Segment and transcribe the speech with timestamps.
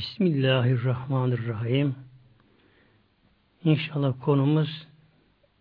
[0.00, 1.94] Bismillahirrahmanirrahim.
[3.64, 4.88] İnşallah konumuz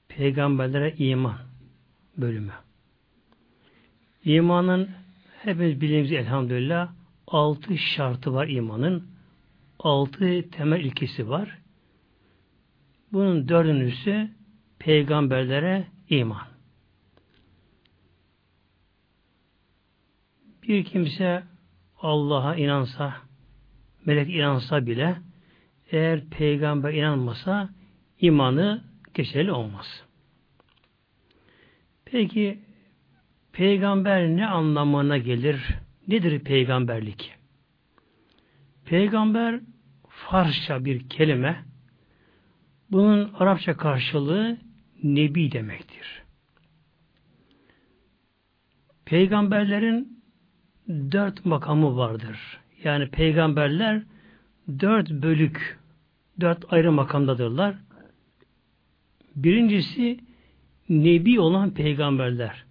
[0.08, 1.38] peygamberlere iman
[2.18, 2.52] bölümü.
[4.26, 4.90] İmanın
[5.44, 6.92] hepimiz bildiğimiz elhamdülillah
[7.28, 9.08] altı şartı var imanın.
[9.80, 11.58] Altı temel ilkesi var.
[13.14, 14.30] Bunun dördüncüsü
[14.80, 16.48] peygamberlere iman.
[20.64, 21.44] Bir kimse
[22.02, 23.29] Allah'a inansa,
[24.10, 25.18] melek inansa bile
[25.92, 27.70] eğer peygamber inanmasa
[28.20, 30.04] imanı geçerli olmaz.
[32.06, 32.60] Peki
[33.52, 35.62] peygamber ne anlamına gelir?
[36.08, 37.36] Nedir peygamberlik?
[38.86, 39.60] Peygamber
[40.08, 41.66] Farsça bir kelime.
[42.92, 44.58] Bunun Arapça karşılığı
[45.04, 46.24] Nebi demektir.
[49.06, 50.24] Peygamberlerin
[50.88, 52.60] dört makamı vardır.
[52.84, 54.02] Yani peygamberler
[54.80, 55.80] dört bölük,
[56.40, 57.76] dört ayrı makamdadırlar.
[59.36, 60.20] Birincisi
[60.90, 62.64] Nebi olan peygamberler.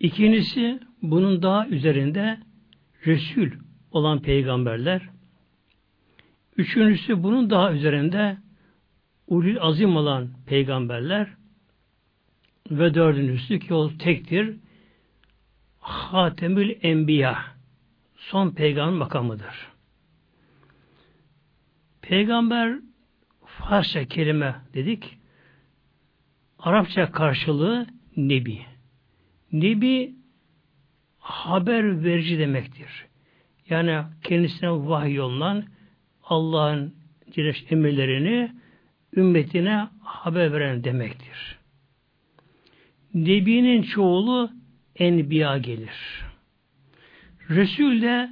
[0.00, 2.38] İkincisi bunun daha üzerinde
[3.06, 3.50] Resul
[3.92, 5.02] olan peygamberler.
[6.56, 8.36] Üçüncüsü bunun daha üzerinde
[9.26, 11.28] ulul azim olan peygamberler
[12.70, 14.56] ve dördüncüsü ki o tektir
[15.80, 17.53] Hatemül Enbiya
[18.30, 19.68] son peygamber makamıdır.
[22.02, 22.78] Peygamber
[23.44, 25.18] Farsça kelime dedik.
[26.58, 27.86] Arapça karşılığı
[28.16, 28.60] Nebi.
[29.52, 30.14] Nebi
[31.18, 32.88] haber verici demektir.
[33.68, 35.64] Yani kendisine vahiy yolundan
[36.22, 36.94] Allah'ın
[37.70, 38.52] emirlerini
[39.16, 41.58] ümmetine haber veren demektir.
[43.14, 44.50] Nebinin çoğulu
[44.96, 46.23] enbiya gelir.
[47.50, 48.30] Resul de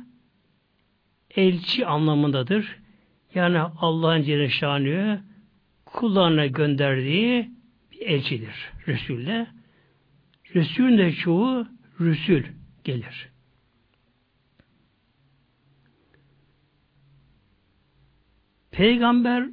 [1.37, 2.79] elçi anlamındadır.
[3.35, 5.21] Yani Allah'ın Celle
[5.85, 7.51] kullarına gönderdiği
[7.93, 8.73] bir elçidir.
[8.87, 9.47] Resul de.
[10.55, 11.67] Resulün de çoğu
[12.01, 12.45] Rüsül
[12.85, 13.29] gelir.
[18.71, 19.49] Peygamber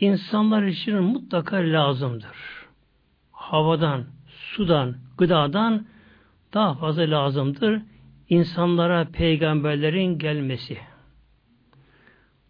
[0.00, 2.36] insanlar için mutlaka lazımdır.
[3.32, 5.86] Havadan, sudan, gıdadan
[6.54, 7.82] daha fazla lazımdır.
[8.28, 10.78] İnsanlara peygamberlerin gelmesi.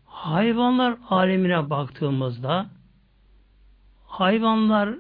[0.04, 2.66] Hayvanlar alemine baktığımızda
[4.06, 4.94] hayvanlar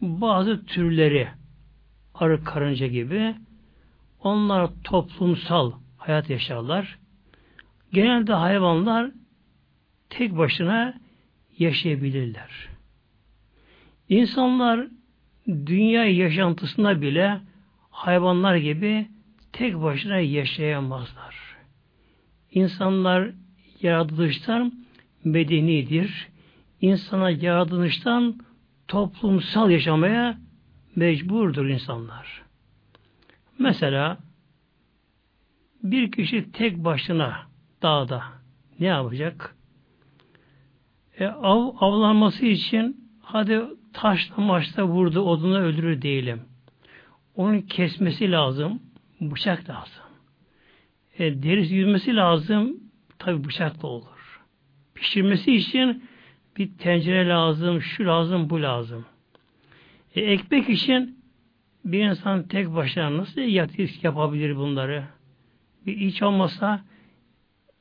[0.00, 1.28] bazı türleri
[2.14, 3.34] arı karınca gibi
[4.22, 6.98] onlar toplumsal hayat yaşarlar.
[7.92, 9.10] Genelde hayvanlar
[10.10, 10.94] tek başına
[11.58, 12.68] yaşayabilirler.
[14.08, 14.86] İnsanlar
[15.48, 17.40] dünya yaşantısında bile
[17.90, 19.08] hayvanlar gibi
[19.52, 21.56] tek başına yaşayamazlar.
[22.50, 23.30] İnsanlar
[23.82, 24.72] yaratılıştan
[25.24, 26.28] medenidir.
[26.80, 28.40] İnsana yaratılıştan
[28.88, 30.38] toplumsal yaşamaya
[30.96, 32.42] mecburdur insanlar.
[33.58, 34.18] Mesela
[35.82, 37.36] bir kişi tek başına
[37.82, 38.22] dağda
[38.80, 39.56] ne yapacak?
[41.18, 43.60] E, av, avlanması için hadi
[43.92, 46.42] taşla maçta vurdu odunu öldürür değilim.
[47.34, 48.82] Onun kesmesi lazım.
[49.20, 50.04] Bıçak lazım.
[51.18, 52.80] E, derisi yüzmesi lazım.
[53.18, 54.40] Tabi bıçak da olur.
[54.94, 56.04] Pişirmesi için
[56.56, 59.04] bir tencere lazım, şu lazım, bu lazım.
[60.14, 61.18] E, ekmek için
[61.84, 63.40] bir insan tek başına nasıl
[64.02, 65.04] yapabilir bunları?
[65.86, 66.84] Bir iç olmasa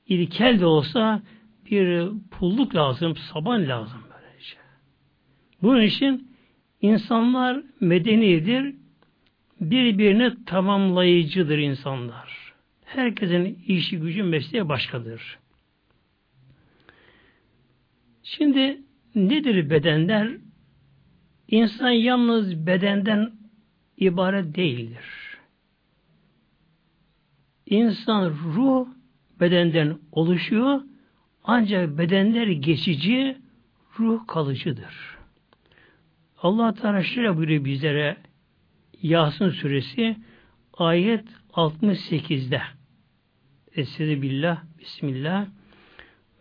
[0.08, 1.22] ilkel de olsa
[1.72, 4.56] bir pulluk lazım, saban lazım böylece.
[5.62, 6.32] Bunun için
[6.82, 8.76] insanlar medenidir,
[9.60, 12.54] birbirini tamamlayıcıdır insanlar.
[12.86, 15.40] Herkesin işi gücü mesleği başkadır.
[18.24, 18.82] Şimdi
[19.16, 20.38] nedir bedenler?
[21.48, 23.32] İnsan yalnız bedenden
[23.98, 25.38] ibaret değildir.
[27.66, 28.88] İnsan ruh
[29.40, 30.82] bedenden oluşuyor
[31.44, 33.38] ancak bedenler geçici
[34.00, 35.18] ruh kalıcıdır.
[36.38, 38.18] Allah Teala şöyle buyuruyor bizlere
[39.02, 40.16] Yasin suresi
[40.74, 42.62] ayet 68'de
[43.76, 45.48] Estaizu billah Bismillah.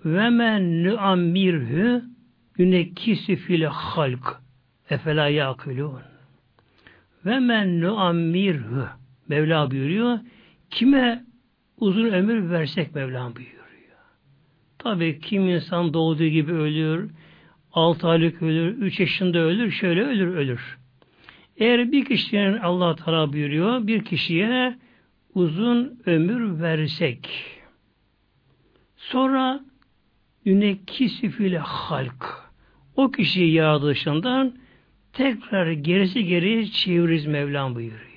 [0.04, 2.04] Ve men nuammirhü
[2.58, 4.40] yünekkisi fil halk.
[4.90, 6.02] Efela yakılun
[7.26, 8.86] ve men nuammirhü
[9.28, 10.18] Mevla buyuruyor
[10.70, 11.24] kime
[11.76, 13.58] uzun ömür versek Mevla buyuruyor.
[14.78, 17.10] Tabi kim insan doğduğu gibi ölür,
[17.72, 20.77] 6 aylık ölür, 3 yaşında ölür, şöyle ölür, ölür.
[21.58, 24.78] Eğer bir kişinin Allah Teala buyuruyor, bir kişiye
[25.34, 27.28] uzun ömür versek,
[28.98, 29.60] Sonra
[30.44, 32.50] yünekkisi file halk.
[32.96, 34.54] O kişiyi yaratılışından
[35.12, 38.08] tekrar gerisi geri çeviririz Mevlam buyuruyor.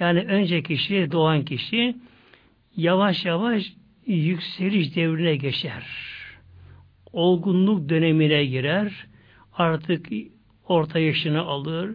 [0.00, 1.96] Yani önce kişi, doğan kişi
[2.76, 3.72] yavaş yavaş
[4.06, 5.86] yükseliş devrine geçer.
[7.12, 9.06] Olgunluk dönemine girer.
[9.52, 10.06] Artık
[10.68, 11.94] orta yaşını alır.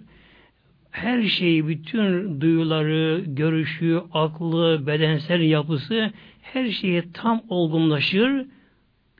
[0.91, 6.11] Her şeyi, bütün duyuları, görüşü, aklı, bedensel yapısı
[6.41, 8.45] her şeyi tam olgunlaşır.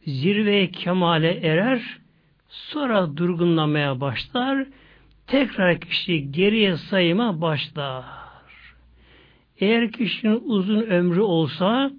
[0.06, 1.82] Zirveye kemale erer.
[2.50, 4.68] Sonra durgunlamaya başlar.
[5.28, 8.06] Tekrar kişi geriye sayıma başlar.
[9.60, 11.92] Eğer kişinin uzun ömrü olsa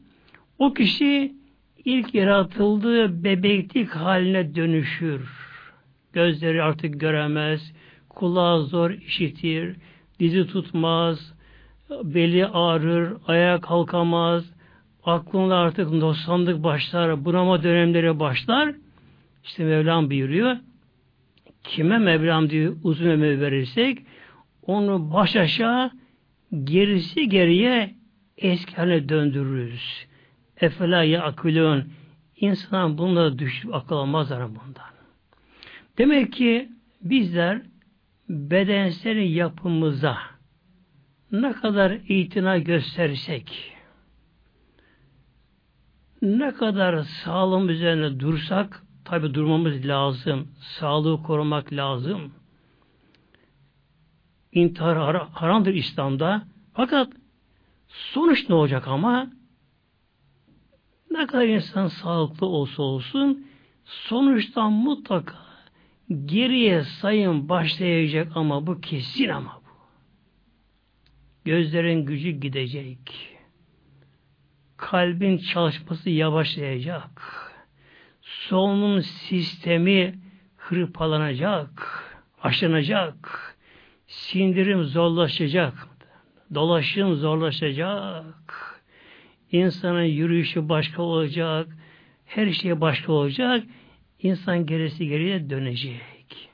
[0.59, 1.33] o kişi
[1.85, 5.29] ilk yaratıldığı bebeklik haline dönüşür.
[6.13, 7.73] Gözleri artık göremez,
[8.15, 9.77] kulağı zor işitir,
[10.21, 11.35] dizi tutmaz,
[11.91, 14.53] beli ağrır, ayağa kalkamaz,
[15.05, 18.75] aklında artık nosanlık başlar, bunama dönemleri başlar.
[19.45, 20.57] İşte Mevlam buyuruyor.
[21.65, 23.99] Kime Mevlam diyor uzun ömür verirsek
[24.67, 25.91] onu baş aşağı
[26.65, 27.95] gerisi geriye
[28.39, 30.07] eski haline döndürürüz.
[30.61, 31.85] Efela ya akülün
[32.37, 34.93] insan bununla düşüp akıl almazlar bundan.
[35.99, 36.69] Demek ki
[37.03, 37.63] bizler
[38.29, 40.19] bedensel yapımıza
[41.33, 43.73] ne kadar itina göstersek
[46.23, 50.49] ne kadar sağlığım üzerine dursak tabi durmamız lazım.
[50.61, 52.33] Sağlığı korumak lazım.
[54.53, 56.43] İntihar haramdır İslam'da.
[56.75, 57.13] Fakat
[57.89, 59.31] sonuç ne olacak ama
[61.11, 63.47] ne kadar insan sağlıklı olsa olsun
[63.85, 65.42] sonuçtan mutlaka
[66.27, 69.71] geriye sayım başlayacak ama bu kesin ama bu.
[71.45, 72.99] Gözlerin gücü gidecek.
[74.77, 77.23] Kalbin çalışması yavaşlayacak.
[78.23, 80.19] Solunum sistemi
[80.57, 82.05] hırpalanacak,
[82.43, 83.39] aşınacak.
[84.07, 85.89] Sindirim zorlaşacak.
[86.55, 88.73] Dolaşım zorlaşacak
[89.53, 91.69] insanın yürüyüşü başka olacak,
[92.27, 93.65] her şey başka olacak,
[94.23, 96.51] insan gerisi geriye dönecek.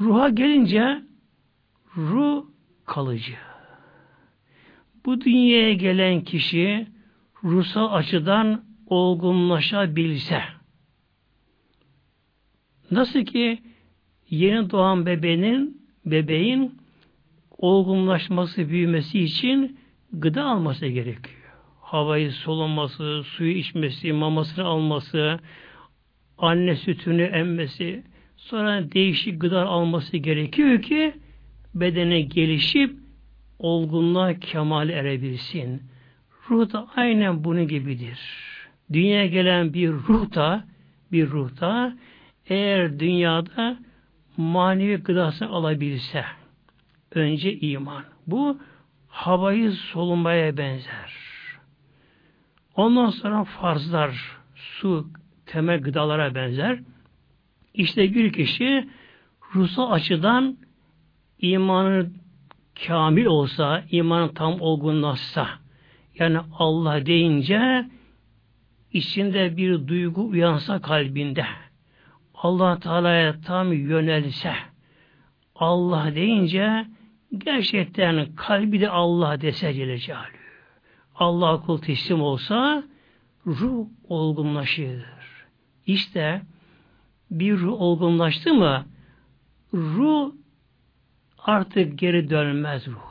[0.00, 1.02] Ruha gelince,
[1.96, 2.44] ruh
[2.86, 3.34] kalıcı.
[5.04, 6.86] Bu dünyaya gelen kişi
[7.44, 10.42] ruhsal açıdan olgunlaşabilse,
[12.90, 13.62] nasıl ki
[14.30, 16.74] yeni doğan bebeğin bebeğin
[17.50, 19.78] olgunlaşması, büyümesi için
[20.12, 21.40] gıda alması gerekiyor
[21.90, 25.40] havayı soluması, suyu içmesi, mamasını alması,
[26.40, 28.02] anne sütünü emmesi,
[28.36, 31.14] sonra değişik gıda alması gerekiyor ki
[31.74, 32.94] bedene gelişip
[33.58, 35.82] olgunluğa kemal erebilsin.
[36.50, 38.18] Ruh da aynen bunun gibidir.
[38.92, 40.64] Dünyaya gelen bir ruh da
[41.12, 41.96] bir ruh da
[42.46, 43.78] eğer dünyada
[44.36, 46.24] manevi gıdasını alabilse
[47.14, 48.04] önce iman.
[48.26, 48.58] Bu
[49.08, 51.20] havayı solunmaya benzer.
[52.76, 55.06] Ondan sonra farzlar, su,
[55.52, 56.78] temel gıdalara benzer.
[57.74, 58.88] İşte bir kişi
[59.54, 60.56] ruhsal açıdan
[61.38, 62.10] imanı
[62.86, 65.48] kamil olsa, imanı tam olgunlaşsa,
[66.18, 67.84] yani Allah deyince
[68.92, 71.46] içinde bir duygu uyansa kalbinde,
[72.34, 74.54] Allah Teala'ya tam yönelse,
[75.54, 76.86] Allah deyince
[77.38, 80.40] gerçekten kalbi de Allah dese Celle Celaluhu.
[81.14, 82.82] Allah kul teslim olsa
[83.46, 85.19] ruh olgunlaşır.
[85.86, 86.42] İşte
[87.30, 88.86] bir ruh olgunlaştı mı
[89.74, 90.32] ruh
[91.38, 93.10] artık geri dönmez ruh.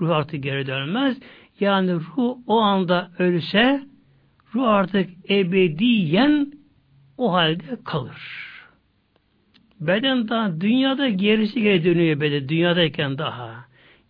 [0.00, 1.18] Ruh artık geri dönmez.
[1.60, 3.82] Yani ruh o anda ölse
[4.54, 6.52] ruh artık ebediyen
[7.18, 8.50] o halde kalır.
[9.80, 13.64] Beden daha dünyada gerisi geri dönüyor beden dünyadayken daha.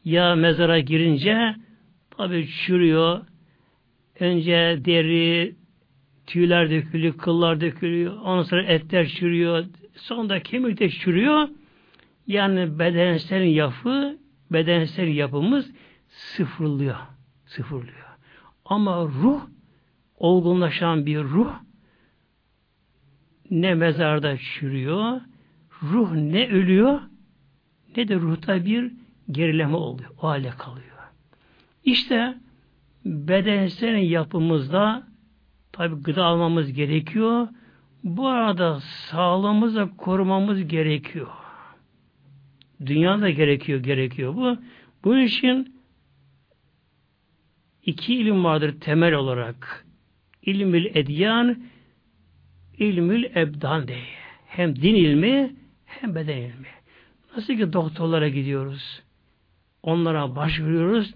[0.05, 1.55] Ya mezara girince
[2.21, 3.21] Tabi çürüyor.
[4.21, 5.55] Önce deri,
[6.31, 8.17] tüyler dökülüyor, kıllar dökülüyor.
[8.17, 9.65] Ondan sonra etler çürüyor.
[9.95, 11.49] Sonunda kemik de çürüyor.
[12.27, 14.19] Yani bedensel yapı,
[14.51, 15.71] bedensel yapımız
[16.09, 16.97] sıfırlıyor.
[17.47, 18.07] Sıfırlıyor.
[18.65, 19.41] Ama ruh,
[20.17, 21.53] olgunlaşan bir ruh
[23.51, 25.21] ne mezarda çürüyor,
[25.83, 27.01] ruh ne ölüyor,
[27.97, 28.93] ne de ruhta bir
[29.31, 30.11] gerileme oluyor.
[30.19, 30.97] O hale kalıyor.
[31.85, 32.35] İşte
[33.05, 35.10] bedensel yapımızda
[35.73, 37.49] tabi gıda almamız gerekiyor.
[38.05, 41.29] Bu arada sağlığımızı korumamız gerekiyor.
[42.87, 44.57] Dünyada gerekiyor, gerekiyor bu.
[45.05, 45.81] Bunun için
[47.85, 49.87] iki ilim vardır temel olarak.
[50.43, 51.63] ilmül edyan,
[52.79, 54.05] ilmül ebdan diye.
[54.47, 56.69] Hem din ilmi hem beden ilmi.
[57.37, 59.03] Nasıl ki doktorlara gidiyoruz.
[59.83, 61.15] Onlara başvuruyoruz.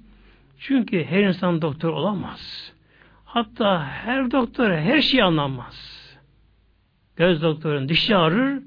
[0.58, 2.73] Çünkü her insan doktor olamaz.
[3.34, 5.74] Hatta her doktora her şeyi anlamaz.
[7.16, 8.62] Göz doktorun dişi ağrır,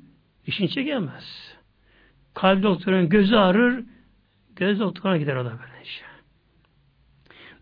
[0.45, 1.55] dişini çekemez.
[2.33, 3.85] Kalp doktorun gözü ağrır,
[4.55, 6.01] göz doktoruna gider o da böylece.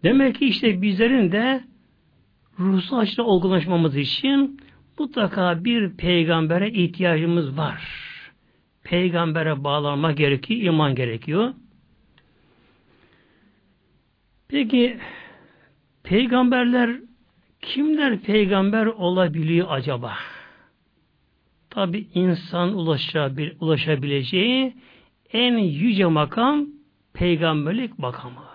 [0.03, 1.63] Demek ki işte bizlerin de
[2.59, 4.61] ruhsal açıdan olgunlaşmamız için
[4.99, 7.83] mutlaka bir peygambere ihtiyacımız var.
[8.83, 11.53] Peygambere bağlanma gerekiyor, iman gerekiyor.
[14.47, 14.99] Peki
[16.05, 16.89] peygamberler
[17.61, 20.13] kimler peygamber olabiliyor acaba?
[21.69, 22.73] Tabi insan
[23.59, 24.73] ulaşabileceği
[25.33, 26.65] en yüce makam
[27.13, 28.45] peygamberlik makamı.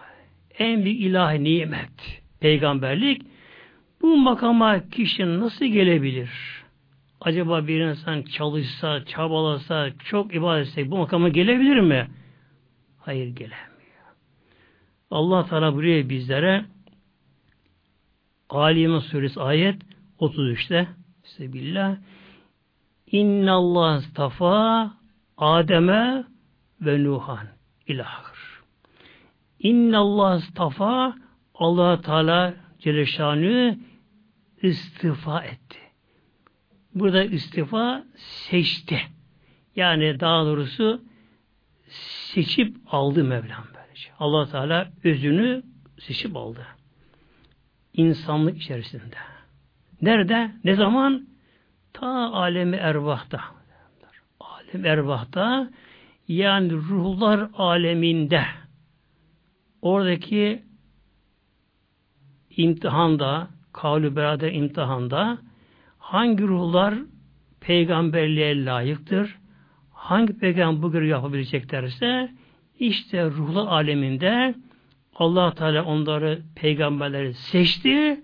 [0.59, 3.23] En büyük ilahi nimet peygamberlik.
[4.03, 6.31] Bu makama kişi nasıl gelebilir?
[7.21, 12.09] Acaba bir insan çalışsa, çabalasa, çok ibadet etse bu makama gelebilir mi?
[12.99, 13.61] Hayır gelemiyor.
[15.11, 16.65] Allah Teala buraya bizlere
[18.51, 19.83] Ali suresi ayet
[20.21, 20.89] 33'te
[21.23, 21.97] Sebillah
[23.07, 24.91] İnna Allah stafa
[25.37, 26.25] Adem'e
[26.81, 27.47] ve Nuhan
[27.87, 28.63] ilahır.
[29.59, 31.15] İnna Allah stafa
[31.55, 33.77] Allah Teala Celle
[34.63, 35.79] istifa etti.
[36.95, 39.01] Burada istifa seçti.
[39.77, 41.03] Yani daha doğrusu
[42.33, 44.11] seçip aldı Mevlam böylece.
[44.19, 45.63] allah Teala özünü
[45.99, 46.67] seçip aldı.
[47.95, 49.17] İnsanlık içerisinde.
[50.03, 50.51] Nerede?
[50.65, 51.27] Ne zaman?
[51.93, 53.41] Ta alemi ervahta.
[54.41, 55.71] Alem ervahta
[56.29, 58.45] yani ruhlar aleminde
[59.83, 60.63] oradaki
[62.57, 65.39] imtihanda kavlu beraber imtihanda
[65.99, 66.95] hangi ruhlar
[67.61, 69.37] peygamberliğe layıktır?
[69.93, 72.31] Hangi peygamber bu görevi yapabileceklerse
[72.79, 74.55] işte ruhlar aleminde
[75.21, 78.21] allah Teala onları peygamberleri seçti.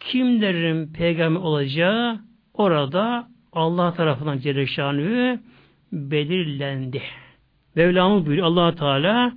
[0.00, 2.20] Kimlerin peygamber olacağı
[2.54, 5.38] orada Allah tarafından Celle
[5.92, 7.02] belirlendi.
[7.74, 9.32] Mevlamız buyuruyor allah Teala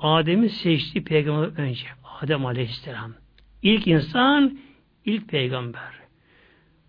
[0.00, 1.86] Adem'i seçti peygamber önce.
[2.20, 3.12] Adem Aleyhisselam.
[3.62, 4.58] İlk insan,
[5.04, 5.90] ilk peygamber.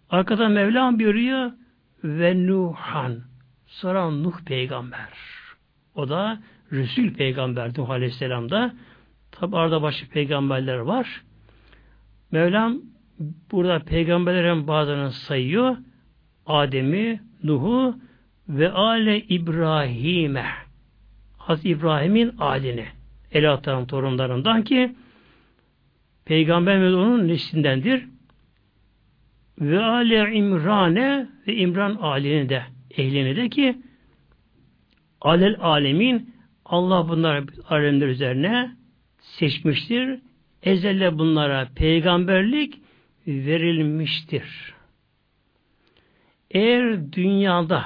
[0.09, 1.51] Arkadan Mevlam buyuruyor
[2.03, 3.21] ve Nuhan.
[3.67, 5.09] Sonra Nuh peygamber.
[5.95, 6.39] O da
[6.71, 8.73] Resul peygamber Nuh Aleyhisselam'da.
[9.41, 11.23] Tabi arada başka peygamberler var.
[12.31, 12.81] Mevlam
[13.51, 15.77] burada peygamberlerin bazılarını sayıyor.
[16.45, 17.95] Adem'i, Nuh'u
[18.49, 20.45] ve Ale İbrahim'e.
[21.37, 22.85] Hazreti İbrahim'in ailini.
[23.31, 24.95] Elahta'nın torunlarından ki
[26.25, 28.05] Peygamber onun neslindendir.
[29.59, 32.63] Ve Ale İmran'e ve İmran ailini de
[32.97, 33.77] ehlini de ki
[35.21, 38.80] alel alemin Allah bunlar alemler üzerine
[39.37, 40.19] seçmiştir.
[40.63, 42.79] Ezelle bunlara peygamberlik
[43.27, 44.73] verilmiştir.
[46.51, 47.85] Eğer dünyada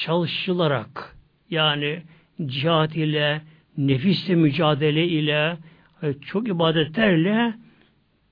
[0.00, 1.16] çalışılarak
[1.50, 2.02] yani
[2.46, 3.42] cihat ile,
[3.78, 5.56] nefisle mücadele ile,
[6.20, 7.54] çok ibadetlerle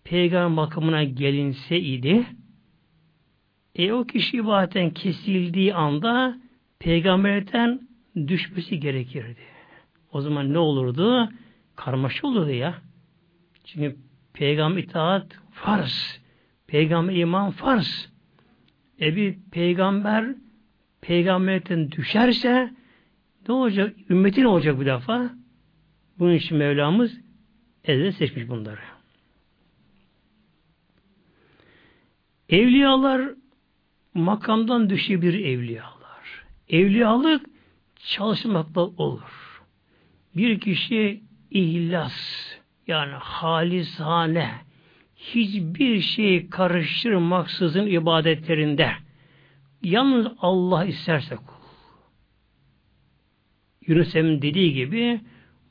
[0.04, 2.26] peygamber makamına gelinse idi,
[3.74, 6.38] e o kişi ibadetten kesildiği anda
[6.78, 7.80] peygamberden
[8.16, 9.40] düşmesi gerekirdi.
[10.12, 11.28] O zaman ne olurdu?
[11.76, 12.74] Karmaşa olurdu ya.
[13.64, 13.96] Çünkü
[14.32, 16.20] peygamber itaat farz.
[16.66, 18.10] Peygamber iman farz.
[19.00, 20.34] E bir peygamber
[21.00, 22.70] peygamberden düşerse
[23.48, 23.96] ne olacak?
[24.10, 25.30] Ümmeti ne olacak bu defa?
[26.18, 27.20] Bunun için Mevlamız
[27.84, 28.80] ezeli seçmiş bunları.
[32.48, 33.30] Evliyalar
[34.14, 36.44] makamdan düşebilir evliyalar.
[36.68, 37.46] Evliyalık
[37.96, 39.62] çalışmakla olur.
[40.36, 41.23] Bir kişi
[41.54, 42.14] ihlas
[42.86, 44.50] yani halisane
[45.16, 48.90] hiçbir şey karıştırmaksızın ibadetlerinde
[49.82, 51.54] yalnız Allah isterse kul.
[53.86, 55.20] Yunus Emre'nin dediği gibi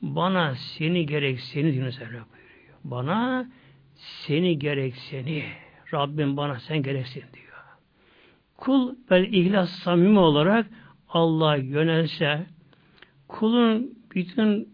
[0.02, 2.78] bana seni gerek seni Yunus Emre buyuruyor.
[2.84, 3.50] Bana
[3.96, 5.44] seni gerek seni.
[5.92, 7.44] Rabbim bana sen gereksin diyor.
[8.56, 10.66] Kul böyle ihlas samimi olarak
[11.08, 12.46] Allah'a yönelse
[13.28, 14.73] kulun bütün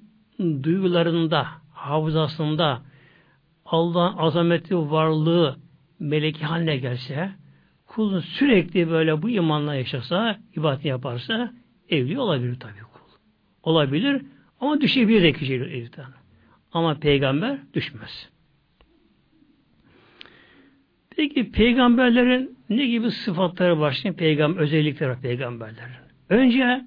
[0.62, 2.82] duygularında, hafızasında
[3.64, 5.56] Allah'ın azameti varlığı
[5.99, 7.30] meleki haline gelse
[7.87, 11.52] kulun sürekli böyle bu imanla yaşasa, ibadet yaparsa
[11.88, 13.00] evli olabilir tabii kul.
[13.62, 14.23] Olabilir
[14.61, 16.06] ama düşebilir de kişi evden.
[16.73, 18.28] Ama peygamber düşmez.
[21.16, 24.02] Peki peygamberlerin ne gibi sıfatları var?
[24.16, 25.94] Peygamber özellikleri var peygamberlerin.
[26.28, 26.85] Önce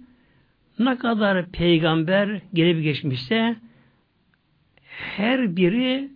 [0.79, 3.55] ne kadar peygamber gelip geçmişse
[4.83, 6.09] her biri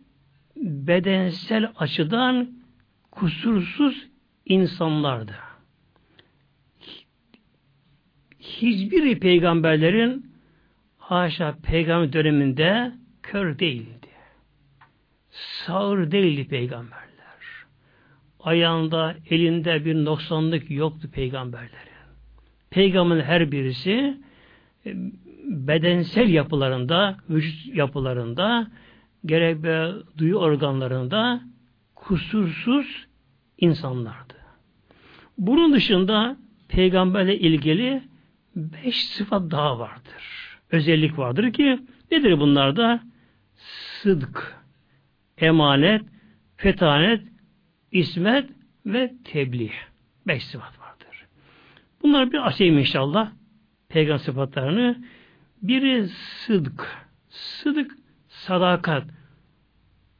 [0.55, 2.51] bedensel açıdan
[3.11, 4.07] kusursuz
[4.45, 5.35] insanlardı.
[8.39, 10.31] Hiçbir peygamberlerin
[10.97, 12.91] haşa peygamber döneminde
[13.23, 14.07] kör değildi.
[15.31, 17.07] Sağır değildi peygamberler.
[18.39, 21.97] Ayağında, elinde bir noksanlık yoktu peygamberlerin.
[22.69, 24.17] Peygamberin her birisi
[25.43, 28.67] bedensel yapılarında, vücut yapılarında,
[29.25, 29.63] gerek
[30.17, 31.41] duyu organlarında
[31.95, 33.07] kusursuz
[33.57, 34.33] insanlardı.
[35.37, 38.03] Bunun dışında peygamberle ilgili
[38.55, 40.57] beş sıfat daha vardır.
[40.71, 41.79] Özellik vardır ki
[42.11, 43.03] nedir bunlar da?
[44.01, 44.55] Sıdk,
[45.37, 46.01] emanet,
[46.57, 47.21] fetanet,
[47.91, 48.49] ismet
[48.85, 49.71] ve tebliğ.
[50.27, 51.25] Beş sıfat vardır.
[52.03, 53.31] Bunlar bir açayım inşallah.
[53.89, 55.03] Peygamber sıfatlarını.
[55.61, 56.97] Biri sıdk.
[57.29, 57.91] Sıdk
[58.27, 59.03] sadakat,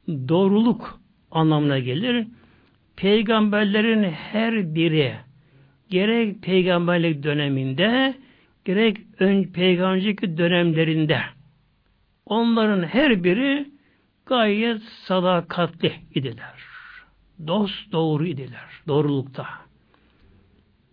[0.08, 2.26] doğruluk anlamına gelir.
[2.96, 5.16] Peygamberlerin her biri
[5.90, 8.14] gerek peygamberlik döneminde
[8.64, 11.20] gerek ön peygamberlik dönemlerinde
[12.26, 13.70] onların her biri
[14.26, 16.68] gayet sadakatli idiler.
[17.46, 18.68] Dost doğru idiler.
[18.86, 19.46] Doğrulukta.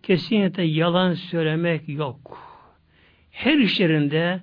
[0.02, 2.45] Kesinlikle yalan söylemek yok.
[3.36, 4.40] Her işlerinde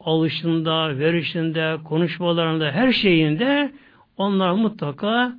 [0.00, 3.72] alışında, verişinde, konuşmalarında, her şeyinde
[4.16, 5.36] onlar mutlaka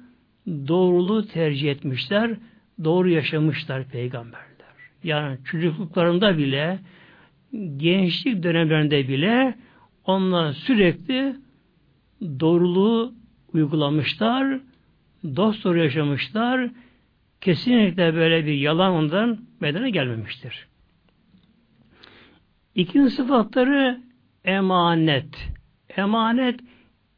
[0.47, 2.31] doğruluğu tercih etmişler,
[2.83, 4.47] doğru yaşamışlar peygamberler.
[5.03, 6.79] Yani çocukluklarında bile,
[7.77, 9.55] gençlik dönemlerinde bile
[10.05, 11.35] onlar sürekli
[12.21, 13.13] doğruluğu
[13.53, 14.59] uygulamışlar,
[15.35, 16.69] dost doğru yaşamışlar,
[17.41, 20.67] kesinlikle böyle bir yalan ondan bedene gelmemiştir.
[22.77, 24.01] İkinci sıfatları
[24.45, 25.49] emanet.
[25.97, 26.59] Emanet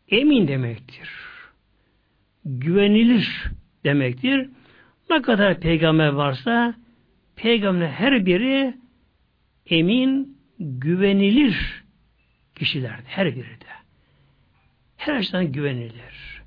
[0.10, 1.10] emin demektir.
[2.46, 3.44] Güvenilir
[3.84, 4.50] demektir.
[5.10, 6.76] Ne kadar peygamber varsa
[7.36, 8.74] peygamber her biri
[9.66, 11.84] emin, güvenilir
[12.56, 13.06] kişilerdir.
[13.06, 13.70] Her biri de.
[14.98, 16.42] Her açıdan güvenilir.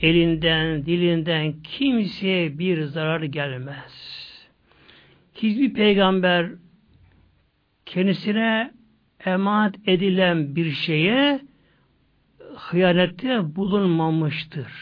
[0.00, 4.18] Elinden, dilinden kimseye bir zarar gelmez.
[5.34, 6.50] Hiçbir peygamber
[7.88, 8.72] kendisine
[9.24, 11.40] emanet edilen bir şeye
[12.56, 14.72] hıyanette bulunmamıştır.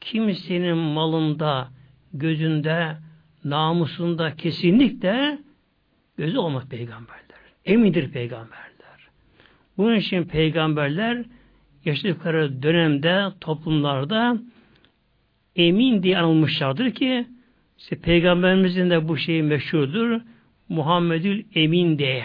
[0.00, 1.68] Kimsenin malında,
[2.12, 2.96] gözünde,
[3.44, 5.38] namusunda kesinlikle
[6.16, 7.22] gözü olmaz peygamberler.
[7.64, 9.08] Emindir peygamberler.
[9.76, 11.24] Bunun için peygamberler
[11.84, 14.38] yaşadıkları dönemde, toplumlarda
[15.56, 17.26] emin diye anılmışlardır ki
[17.78, 20.20] işte peygamberimizin de bu şeyi meşhurdur.
[20.72, 22.24] Muhammedül Emin diye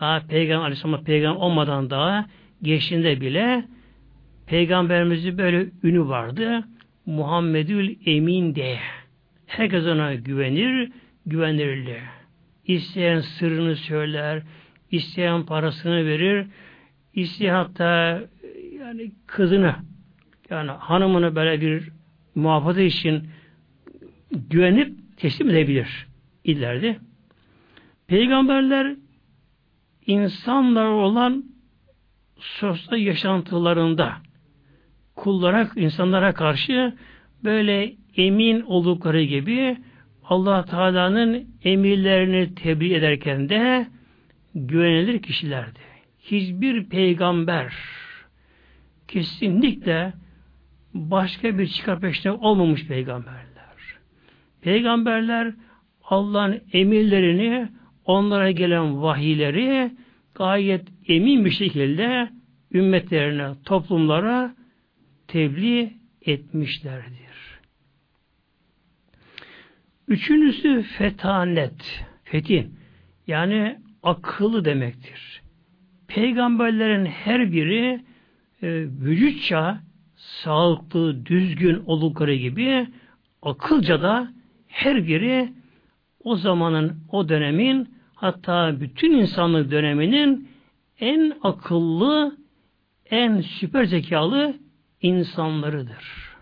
[0.00, 2.26] daha Peygamber Aleyhisselam peygamber olmadan daha
[2.62, 3.64] geçtiğinde bile
[4.46, 6.64] Peygamberimizin böyle ünü vardı.
[7.06, 8.78] Muhammedül Emin diye.
[9.46, 10.92] Herkes ona güvenir,
[11.26, 11.98] güvenirli.
[12.66, 14.42] İsteyen sırrını söyler,
[14.90, 16.46] isteyen parasını verir,
[17.14, 18.20] isteyen hatta
[18.78, 19.74] yani kızını
[20.50, 21.88] yani hanımını böyle bir
[22.34, 23.28] muhafaza için
[24.50, 26.06] güvenip teslim edebilir
[26.44, 27.07] ileride.
[28.08, 28.96] Peygamberler
[30.06, 31.44] insanlar olan
[32.36, 34.12] sosyal yaşantılarında
[35.16, 36.94] kullara, insanlara karşı
[37.44, 39.76] böyle emin oldukları gibi
[40.24, 43.86] Allah Teala'nın emirlerini tebliğ ederken de
[44.54, 45.78] güvenilir kişilerdi.
[46.20, 47.74] Hiçbir peygamber
[49.08, 50.12] kesinlikle
[50.94, 53.48] başka bir çıkar peşinde olmamış peygamberler.
[54.60, 55.54] Peygamberler
[56.04, 57.68] Allah'ın emirlerini
[58.08, 59.92] onlara gelen vahiyleri
[60.34, 62.28] gayet emin bir şekilde
[62.74, 64.54] ümmetlerine, toplumlara
[65.28, 65.92] tebliğ
[66.22, 67.18] etmişlerdir.
[70.08, 72.74] Üçüncüsü fetanet, fetin.
[73.26, 75.42] Yani akıllı demektir.
[76.08, 78.00] Peygamberlerin her biri
[78.62, 78.68] e,
[79.00, 79.80] vücutça
[80.16, 82.86] sağlıklı, düzgün oldukları gibi
[83.42, 84.32] akılca da
[84.66, 85.52] her biri
[86.24, 90.48] o zamanın, o dönemin hatta bütün insanlık döneminin
[91.00, 92.36] en akıllı,
[93.10, 94.56] en süper zekalı
[95.02, 96.34] insanlarıdır.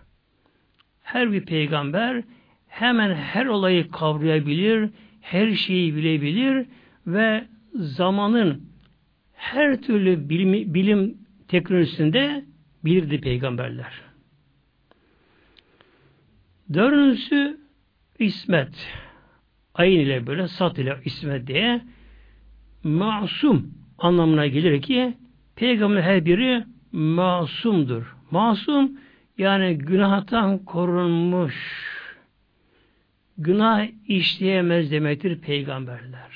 [1.03, 2.23] Her bir peygamber
[2.67, 4.89] hemen her olayı kavrayabilir,
[5.21, 6.65] her şeyi bilebilir
[7.07, 8.69] ve zamanın
[9.33, 12.45] her türlü bilim, bilim teknolojisinde
[12.85, 14.01] bilirdi peygamberler.
[16.73, 17.59] Dördüncüsü
[18.19, 18.87] ismet.
[19.77, 21.81] Ayın ile böyle sat ile ismet diye
[22.83, 25.13] masum anlamına gelir ki
[25.55, 28.15] peygamber her biri masumdur.
[28.31, 28.91] Masum
[29.37, 31.55] yani günahtan korunmuş.
[33.37, 36.29] Günah işleyemez demektir peygamberler.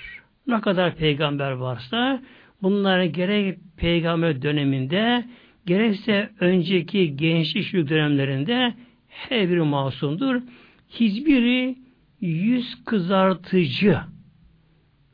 [0.47, 2.21] Ne kadar peygamber varsa
[2.62, 5.25] bunlar gerek peygamber döneminde
[5.65, 8.73] gerekse önceki gençlik dönemlerinde
[9.08, 10.41] her biri masumdur.
[10.89, 11.75] Hiçbiri
[12.21, 13.99] yüz kızartıcı,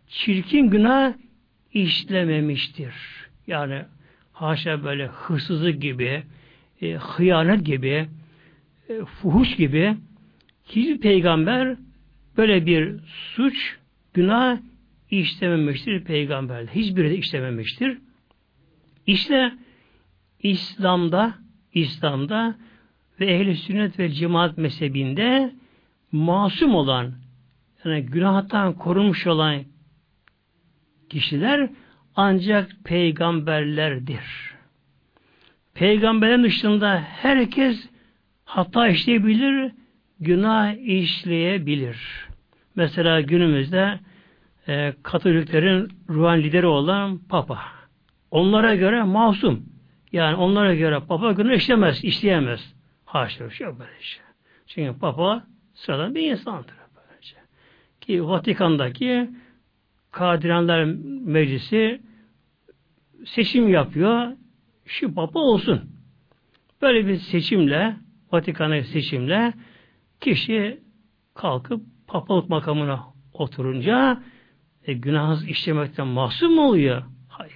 [0.08, 1.14] çirkin günah
[1.74, 2.94] işlememiştir.
[3.48, 3.82] Yani
[4.34, 6.24] haşa böyle hırsızlık gibi,
[6.82, 8.10] e, hıyanet gibi,
[8.90, 9.98] e, fuhuş gibi
[10.66, 11.78] hiçbir peygamber
[12.38, 13.00] böyle bir
[13.36, 13.78] suç,
[14.14, 14.58] günah
[15.12, 16.68] işlememiştir peygamberler.
[16.68, 17.98] Hiçbiri de işlememiştir.
[19.08, 19.54] İşte
[20.44, 21.34] İslam'da
[21.74, 22.56] İslam'da
[23.20, 25.54] ve ehli sünnet ve cemaat mezhebinde
[26.12, 27.14] masum olan
[27.86, 29.64] yani günahtan korunmuş olan
[31.10, 31.70] kişiler
[32.16, 34.56] ancak peygamberlerdir.
[35.74, 37.90] Peygamberlerin dışında herkes
[38.46, 39.72] hata işleyebilir,
[40.20, 42.28] günah işleyebilir.
[42.76, 44.00] Mesela günümüzde
[44.68, 47.60] e, Katoliklerin ruhan lideri olan Papa.
[48.32, 49.66] Onlara göre masum.
[50.12, 52.74] Yani onlara göre Papa günah işlemez, işleyemez.
[53.06, 54.24] Haşa, şey böyle şey.
[54.68, 55.44] Çünkü Papa
[55.78, 56.76] sıradan bir insandır.
[56.96, 57.36] Böylece.
[58.02, 59.30] Ki Vatikan'daki
[60.12, 60.84] Kadiranlar
[61.26, 62.02] Meclisi
[63.26, 64.32] seçim yapıyor.
[64.86, 65.82] Şu Papa olsun.
[66.82, 67.96] Böyle bir seçimle,
[68.32, 69.54] Vatikan'a seçimle
[70.22, 70.80] kişi
[71.34, 74.24] kalkıp papalık makamına oturunca
[74.86, 77.04] e, günahsız işlemekten mahsum mu oluyor?
[77.28, 77.54] Hayır.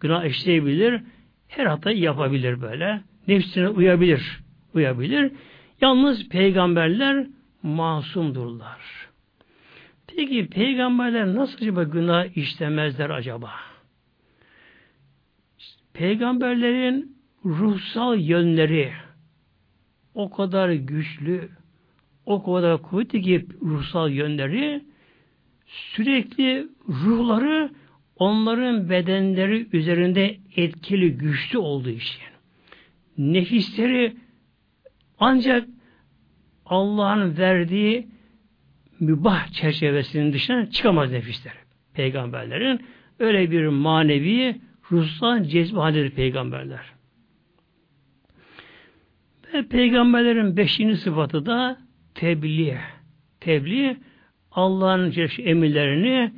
[0.00, 1.02] Günah işleyebilir,
[1.48, 3.02] her hatayı yapabilir böyle.
[3.28, 4.40] Nefsine uyabilir,
[4.74, 5.32] uyabilir.
[5.80, 7.26] Yalnız peygamberler
[7.62, 8.80] masumdurlar.
[10.06, 13.50] Peki peygamberler nasıl acaba günah işlemezler acaba?
[15.94, 18.92] Peygamberlerin ruhsal yönleri
[20.14, 21.48] o kadar güçlü,
[22.26, 24.84] o kadar kuvvetli ki ruhsal yönleri
[25.66, 27.70] sürekli ruhları
[28.16, 32.22] onların bedenleri üzerinde etkili, güçlü olduğu için.
[33.18, 34.16] Nefisleri
[35.18, 35.68] ancak
[36.72, 38.08] Allah'ın verdiği
[39.00, 41.52] mübah çerçevesinin dışına çıkamaz nefisler.
[41.94, 42.80] Peygamberlerin
[43.18, 44.60] öyle bir manevi
[44.92, 45.80] ruhsal cezbe
[46.10, 46.92] peygamberler.
[49.54, 51.78] Ve peygamberlerin beşinci sıfatı da
[52.14, 52.78] tebliğ.
[53.40, 53.96] Tebliğ
[54.52, 56.32] Allah'ın emirlerini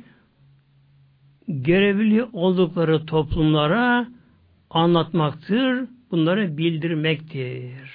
[1.47, 4.07] görevli oldukları toplumlara
[4.69, 7.91] anlatmaktır, bunları bildirmektir.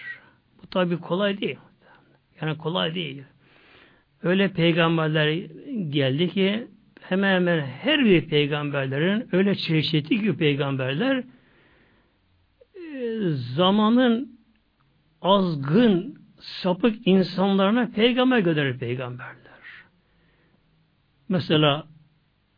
[0.63, 1.59] Bu tabi kolay değil.
[2.43, 3.23] Yani kolay değil.
[4.23, 5.33] Öyle peygamberler
[5.89, 6.69] geldi ki
[7.01, 11.25] hemen hemen her bir peygamberlerin öyle çeşitli ki peygamberler
[12.77, 13.19] e,
[13.57, 14.39] zamanın
[15.23, 19.51] azgın sapık insanlarına peygamber gönderir peygamberler.
[21.29, 21.85] Mesela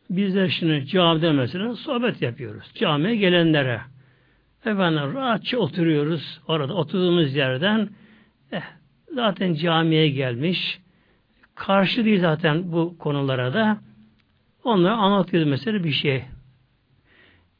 [0.09, 2.71] bizler şimdi camide mesela sohbet yapıyoruz.
[2.75, 3.81] Camiye gelenlere.
[4.65, 6.41] Efendim rahatça oturuyoruz.
[6.47, 7.89] Orada oturduğumuz yerden
[8.51, 8.61] eh,
[9.13, 10.79] zaten camiye gelmiş.
[11.55, 13.77] Karşı değil zaten bu konulara da.
[14.63, 16.15] Onlara anlatıyoruz mesela bir şey.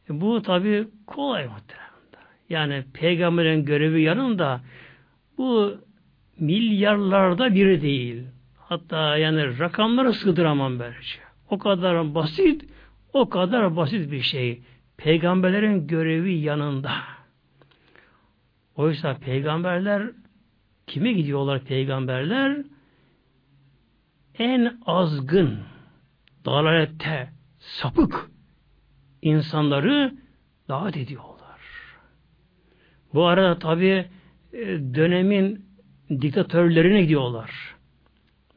[0.10, 1.84] E, bu tabi kolay muhtemelen.
[2.50, 4.62] Yani peygamberin görevi yanında
[5.38, 5.78] bu
[6.40, 8.24] milyarlarda biri değil.
[8.58, 11.20] Hatta yani rakamlara sığdıramam böylece.
[11.50, 12.66] O kadar basit,
[13.14, 14.62] o kadar basit bir şey.
[14.98, 16.92] Peygamberlerin görevi yanında.
[18.76, 20.04] Oysa peygamberler
[20.88, 22.58] kime gidiyorlar peygamberler?
[24.40, 25.60] En azgın,
[26.46, 28.32] dalalette, sapık
[29.22, 30.14] insanları
[30.70, 31.60] davet ediyorlar.
[33.14, 34.06] Bu arada tabi
[34.54, 34.60] e,
[34.96, 35.66] dönemin
[36.10, 37.76] diktatörlerine gidiyorlar.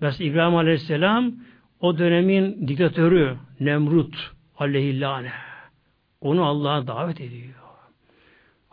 [0.01, 1.35] Mesela İbrahim Aleyhisselam
[1.81, 5.33] o dönemin diktatörü Nemrut aleyhillâne
[6.21, 7.66] onu Allah'a davet ediyor.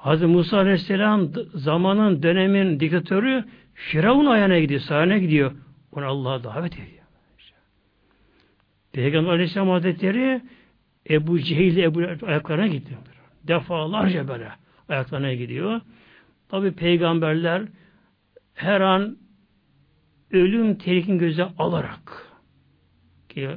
[0.04, 5.52] Hazreti Musa Aleyhisselam zamanın dönemin diktatörü Firavun ayağına gidiyor, sahne gidiyor.
[5.92, 7.04] Onu Allah'a davet ediyor.
[8.94, 10.42] Peygamber Aleyhisselam Hazretleri
[11.10, 13.00] Ebu Cehil Ebu ayaklarına gidiyor.
[13.44, 14.50] Defalarca böyle
[14.90, 15.82] ayaklarına gidiyor.
[16.50, 17.62] Tabi peygamberler
[18.54, 19.18] her an
[20.32, 22.32] ölüm tehlikini göze alarak
[23.30, 23.50] ki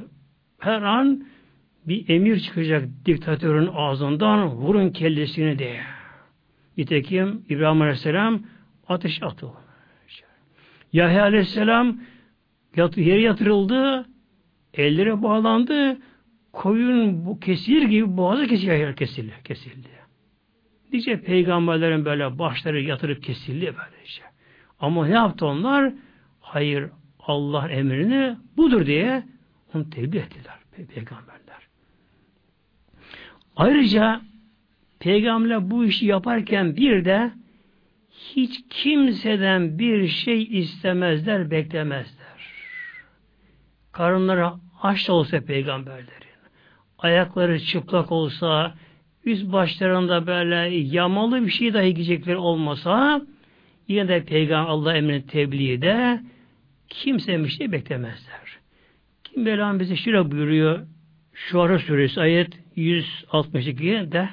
[0.59, 1.25] her an
[1.87, 5.96] bir emir çıkacak diktatörün ağzından vurun kellesini diye.
[6.77, 8.41] Nitekim İbrahim Aleyhisselam
[8.87, 9.57] ateş atıldı.
[10.93, 11.99] Yahya Aleyhisselam
[12.95, 14.05] yere yatırıldı,
[14.73, 15.97] elleri bağlandı,
[16.53, 19.87] koyun bu kesilir gibi boğazı kesilir, kesildi, kesildi.
[20.93, 24.21] Nice peygamberlerin böyle başları yatırıp kesildi böylece.
[24.79, 25.93] Ama ne yaptı onlar?
[26.39, 29.23] Hayır, Allah emrini budur diye
[29.73, 30.55] onu tebliğ ettiler
[30.93, 31.67] peygamberler.
[33.55, 34.21] Ayrıca
[34.99, 37.31] peygamberler bu işi yaparken bir de
[38.35, 42.27] hiç kimseden bir şey istemezler, beklemezler.
[43.91, 46.37] Karınları aç olsa peygamberlerin,
[46.97, 48.75] ayakları çıplak olsa,
[49.25, 53.21] üst başlarında böyle yamalı bir şey dahi giyecekleri olmasa,
[53.87, 56.21] yine de peygamber Allah emrini tebliğde
[56.89, 58.57] kimse bir şey beklemezler.
[59.23, 60.87] Kim Mevlam bize şöyle buyuruyor,
[61.33, 64.29] şu ara suresi ayet 162 de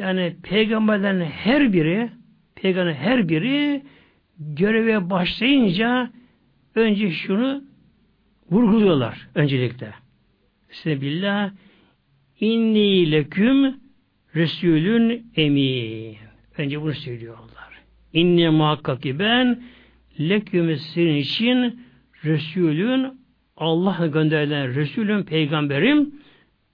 [0.00, 2.10] yani peygamberlerin her biri
[2.54, 3.82] peygamberin her biri
[4.38, 6.10] göreve başlayınca
[6.74, 7.64] önce şunu
[8.50, 9.94] vurguluyorlar öncelikle.
[10.70, 11.50] Sebillah
[12.40, 13.80] inni leküm
[14.34, 16.16] Resulün emin.
[16.58, 17.70] Önce bunu söylüyorlar.
[18.12, 19.62] İnni muhakkak ki ben
[20.20, 21.80] leküm sizin için
[22.24, 23.20] Resulün
[23.56, 26.14] Allah gönderilen Resulün peygamberim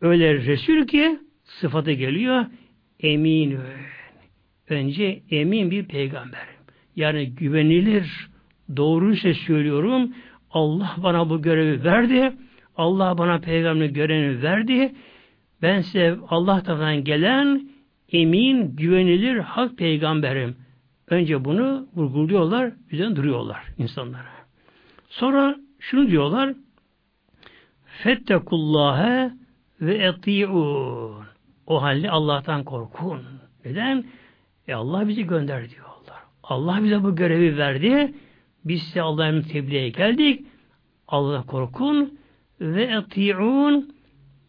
[0.01, 2.47] öyle Resul ki sıfatı geliyor
[3.01, 3.59] emin
[4.69, 6.57] önce emin bir peygamberim.
[6.97, 8.29] Yani güvenilir
[8.77, 10.13] doğruysa söylüyorum
[10.51, 12.33] Allah bana bu görevi verdi.
[12.77, 14.95] Allah bana peygamber görevi verdi.
[15.63, 17.69] Ben size Allah tarafından gelen
[18.13, 20.57] emin, güvenilir hak peygamberim.
[21.09, 24.37] Önce bunu vurguluyorlar, üzerine duruyorlar insanlara.
[25.09, 26.55] Sonra şunu diyorlar,
[27.87, 29.31] Fettekullâhe
[29.81, 31.25] ve eti'ûn.
[31.67, 33.23] O halde Allah'tan korkun.
[33.65, 34.05] Neden?
[34.69, 36.23] E Allah bizi gönder diyorlar.
[36.43, 38.15] Allah bize bu görevi verdi.
[38.65, 40.47] Biz size Allah'ın tebliğe geldik.
[41.09, 42.19] Allah'tan korkun
[42.61, 43.97] ve eti'ûn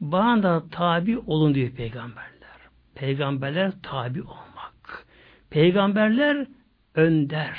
[0.02, 2.58] bana da tabi olun diyor peygamberler.
[2.96, 5.06] Peygamberler tabi olmak.
[5.50, 6.48] Peygamberler
[6.96, 7.58] önder,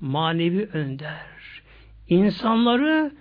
[0.00, 1.26] manevi önder.
[2.08, 3.12] İnsanları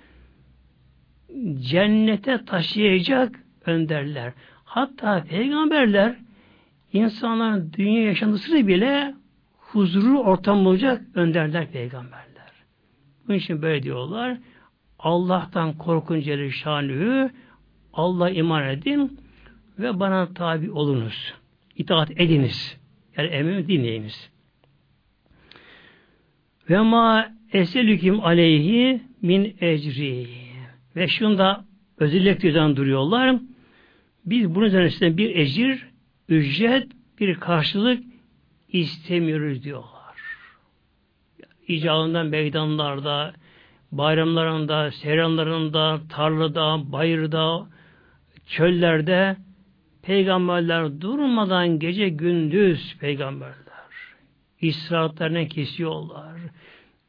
[1.59, 4.33] cennete taşıyacak önderler.
[4.75, 6.15] Hatta peygamberler
[6.93, 9.15] insanların dünya yaşantısını bile
[9.57, 12.51] huzuru ortam olacak önderler peygamberler.
[13.27, 14.37] Bunun için böyle diyorlar.
[14.99, 17.31] Allah'tan korkun Celleşanü'yü
[17.93, 19.19] Allah iman edin
[19.79, 21.33] ve bana tabi olunuz.
[21.75, 22.77] İtaat ediniz.
[23.17, 24.31] Yani emrimi dinleyiniz.
[26.69, 30.27] Ve ma eselüküm aleyhi min ecri.
[30.95, 31.65] Ve şunda
[31.97, 33.35] özellikle duruyorlar.
[34.25, 35.87] Biz bunun üzerine bir ecir,
[36.29, 36.87] ücret,
[37.19, 38.03] bir karşılık
[38.69, 40.15] istemiyoruz diyorlar.
[41.67, 43.33] İcabından meydanlarda,
[43.91, 47.67] bayramlarında, seyranlarında, tarlada, bayırda,
[48.47, 49.37] çöllerde
[50.01, 53.55] peygamberler durmadan gece gündüz peygamberler.
[54.61, 56.39] İsraatlarını kesiyorlar.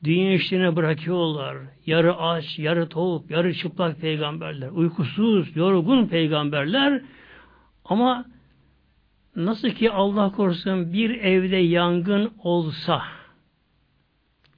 [0.06, 1.56] Dünya işlerine bırakıyorlar.
[1.86, 4.68] Yarı aç, yarı tok, yarı çıplak peygamberler.
[4.68, 7.02] Uykusuz, yorgun peygamberler.
[7.84, 8.24] Ama
[9.36, 13.02] nasıl ki Allah korusun bir evde yangın olsa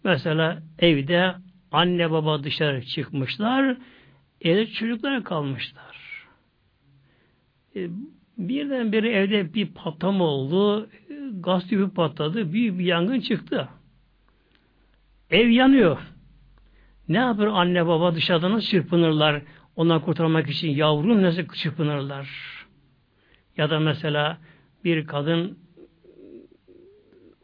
[0.05, 1.35] mesela evde
[1.73, 3.77] anne baba dışarı çıkmışlar
[4.41, 6.27] evde çocuklar kalmışlar.
[7.77, 7.89] E,
[8.39, 10.89] birdenbire evde bir patlama oldu.
[11.41, 12.53] Gaz tüpü patladı.
[12.53, 13.69] Büyük bir yangın çıktı.
[15.31, 15.99] Ev yanıyor.
[17.09, 19.43] Ne yapar anne baba dışarıda çırpınırlar
[19.77, 22.29] ondan kurtarmak için yavrum nasıl çırpınırlar?
[23.57, 24.39] Ya da mesela
[24.85, 25.59] bir kadın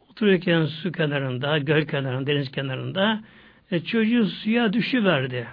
[0.09, 3.23] otururken su kenarında, göl kenarında, deniz kenarında
[3.71, 5.47] e, çocuğu suya düşüverdi.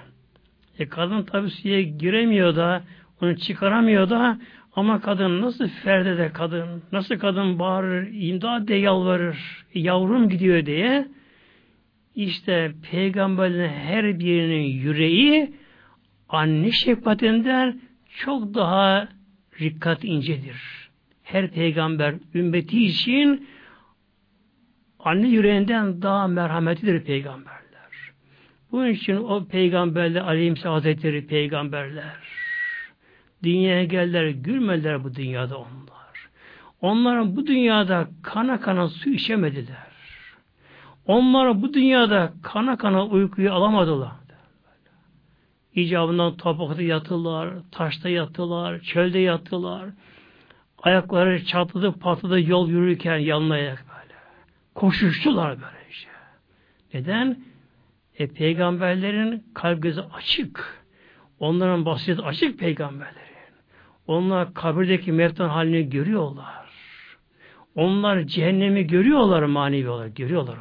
[0.78, 2.82] E, kadın tabi suya giremiyor da
[3.22, 4.38] onu çıkaramıyor da
[4.76, 11.08] ama kadın nasıl ferdede kadın, nasıl kadın bağırır, imdat de yalvarır, yavrum gidiyor diye
[12.14, 15.54] işte peygamberlerin her birinin yüreği
[16.28, 17.80] anne şefkatinden
[18.16, 19.08] çok daha
[19.60, 20.56] rikkat incedir.
[21.22, 23.48] Her peygamber ümmeti için
[24.98, 27.62] anne yüreğinden daha merhametlidir peygamberler.
[28.72, 32.16] Bunun için o peygamberler aleyhisselam hazretleri peygamberler
[33.42, 36.28] dünyaya geldiler, gülmediler bu dünyada onlar.
[36.80, 39.91] Onların bu dünyada kana kana su içemediler.
[41.06, 44.12] Onlar bu dünyada kana kana uykuyu alamadılar.
[45.74, 49.84] İcabından toprakta yattılar, taşta yattılar, çölde yattılar.
[50.82, 54.14] Ayakları çatladı, patladı yol yürürken yanına ayak böyle.
[54.74, 56.10] Koşuştular böyle işte.
[56.94, 57.38] Neden?
[58.18, 60.84] E, peygamberlerin kalp gözü açık.
[61.38, 63.22] Onların basireti açık peygamberlerin.
[64.06, 66.66] Onlar kabirdeki mevtan halini görüyorlar.
[67.74, 70.16] Onlar cehennemi görüyorlar manevi olarak.
[70.16, 70.56] Görüyorlar.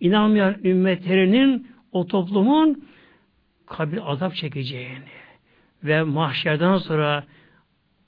[0.00, 2.84] İnanmayan ümmetlerinin o toplumun
[3.66, 5.10] kabir azap çekeceğini
[5.84, 7.24] ve mahşerden sonra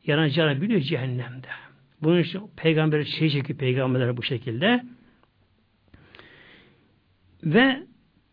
[0.07, 1.49] yanacağını biliyor cehennemde.
[2.03, 4.85] Bunun için peygamber şey çekiyor peygamberler bu şekilde.
[7.45, 7.83] Ve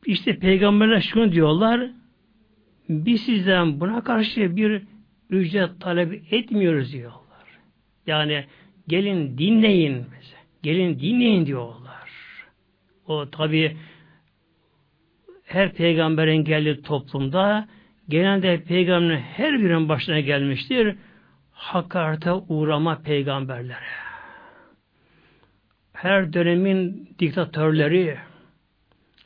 [0.05, 1.91] işte peygamberler şunu diyorlar
[2.89, 4.81] biz sizden buna karşı bir
[5.29, 7.19] ücret talep etmiyoruz diyorlar.
[8.07, 8.45] Yani
[8.87, 10.39] gelin dinleyin mesela.
[10.63, 11.88] Gelin dinleyin diyorlar.
[13.09, 13.77] O tabi
[15.45, 17.67] her peygamberin geldiği toplumda
[18.09, 20.95] genelde peygamberin her birinin başına gelmiştir.
[21.51, 23.99] Hakarete uğrama peygamberlere.
[25.93, 28.17] Her dönemin diktatörleri,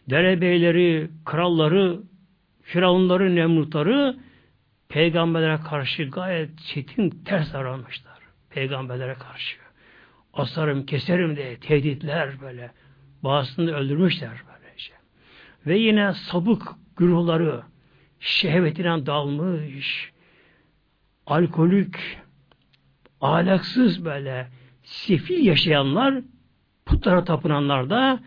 [0.10, 2.00] derebeyleri, kralları,
[2.62, 4.16] firavunları, nemrutları
[4.90, 8.20] peygamberlere karşı gayet çetin ters davranmışlar.
[8.50, 9.58] Peygamberlere karşı.
[10.34, 12.72] Asarım, keserim diye tehditler böyle.
[13.24, 14.94] Bazısını öldürmüşler böylece.
[15.68, 16.62] Ve yine sabık
[16.98, 17.64] güruhları
[18.20, 20.12] şehvetine dalmış,
[21.26, 21.96] alkolik,
[23.22, 24.48] ahlaksız böyle
[24.84, 26.16] sefil yaşayanlar
[26.86, 28.20] putlara tapınanlar da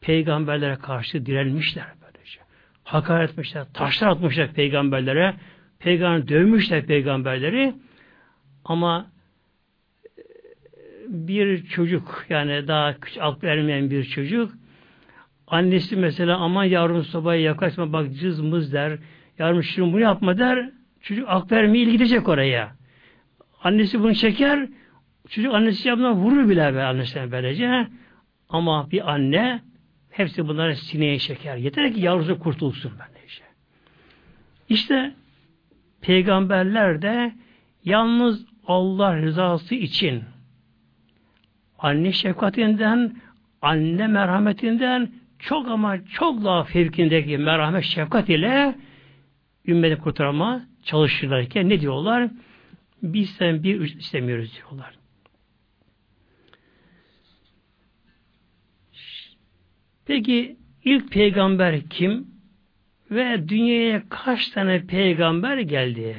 [0.00, 2.40] peygamberlere karşı direnmişler böylece.
[2.84, 5.34] Hakaret etmişler, taşlar atmışlar peygamberlere,
[5.78, 7.74] peygamber dövmüşler peygamberleri
[8.64, 9.06] ama
[11.08, 14.52] bir çocuk yani daha küçük aklı ermeyen bir çocuk.
[15.46, 18.98] Annesi mesela aman yavrum sobaya yaklaşma bak cızmız der.
[19.38, 20.70] Yavrum şunu bunu yapma der.
[21.00, 22.76] Çocuk aklı ermeye gidecek oraya.
[23.62, 24.68] Annesi bunu çeker.
[25.28, 27.86] Çocuk annesi yapmadan vurur bile be annesine böylece.
[28.48, 29.60] Ama bir anne
[30.10, 31.56] hepsi bunları sineye çeker.
[31.56, 33.42] Yeter ki yavrusu kurtulsun böylece.
[34.68, 35.14] İşte
[36.00, 37.32] peygamberler de
[37.84, 40.22] yalnız Allah rızası için
[41.78, 43.16] anne şefkatinden,
[43.62, 48.74] anne merhametinden çok ama çok daha fevkindeki merhamet şefkat ile
[49.66, 52.30] ümmeti kurtarma çalışırlarken ne diyorlar?
[53.02, 54.94] Biz sen bir istemiyoruz diyorlar.
[60.06, 62.26] Peki ilk peygamber kim?
[63.10, 66.16] Ve dünyaya kaç tane peygamber geldi?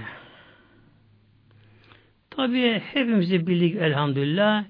[2.30, 4.65] Tabi hepimizi bildik elhamdülillah.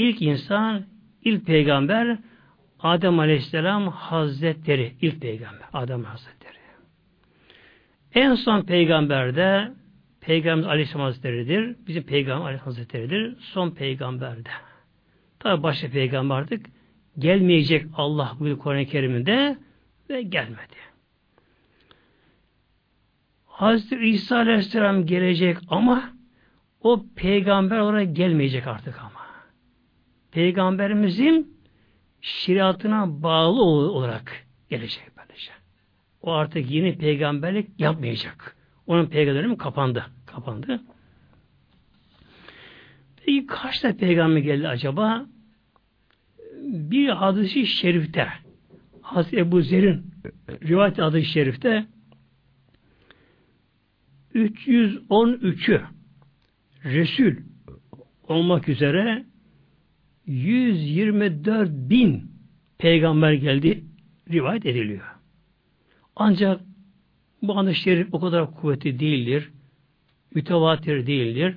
[0.00, 0.84] İlk insan,
[1.24, 2.18] ilk peygamber
[2.80, 4.92] Adem Aleyhisselam Hazretleri.
[5.00, 6.56] ilk peygamber Adem Hazretleri.
[8.14, 9.72] En son peygamber de
[10.20, 11.76] Peygamber Aleyhisselam Hazretleri'dir.
[11.86, 13.36] Bizim Peygamber Aleyhisselam Hazretleri'dir.
[13.40, 14.50] Son peygamber de.
[15.38, 16.66] Tabi başka peygamber artık
[17.18, 19.56] gelmeyecek Allah bu Kur'an-ı Kerim'inde
[20.10, 20.80] ve gelmedi.
[23.46, 26.10] Hazreti İsa Aleyhisselam gelecek ama
[26.80, 29.09] o peygamber olarak gelmeyecek artık ama.
[30.32, 31.56] Peygamberimizin
[32.20, 35.52] şeriatına bağlı olarak gelecek böylece.
[36.22, 38.56] O artık yeni peygamberlik yapmayacak.
[38.86, 40.06] Onun peygamberim kapandı.
[40.26, 40.82] Kapandı.
[43.16, 45.26] Peki kaç tane peygamber geldi acaba?
[46.62, 48.28] Bir hadisi şerifte
[49.02, 50.06] Hazreti Ebu Zer'in
[50.62, 51.86] rivayet adı şerifte
[54.34, 55.82] 313'ü
[56.84, 57.36] Resul
[58.28, 59.24] olmak üzere
[60.30, 62.30] 124 bin
[62.78, 63.84] peygamber geldi
[64.30, 65.04] rivayet ediliyor.
[66.16, 66.60] Ancak
[67.42, 69.50] bu hadis şerif o kadar kuvvetli değildir.
[70.34, 71.56] Mütevatir değildir.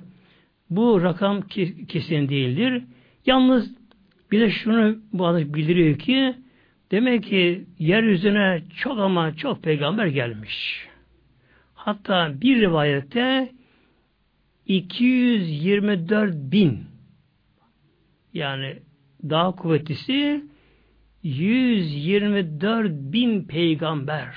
[0.70, 1.40] Bu rakam
[1.88, 2.82] kesin değildir.
[3.26, 3.74] Yalnız
[4.32, 6.34] bize şunu bu hadis bildiriyor ki
[6.90, 10.86] demek ki yeryüzüne çok ama çok peygamber gelmiş.
[11.74, 13.52] Hatta bir rivayette
[14.66, 16.93] 224 bin
[18.34, 18.76] yani
[19.22, 20.44] daha kuvvetlisi
[21.22, 24.34] 124 bin peygamber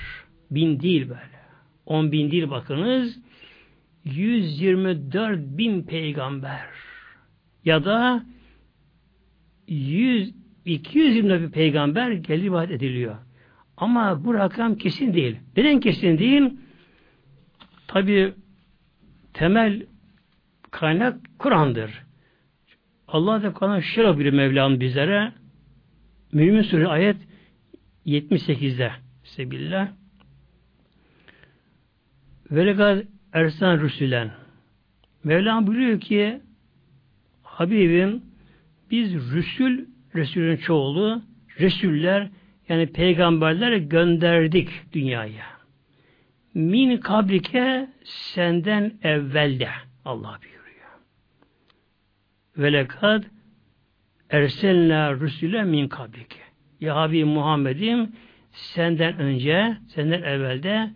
[0.50, 1.38] bin değil böyle
[1.86, 3.18] 10 bin değil bakınız
[4.04, 6.68] 124 bin peygamber
[7.64, 8.24] ya da
[9.68, 13.16] 100 220 bin peygamber geldi ediliyor.
[13.76, 15.36] Ama bu rakam kesin değil.
[15.56, 16.52] Neden kesin değil?
[17.86, 18.34] Tabi
[19.32, 19.86] temel
[20.70, 22.07] kaynak Kur'an'dır.
[23.08, 25.32] Allah da Kur'an şöyle bir Mevlam bizlere
[26.32, 27.16] Mümin Suresi ayet
[28.06, 28.92] 78'de
[29.24, 29.88] Sebillah
[32.50, 33.02] Velegad
[33.32, 34.30] Ersan Rüsülen
[35.24, 36.40] Mevlam buyuruyor ki
[37.42, 38.22] Habibim
[38.90, 41.22] biz Rüsül Resulün çoğulu
[41.60, 42.30] Resuller
[42.68, 45.46] Yani peygamberler gönderdik dünyaya.
[46.54, 49.68] Min kablike senden evvelde
[50.04, 50.57] Allah buyuruyor.
[52.58, 53.24] Ve lekad
[54.30, 56.38] erselna rusule min kablike.
[56.80, 58.12] Ya Habib Muhammed'im
[58.52, 60.90] senden önce, senden evvelde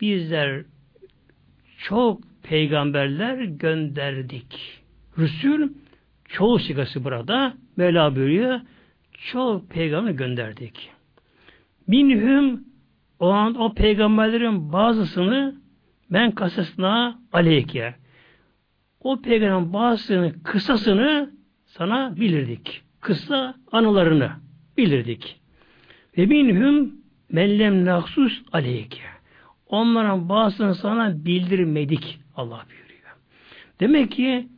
[0.00, 0.62] bizler
[1.78, 4.82] çok peygamberler gönderdik.
[5.18, 5.72] Rüsül
[6.28, 7.54] çoğu sigası burada.
[7.76, 8.60] Mevla buyuruyor.
[9.32, 10.90] Çok peygamber gönderdik.
[11.86, 12.64] Minhum
[13.18, 15.54] o an o peygamberlerin bazısını
[16.10, 17.94] ben kasasına aleyke.
[19.04, 21.30] O peygamberin bazısını kısasını
[21.66, 22.82] sana bilirdik.
[23.00, 24.30] Kısa anılarını
[24.76, 25.40] bilirdik.
[26.18, 26.92] Ve minhum
[27.32, 29.00] mellem naksus aleyke.
[29.66, 33.16] Onların bazısını sana bildirmedik Allah buyuruyor.
[33.80, 34.48] Demek ki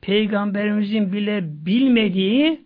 [0.00, 2.60] peygamberimizin bile bilmediği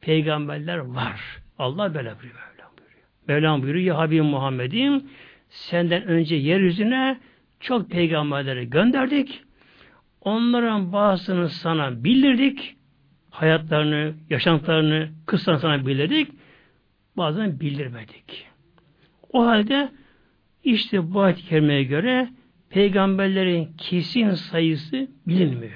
[0.00, 1.20] peygamberler var.
[1.58, 2.42] Allah böyle buyuruyor.
[2.56, 3.06] Mevlam buyuruyor.
[3.28, 5.02] Mevlam buyuruyor ya Habibim Muhammed'im
[5.48, 7.18] senden önce yeryüzüne
[7.60, 9.42] çok peygamberleri gönderdik.
[10.24, 12.76] Onların bazısını sana bildirdik.
[13.30, 16.28] Hayatlarını, yaşantılarını kısa sana bildirdik.
[17.16, 18.46] Bazen bildirmedik.
[19.32, 19.92] O halde
[20.64, 22.28] işte bu ayet-i kerimeye göre
[22.70, 25.72] peygamberlerin kesin sayısı bilinmiyor.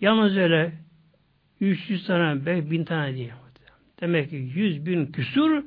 [0.00, 0.72] Yalnız öyle
[1.60, 3.32] 300 tane, 5000 tane değil.
[4.00, 5.64] Demek ki 100 bin küsur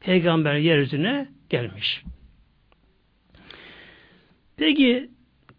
[0.00, 2.04] peygamber yeryüzüne gelmiş.
[4.56, 5.10] Peki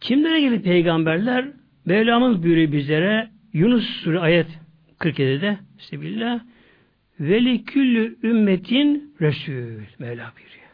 [0.01, 1.62] kimlere geldi peygamberler?
[1.85, 4.47] Mevlamız buyuruyor bizlere Yunus Suresi ayet
[4.99, 6.39] 47'de Bismillah
[7.19, 10.69] Veli küllü ümmetin Resul Mevla buyuruyor.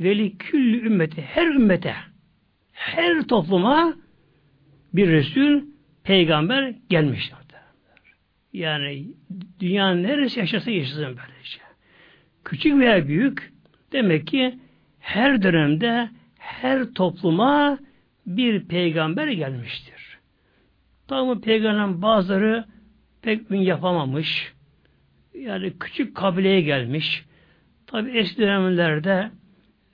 [0.00, 1.94] Veli küllü ümmeti her ümmete
[2.72, 3.94] her topluma
[4.94, 5.62] bir Resul
[6.04, 7.32] peygamber gelmiş.
[8.52, 9.06] Yani
[9.60, 11.58] dünyanın neresi yaşasa yaşasın böylece.
[12.44, 13.52] Küçük veya büyük
[13.92, 14.58] demek ki
[15.00, 16.08] her dönemde
[16.38, 17.78] her topluma
[18.26, 20.03] bir peygamber gelmiştir.
[21.08, 22.64] Tabi peygamberin bazıları
[23.22, 24.52] pek ün yapamamış.
[25.34, 27.24] Yani küçük kabileye gelmiş.
[27.86, 29.30] Tabi eski dönemlerde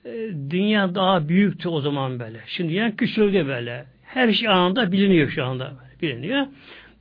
[0.05, 0.09] e,
[0.49, 2.39] dünya daha büyüktü o zaman böyle.
[2.47, 3.85] Şimdi dünya küçüldü böyle.
[4.01, 5.73] Her şey anında biliniyor şu anda.
[6.01, 6.47] Biliniyor.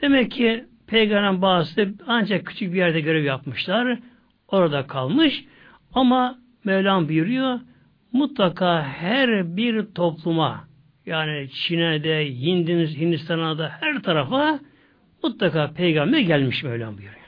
[0.01, 3.99] Demek ki peygamberin bazısı ancak küçük bir yerde görev yapmışlar.
[4.49, 5.45] Orada kalmış.
[5.93, 7.61] Ama Mevlam buyuruyor
[8.13, 10.70] mutlaka her bir topluma
[11.11, 12.27] yani Çin'e de,
[13.01, 14.61] Hindistan'a da her tarafa
[15.23, 17.21] mutlaka peygamber gelmiş Mevlam buyuruyor.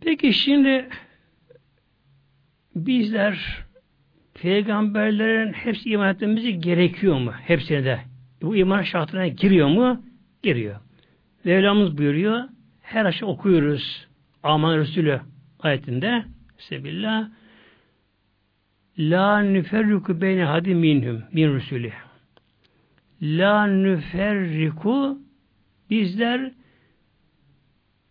[0.00, 0.88] Peki şimdi
[2.74, 3.64] bizler
[4.34, 7.32] peygamberlerin hepsi iman etmemizi gerekiyor mu?
[7.32, 8.00] Hepsine de.
[8.42, 10.02] Bu iman şartına giriyor mu?
[10.42, 10.80] Giriyor.
[11.44, 12.44] Mevlamız buyuruyor.
[12.82, 14.08] Her aşağı okuyoruz.
[14.42, 15.20] Aman Resulü
[15.60, 16.24] ayetinde
[16.58, 17.28] Sebillah
[18.98, 21.92] La nüferriku beyne hadi minhum min Resulü.
[23.22, 25.18] La nüferriku
[25.90, 26.52] bizler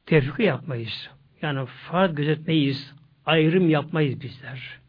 [0.06, 1.10] tefrika yapmayız.
[1.42, 2.94] Yani fark gözetmeyiz.
[3.26, 4.80] Ayrım yapmayız bizler.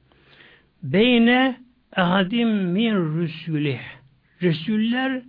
[0.82, 1.60] Beyne
[1.96, 3.76] ehadim min Resulü.
[4.42, 5.22] Resuller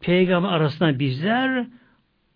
[0.00, 1.66] peygamber arasında bizler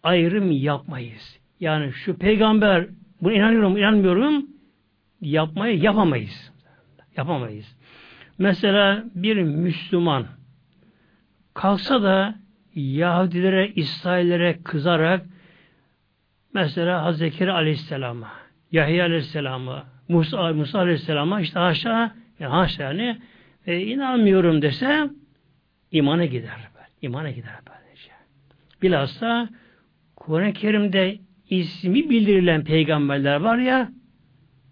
[0.02, 1.38] ayrım yapmayız.
[1.60, 2.86] Yani şu peygamber
[3.22, 4.46] bunu inanıyorum, inanmıyorum
[5.20, 6.52] yapmayı yapamayız.
[7.18, 7.76] Yapamayız.
[8.38, 10.26] Mesela bir Müslüman
[11.54, 12.34] kalksa da
[12.74, 15.26] Yahudilere, İsraillere kızarak
[16.54, 18.30] mesela Hazreti Zekeriya Aleyhisselam'a,
[18.72, 23.18] Yahya Aleyhisselam'a, Musa, Musa Aleyhisselam'a işte haşa, yani haşa yani
[23.66, 25.10] e, inanmıyorum dese
[25.92, 26.68] imana gider.
[27.02, 28.10] İmana gider böylece.
[28.82, 29.48] Bilhassa
[30.16, 31.18] Kur'an-ı Kerim'de
[31.50, 33.92] ismi bildirilen peygamberler var ya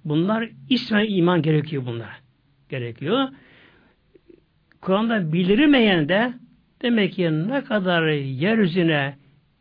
[0.05, 2.26] bunlar ismen iman gerekiyor bunlar.
[2.69, 3.29] Gerekiyor.
[4.81, 6.33] Kur'an'da bildirilmeyen de
[6.83, 9.17] demek ki ne kadar yeryüzüne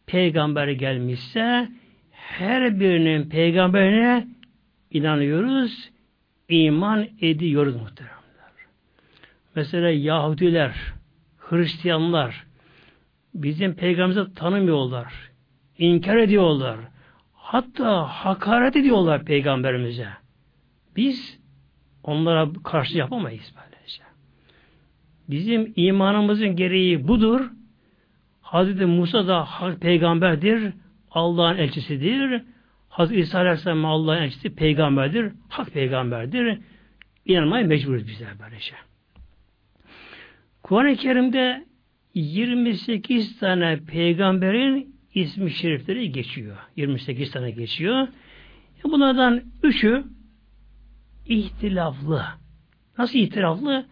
[0.06, 1.70] peygamber gelmişse
[2.12, 4.28] her birinin peygamberine
[4.92, 5.92] inanıyoruz,
[6.50, 8.16] iman ediyoruz muhteremler.
[9.56, 10.76] Mesela Yahudiler,
[11.38, 12.46] Hristiyanlar
[13.34, 15.14] bizim peygamberimizi tanımıyorlar.
[15.78, 16.78] inkar ediyorlar.
[17.34, 20.08] Hatta hakaret ediyorlar peygamberimize.
[20.96, 21.40] Biz
[22.06, 24.04] onlara karşı yapamayız böylece.
[25.30, 27.52] Bizim imanımızın gereği budur.
[28.42, 30.74] Hazreti Musa da hak peygamberdir.
[31.12, 32.42] Allah'ın elçisidir.
[32.90, 35.32] Hazreti İsa Aleyhisselam Allah'ın elçisi peygamberdir.
[35.50, 36.60] Hak peygamberdir.
[37.26, 38.76] İnanmaya mecburuz bizler böylece.
[40.64, 41.66] Kur'an-ı Kerim'de
[42.14, 46.58] 28 tane peygamberin ismi şerifleri geçiyor.
[46.76, 48.08] 28 tane geçiyor.
[48.84, 50.04] Bunlardan üçü
[51.26, 52.24] ihtilaflı.
[52.98, 53.86] Nasıl ihtilaflı?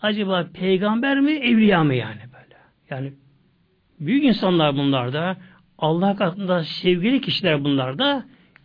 [0.00, 2.56] Acaba peygamber mi, evliya mı yani böyle?
[2.90, 3.12] Yani
[4.00, 5.36] büyük insanlar bunlar da
[5.78, 8.24] Allah katında sevgili kişiler bunlar da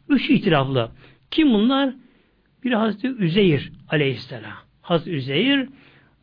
[0.09, 0.91] üç ihtilaflı.
[1.31, 1.93] Kim bunlar?
[2.63, 4.53] Bir Hazreti Üzeyir aleyhisselam.
[4.81, 5.69] Hazreti Üzeyir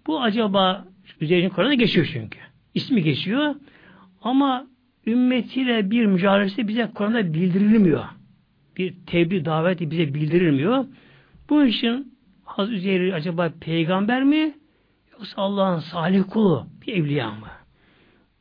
[0.06, 0.84] bu acaba
[1.20, 2.38] Üzeyir'in Kur'an'da geçiyor çünkü.
[2.74, 3.54] İsmi geçiyor.
[4.22, 4.66] Ama
[5.06, 8.04] ümmetiyle bir mücadelesi bize Kur'an'da bildirilmiyor.
[8.76, 10.84] Bir tebliğ daveti bize bildirilmiyor.
[11.50, 12.14] Bu için
[12.44, 14.54] Hazreti Üzeyir acaba peygamber mi?
[15.12, 17.48] Yoksa Allah'ın salih kulu bir evliya mı?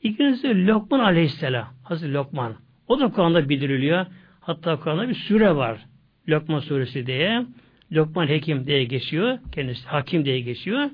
[0.03, 1.67] İkincisi Lokman aleyhisselam.
[1.83, 2.55] Hazreti Lokman.
[2.87, 4.05] O da Kur'an'da bildiriliyor.
[4.39, 5.85] Hatta Kur'an'da bir sure var.
[6.29, 7.45] Lokman suresi diye.
[7.91, 9.39] Lokman Hekim diye geçiyor.
[9.51, 10.89] Kendisi Hakim diye geçiyor.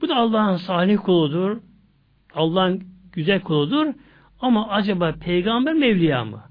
[0.00, 1.56] Bu da Allah'ın salih kuludur.
[2.34, 3.86] Allah'ın güzel kuludur.
[4.40, 6.42] Ama acaba peygamber mi evliya mı?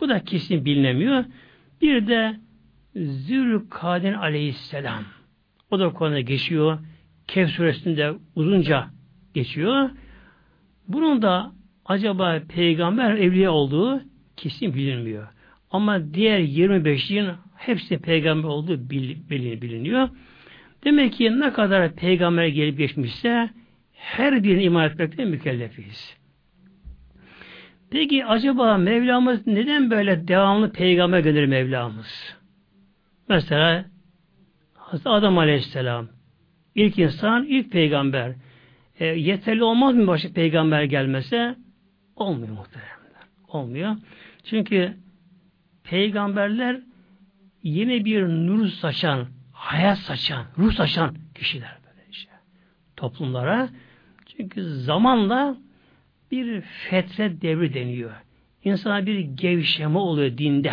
[0.00, 1.24] Bu da kesin bilinemiyor.
[1.82, 2.36] Bir de
[2.96, 5.04] Zülkaden aleyhisselam.
[5.70, 6.78] O da konuda geçiyor.
[7.26, 8.86] Kehf suresinde uzunca
[9.34, 9.90] geçiyor.
[10.88, 11.52] Bunun da
[11.84, 14.02] acaba peygamber evliya olduğu
[14.36, 15.28] kesin bilinmiyor.
[15.70, 20.08] Ama diğer 25'in hepsi peygamber olduğu biliniyor.
[20.84, 23.50] Demek ki ne kadar peygamber gelip geçmişse
[23.92, 26.16] her birine iman etmekle mükellefiz.
[27.90, 32.37] Peki acaba Mevlamız neden böyle devamlı peygamber gönderir Mevlamız?
[33.28, 33.84] Mesela
[34.74, 36.08] Hazreti Adam Aleyhisselam
[36.74, 38.34] ilk insan, ilk peygamber.
[39.00, 41.56] E, yeterli olmaz mı başka peygamber gelmese?
[42.16, 43.22] Olmuyor muhteremler.
[43.48, 43.96] Olmuyor.
[44.44, 44.96] Çünkü
[45.84, 46.80] peygamberler
[47.62, 52.32] yine bir nur saçan, hayat saçan, ruh saçan kişiler böyle işte.
[52.96, 53.68] Toplumlara.
[54.26, 55.56] Çünkü zamanla
[56.30, 58.12] bir fetret devri deniyor.
[58.64, 60.72] İnsana bir gevşeme oluyor dinde.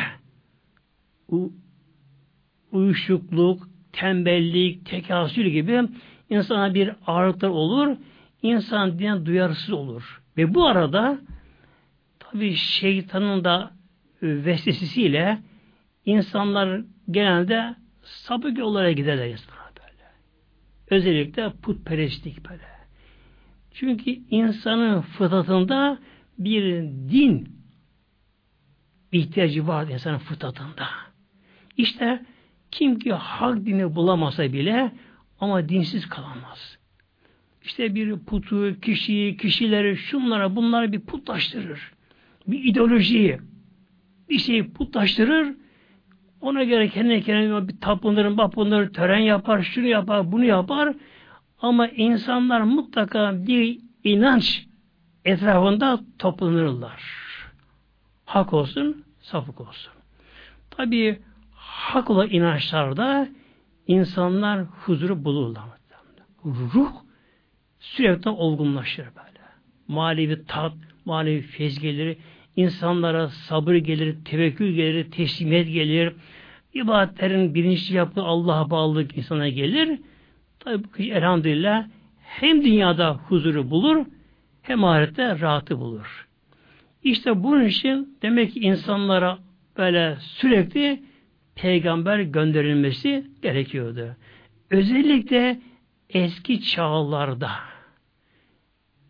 [2.75, 5.81] Uyuşukluk, tembellik, tekasül gibi
[6.29, 7.97] insana bir ağırlıklar olur.
[8.41, 10.21] İnsan dine duyarsız olur.
[10.37, 11.19] Ve bu arada
[12.19, 13.71] tabi şeytanın da
[14.21, 15.37] vesvesesiyle
[16.05, 20.11] insanlar genelde sapık yollara giderler insanlar böyle.
[20.89, 22.75] Özellikle putperestlik böyle.
[23.71, 25.99] Çünkü insanın fıtratında
[26.37, 27.55] bir din
[29.11, 30.87] ihtiyacı var insanın fıtratında.
[31.77, 32.25] İşte
[32.71, 34.91] kim ki hak dini bulamasa bile
[35.39, 36.77] ama dinsiz kalamaz.
[37.63, 41.91] İşte bir putu, kişiyi, kişileri, şunlara, bunlara bir putlaştırır.
[42.47, 43.39] Bir ideolojiyi,
[44.29, 45.55] bir şeyi putlaştırır.
[46.41, 50.95] Ona göre kendi kendine bir tapınır, bapınır, tören yapar, şunu yapar, bunu yapar.
[51.61, 54.67] Ama insanlar mutlaka bir inanç
[55.25, 57.03] etrafında toplanırlar.
[58.25, 59.93] Hak olsun, sapık olsun.
[60.71, 61.19] Tabi
[61.75, 63.27] hak olan inançlarda
[63.87, 65.63] insanlar huzuru bulurlar.
[66.45, 66.91] Ruh
[67.79, 69.39] sürekli olgunlaşır böyle.
[69.87, 70.73] Manevi tat,
[71.05, 72.17] manevi fez gelir,
[72.55, 76.13] insanlara sabır gelir, tevekkül gelir, teslimiyet gelir,
[76.73, 79.99] ibadetlerin bilinçli yaptığı Allah'a bağlılık insana gelir.
[80.59, 81.87] Tabi elhamdülillah
[82.21, 84.05] hem dünyada huzuru bulur,
[84.61, 86.27] hem ahirette rahatı bulur.
[87.03, 89.37] İşte bunun için demek ki insanlara
[89.77, 91.03] böyle sürekli
[91.55, 94.15] peygamber gönderilmesi gerekiyordu.
[94.71, 95.59] Özellikle
[96.09, 97.51] eski çağlarda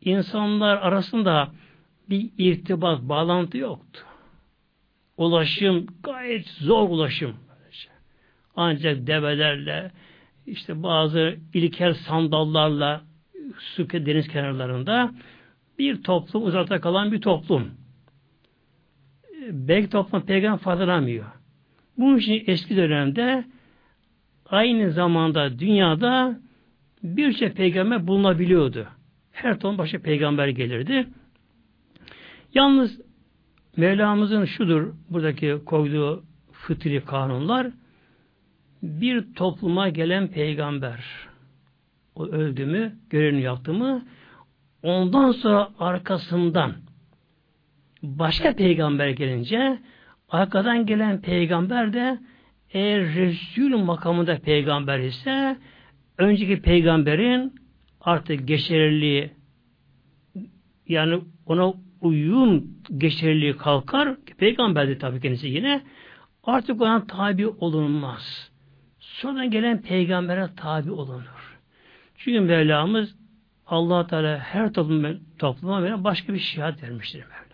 [0.01, 1.51] insanlar arasında
[2.09, 4.01] bir irtibat, bağlantı yoktu.
[5.17, 7.35] Ulaşım gayet zor ulaşım.
[8.55, 9.91] Ancak develerle,
[10.47, 13.01] işte bazı ilkel sandallarla
[13.59, 15.11] su deniz kenarlarında
[15.79, 17.71] bir toplum, uzakta kalan bir toplum.
[19.51, 21.25] Belki toplum peygamber faydalanmıyor.
[21.97, 23.45] Bunun için eski dönemde
[24.45, 26.39] aynı zamanda dünyada
[27.03, 28.87] birçok peygamber bulunabiliyordu.
[29.31, 31.07] Her ton başka peygamber gelirdi.
[32.53, 33.05] Yalnız
[33.77, 37.67] Mevlamızın şudur buradaki koyduğu fıtri kanunlar
[38.83, 41.05] bir topluma gelen peygamber
[42.15, 44.05] o öldü mü, görevini yaptı mı
[44.83, 46.73] ondan sonra arkasından
[48.03, 49.79] başka peygamber gelince
[50.29, 52.19] arkadan gelen peygamber de
[52.69, 55.57] eğer Resul makamında peygamber ise
[56.17, 57.55] önceki peygamberin
[58.01, 59.31] artık geçerliliği
[60.87, 62.63] yani ona uyum
[62.97, 64.15] geçerliliği kalkar.
[64.37, 65.81] Peygamberdi tabii kendisi yine.
[66.43, 68.51] Artık ona tabi olunmaz.
[68.99, 71.59] Sonradan gelen peygambere tabi olunur.
[72.17, 73.15] Çünkü Mevlamız
[73.67, 77.44] allah Teala her toplum, topluma veren başka bir şihat vermiştir Mevlam.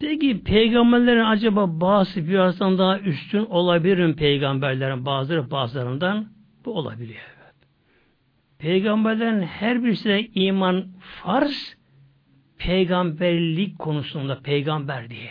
[0.00, 6.28] Peki peygamberlerin acaba bazı birazdan daha üstün olabilir mi peygamberlerin bazıları bazılarından?
[6.64, 7.20] Bu olabiliyor.
[7.44, 7.54] Evet.
[8.58, 11.76] Peygamberlerin her birisine iman farz
[12.58, 15.30] peygamberlik konusunda peygamber diye.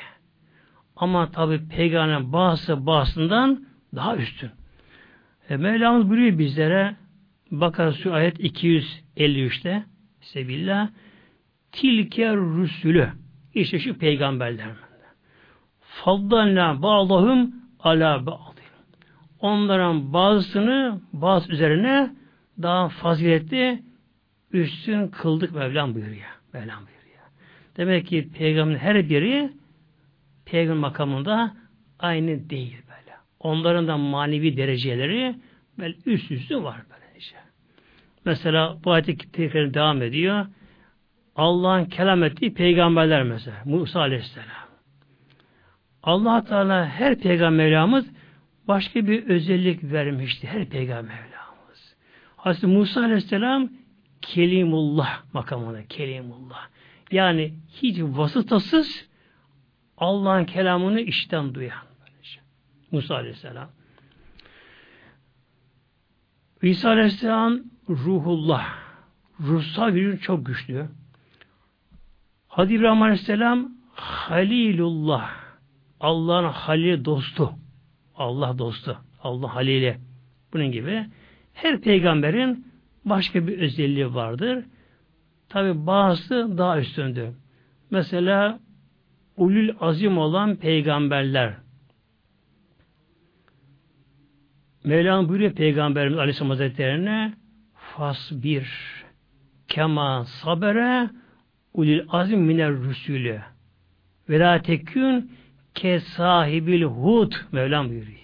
[0.96, 4.50] Ama tabi peygamberin bazısı bazısından daha üstün.
[5.50, 6.96] E, Mevlamız buyuruyor bizlere
[7.52, 9.84] Bakara Su ayet 253'te
[10.22, 10.90] Sebillah
[11.72, 13.10] Tilke Rüsülü
[13.56, 14.68] işte şu peygamberler.
[15.82, 18.56] Faddalna bağlahum ala ba'd.
[19.40, 22.16] Onların bazısını bazı üzerine
[22.62, 23.84] daha faziletli
[24.52, 26.40] üstün kıldık Mevlam buyuruyor.
[26.54, 27.24] Mevlam buyuruyor.
[27.78, 29.50] Demek ki peygamberin her biri
[30.46, 31.56] peygamber makamında
[32.00, 33.18] aynı değil böyle.
[33.40, 35.36] Onların da manevi dereceleri
[35.80, 37.36] böyle üst üstü var böylece.
[38.26, 39.38] Mesela bu ayet
[39.74, 40.46] devam ediyor.
[41.36, 43.58] Allah'ın kelam ettiği peygamberler mesela.
[43.66, 44.48] Musa Aleyhisselam.
[46.04, 48.06] allah Teala her peygamberimiz
[48.68, 50.48] başka bir özellik vermişti.
[50.48, 51.96] Her peygamberimiz.
[52.38, 53.70] Hazreti Musa Aleyhisselam
[54.22, 55.88] Kelimullah makamında.
[55.88, 56.68] Kelimullah.
[57.12, 59.08] Yani hiç vasıtasız
[59.98, 61.86] Allah'ın kelamını işten duyan.
[62.92, 63.70] Musa Aleyhisselam.
[66.62, 67.60] İsa Aleyhisselam
[67.90, 68.78] ruhullah.
[69.40, 70.88] Ruhsal gücü çok güçlü.
[72.56, 75.32] Hadi İbrahim Aleyhisselam Halilullah.
[76.00, 77.52] Allah'ın halil dostu.
[78.16, 78.98] Allah dostu.
[79.24, 79.98] Allah halili.
[80.54, 81.06] Bunun gibi
[81.54, 82.68] her peygamberin
[83.06, 84.66] başka bir özelliği vardır.
[85.50, 87.30] Tabi bazısı daha üstündür.
[87.92, 88.60] Mesela
[89.38, 91.54] ulul azim olan peygamberler.
[94.84, 97.34] Mevlana buyuruyor Peygamberimiz Aleyhisselam Hazretleri'ne
[97.74, 98.68] fasbir
[99.68, 101.10] kema sabere
[101.76, 103.42] ulil azim miner rüsülü
[104.30, 105.32] ve la tekün
[105.74, 108.16] ke sahibil hud Mevlam buyuruyor.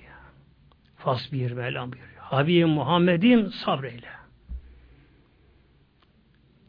[0.98, 2.12] Fasbir Mevlam buyuruyor.
[2.20, 4.08] Habibim Muhammed'im sabreyle.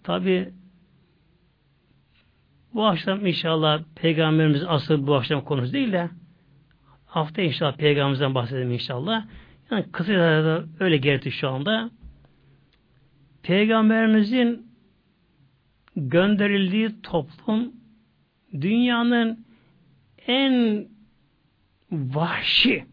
[0.02, 0.52] Tabi
[2.74, 6.10] bu akşam inşallah Peygamberimiz asıl bu akşam konusu değil de
[7.06, 9.24] hafta inşallah Peygamberimizden bahsedelim inşallah.
[9.70, 11.90] Yani kısa da öyle gerekti şu anda.
[13.42, 14.71] Peygamberimizin
[15.96, 17.72] gönderildiği toplum
[18.60, 19.46] dünyanın
[20.26, 20.88] en
[21.90, 22.86] vahşi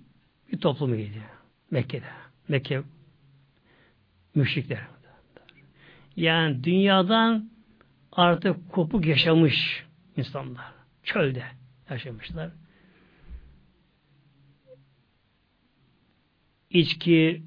[0.51, 1.17] bir toplumuydu.
[1.71, 2.05] Mekke'de.
[2.47, 2.81] Mekke
[4.35, 4.87] müşrikler.
[6.15, 7.49] Yani dünyadan
[8.11, 9.85] artık kopuk yaşamış
[10.17, 10.73] insanlar.
[11.03, 11.43] Çölde
[11.89, 12.51] yaşamışlar.
[16.69, 17.43] İçki,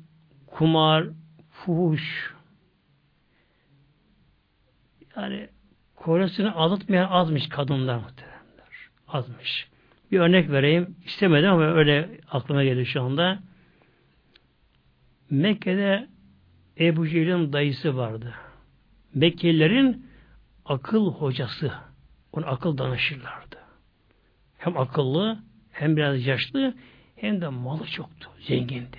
[0.46, 1.08] kumar,
[1.50, 2.34] fuhuş,
[5.16, 5.48] yani
[5.96, 8.88] kocasını aldatmayan azmış kadınlar muhtemelenler.
[9.08, 9.68] Azmış.
[10.12, 10.96] Bir örnek vereyim.
[11.04, 13.38] İstemedim ama öyle aklıma geldi şu anda.
[15.30, 16.08] Mekke'de
[16.80, 18.34] Ebu Cehil'in dayısı vardı.
[19.14, 20.06] Mekkelilerin
[20.64, 21.72] akıl hocası.
[22.32, 23.56] Ona akıl danışırlardı.
[24.58, 25.38] Hem akıllı,
[25.70, 26.74] hem biraz yaşlı,
[27.16, 28.98] hem de malı çoktu, zengindi.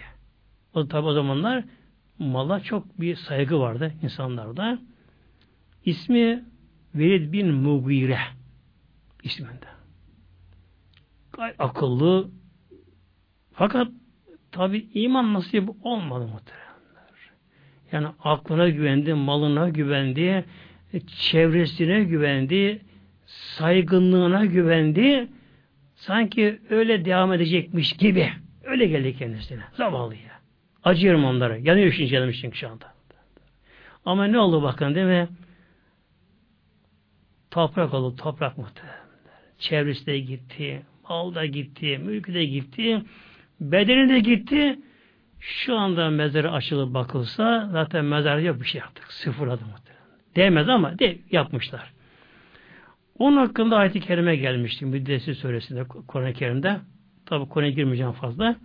[0.74, 1.64] O tabi o zamanlar
[2.20, 4.80] mala çok bir saygı vardı insanlarda.
[5.86, 6.44] İsmi
[6.96, 8.20] Velid bin Mugire
[9.24, 9.66] isminde.
[11.34, 12.30] Gayet akıllı
[13.54, 13.88] fakat
[14.52, 16.64] tabi iman nasip olmadı muhteremler.
[17.92, 20.46] Yani aklına güvendi, malına güvendi,
[21.08, 22.82] çevresine güvendi,
[23.26, 25.28] saygınlığına güvendi.
[25.96, 28.30] Sanki öyle devam edecekmiş gibi.
[28.64, 29.64] Öyle geldi kendisine.
[29.74, 30.34] Zavallıya.
[30.84, 31.58] Acıyorum onlara.
[31.58, 32.94] Yanıyor şimdi canım şu anda.
[34.06, 35.28] Ama ne oldu bakın değil mi?
[37.54, 38.98] Toprak oldu, toprak muhtemelen.
[39.60, 43.02] Çevresi de gitti, mal da gitti, mülkü de gitti,
[43.62, 44.80] bedeni de gitti.
[45.40, 49.12] Şu anda mezarı açılıp bakılsa zaten mezar yok bir şey yaptık.
[49.12, 50.04] Sıfırladı muhtemelen.
[50.36, 51.94] Değmez ama de, yapmışlar.
[53.18, 54.86] Onun hakkında ayet-i kerime gelmişti.
[54.86, 56.80] Müddessir suresinde, Kur'an-ı Kerim'de.
[57.26, 58.56] Tabi konuya girmeyeceğim fazla.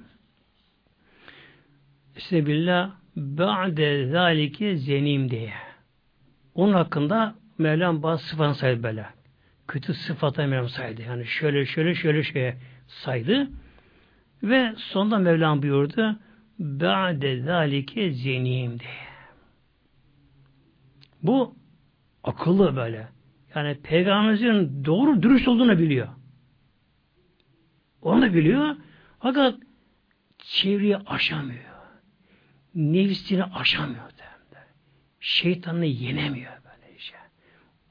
[2.19, 5.53] Sebillah ba'de zalike zenim diye.
[6.55, 9.07] Onun hakkında Mevlam bazı sıfatını saydı böyle.
[9.69, 11.03] Kötü sıfatı Mevlam saydı.
[11.03, 12.57] Yani şöyle şöyle şöyle şeye
[12.87, 13.51] saydı.
[14.43, 16.19] Ve sonunda Mevlam buyurdu
[16.59, 18.91] Ba'de zalike zenim diye.
[21.23, 21.57] Bu
[22.25, 23.09] akıllı böyle.
[23.55, 26.09] Yani peygamberimizin doğru dürüst olduğunu biliyor.
[28.03, 28.77] Onu da biliyor.
[29.21, 29.55] Fakat
[30.39, 31.65] çevreyi aşamıyor.
[32.75, 34.03] Nefsini aşamıyor.
[35.21, 36.53] Şeytanını yenemiyor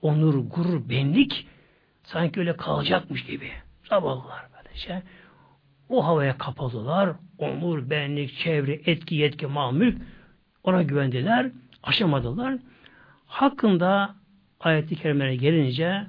[0.02, 1.48] onur, gurur, benlik
[2.04, 3.52] sanki öyle kalacakmış gibi.
[3.90, 5.04] Zavallılar böylece.
[5.90, 7.16] O havaya kapalılar.
[7.38, 9.92] Onur, benlik, çevre, etki, yetki, mal,
[10.64, 11.52] ona güvendiler.
[11.84, 12.56] Aşamadılar.
[13.26, 14.16] Hakkında
[14.60, 16.08] ayet-i kerimelere gelince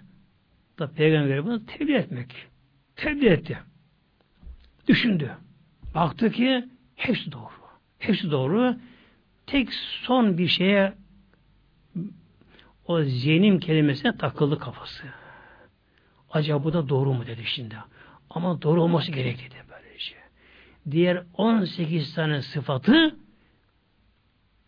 [0.78, 2.47] da peygamber bunu tebliğ etmek.
[2.97, 3.59] Tebliğ etti.
[4.89, 5.30] Düşündü.
[5.95, 6.64] Baktı ki
[6.97, 7.51] hepsi doğru.
[7.99, 8.76] Hepsi doğru.
[9.47, 10.93] Tek son bir şeye
[12.89, 15.05] o zenim kelimesine takıldı kafası.
[16.30, 17.76] Acaba bu da doğru mu dedi şimdi.
[18.30, 20.16] Ama doğru olması gerek dedi böylece.
[20.91, 23.16] Diğer 18 tane sıfatı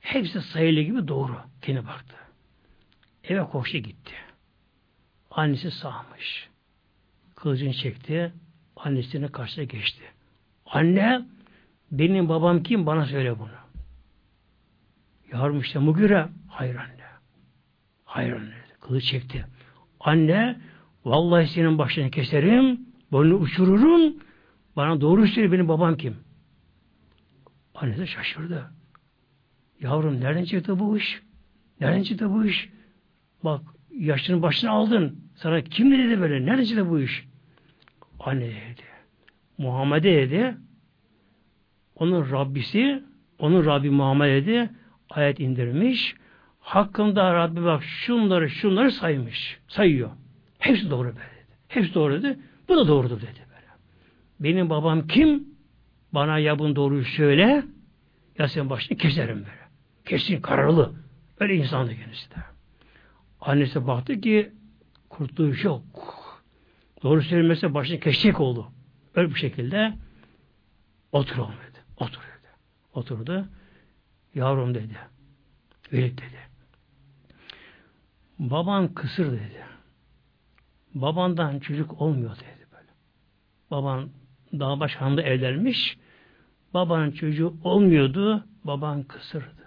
[0.00, 1.36] hepsi sayılı gibi doğru.
[1.62, 2.16] Kendi baktı.
[3.24, 4.12] Eve koştu gitti.
[5.30, 6.48] Annesi sağmış.
[7.36, 8.32] Kılıcını çekti.
[8.76, 10.02] Annesine karşıya geçti.
[10.66, 11.22] Anne
[11.92, 12.86] benim babam kim?
[12.86, 13.50] Bana söyle bunu.
[15.32, 16.28] Yavrum işte Mugire.
[16.48, 16.99] Hayır anne.
[18.10, 18.54] Hayır anne.
[18.80, 19.44] Kılıç çekti.
[20.00, 20.60] Anne
[21.04, 22.80] vallahi senin başını keserim.
[23.12, 24.14] Boynunu uçururum.
[24.76, 26.16] Bana doğru söyle benim babam kim?
[27.74, 28.70] Anne de şaşırdı.
[29.80, 31.22] Yavrum nereden çıktı bu iş?
[31.80, 32.68] Nereden çıktı bu iş?
[33.44, 33.60] Bak
[33.98, 35.20] yaşını başına aldın.
[35.34, 36.46] Sana kim dedi böyle?
[36.46, 37.28] Nereden çıktı bu iş?
[38.20, 38.82] Anne dedi.
[39.58, 40.56] Muhammed'e dedi.
[41.94, 43.02] Onun Rabbisi,
[43.38, 44.70] onun Rabbi Muhammed dedi.
[45.10, 46.19] Ayet indirmiş.
[46.70, 49.58] Hakkında Rabbi bak şunları şunları saymış.
[49.68, 50.10] Sayıyor.
[50.58, 51.46] Hepsi doğru dedi.
[51.68, 52.38] Hepsi doğru dedi.
[52.68, 53.66] Bu da doğrudur dedi böyle.
[54.40, 55.44] Benim babam kim?
[56.12, 57.64] Bana ya bunu doğruyu söyle
[58.38, 59.68] ya sen başını keserim böyle.
[60.04, 60.92] Kesin kararlı.
[61.40, 62.34] Öyle insandı kendisi de.
[63.40, 64.52] Annesi baktı ki
[65.08, 65.82] kurtuluş yok.
[67.02, 68.72] Doğru söylemesi başını kesecek oldu.
[69.14, 69.92] Öyle bir şekilde
[71.12, 71.56] otur olmadı.
[71.96, 72.48] Otur dedi.
[72.94, 73.48] Oturdu.
[74.34, 74.96] Yavrum dedi.
[75.92, 76.49] Velid dedi.
[78.40, 79.64] Baban kısır dedi.
[80.94, 82.88] Babandan çocuk olmuyor dedi böyle.
[83.70, 84.10] Baban
[84.52, 85.98] daha başkanında evlenmiş.
[86.74, 88.44] Babanın çocuğu olmuyordu.
[88.64, 89.66] Baban kısırdı.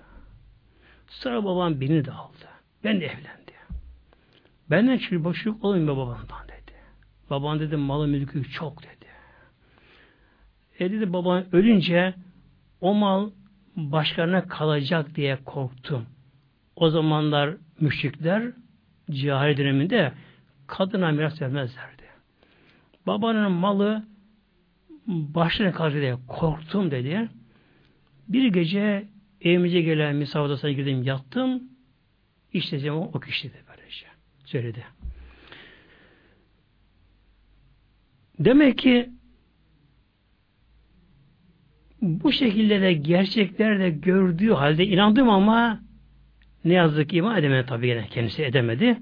[1.08, 2.46] Sonra babam beni de aldı.
[2.84, 3.54] Ben de evlendi.
[4.70, 6.74] Benden çocuk boşluk olmuyor babamdan dedi.
[7.30, 9.08] Baban dedi malı mülkü çok dedi.
[10.80, 12.14] E dedi baban ölünce
[12.82, 13.30] o mal
[13.76, 16.06] başkalarına kalacak diye korktum.
[16.76, 18.54] O zamanlar müşrikler
[19.12, 20.12] cihari döneminde
[20.68, 22.04] kadına miras vermezlerdi.
[23.08, 24.06] Babanın malı
[25.08, 27.30] başlarına kalacak diye korktum dedi.
[28.28, 29.08] Bir gece
[29.42, 31.64] evimize gelen misafir odasına girdim yattım.
[32.54, 34.06] İşte o, o kişi de böylece.
[34.46, 34.86] Söyledi.
[38.40, 39.10] Demek ki
[42.02, 45.83] bu şekilde de gerçeklerde gördüğü halde inandım ama
[46.66, 49.00] ne yazık ki iman edemedi tabi gene kendisi edemedi.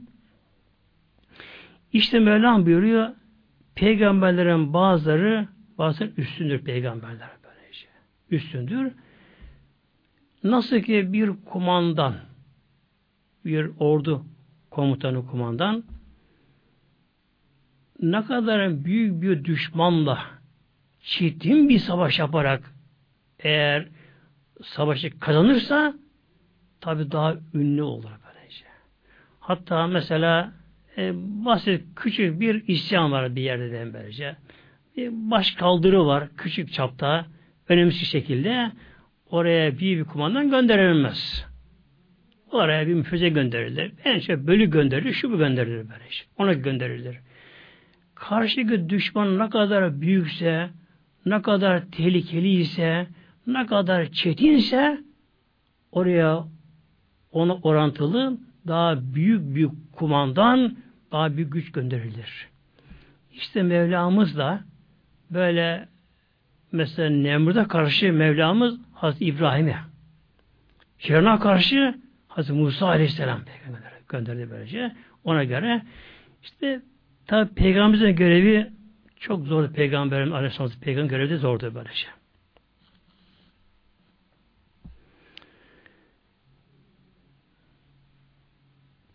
[1.94, 3.10] İşte Mevlam buyuruyor
[3.76, 5.48] peygamberlerin bazıları
[5.78, 7.88] bazen üstündür peygamberler böylece.
[8.32, 8.92] Üstündür.
[10.44, 12.16] Nasıl ki bir kumandan
[13.46, 14.26] bir ordu
[14.70, 15.84] komutanı kumandan
[18.02, 20.26] ne kadar büyük bir düşmanla
[21.02, 22.74] çetin bir savaş yaparak
[23.40, 23.88] eğer
[24.64, 25.94] savaşı kazanırsa
[26.82, 28.66] tabi daha ünlü olur böylece.
[29.40, 30.52] Hatta mesela
[30.98, 34.36] e, basit küçük bir isyan var bir yerde de böylece.
[34.98, 37.26] Bir baş kaldırı var küçük çapta
[37.70, 38.72] önemsiz şekilde
[39.30, 41.46] oraya bir, bir kumandan gönderilmez.
[42.52, 43.92] Oraya bir müfeze gönderilir.
[44.04, 46.24] En çok bölü gönderilir, şu bu gönderilir böylece.
[46.38, 47.18] Ona gönderilir.
[48.16, 50.70] Karşıdaki düşman ne kadar büyükse,
[51.26, 53.08] ne kadar tehlikeli ise,
[53.48, 54.98] ne kadar çetinse
[55.92, 56.44] oraya
[57.32, 60.78] ona orantılı daha büyük bir kumandan
[61.12, 62.48] daha büyük güç gönderilir.
[63.34, 64.64] İşte Mevlamız da
[65.30, 65.88] böyle
[66.72, 69.78] mesela Nemrut'a karşı Mevlamız Hazreti İbrahim'e
[70.98, 71.96] Firavun'a karşı
[72.28, 74.96] Hazreti Musa Aleyhisselam peygamberlere gönderdi böylece.
[75.24, 75.82] Ona göre
[76.44, 76.82] işte
[77.28, 78.72] tabi peygamberimizin görevi
[79.20, 82.08] çok zordu peygamberin Aleyhisselam peygamber görevi de zordu böylece.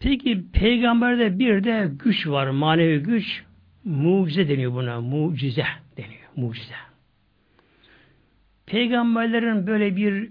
[0.01, 3.45] Peki peygamberde bir de güç var, manevi güç.
[3.85, 5.67] Mucize deniyor buna, mucize
[5.97, 6.75] deniyor, mucize.
[8.67, 10.31] Peygamberlerin böyle bir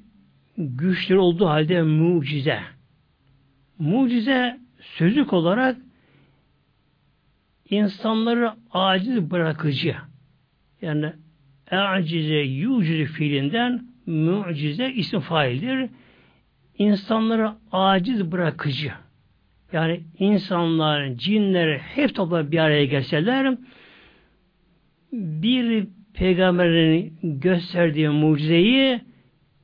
[0.57, 2.59] güçleri olduğu halde mucize.
[3.79, 5.77] Mucize sözlük olarak
[7.69, 9.95] insanları aciz bırakıcı.
[10.81, 11.13] Yani
[11.71, 15.89] acize yucize fiilinden mucize isim faildir.
[16.77, 18.91] İnsanları aciz bırakıcı.
[19.75, 23.57] Yani insanlar, cinler hep topla bir araya gelseler
[25.11, 29.01] bir peygamberin gösterdiği mucizeyi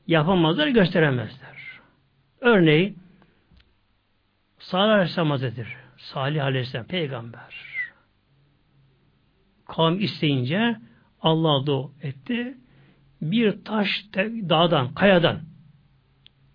[0.07, 1.79] yapamazlar, gösteremezler.
[2.41, 2.97] Örneğin
[4.59, 7.55] Salih Aleyhisselam Hazretleri, Salih Aleyhisselam peygamber.
[9.65, 10.75] Kavim isteyince
[11.21, 12.57] Allah da etti.
[13.21, 14.05] Bir taş
[14.49, 15.39] dağdan, kayadan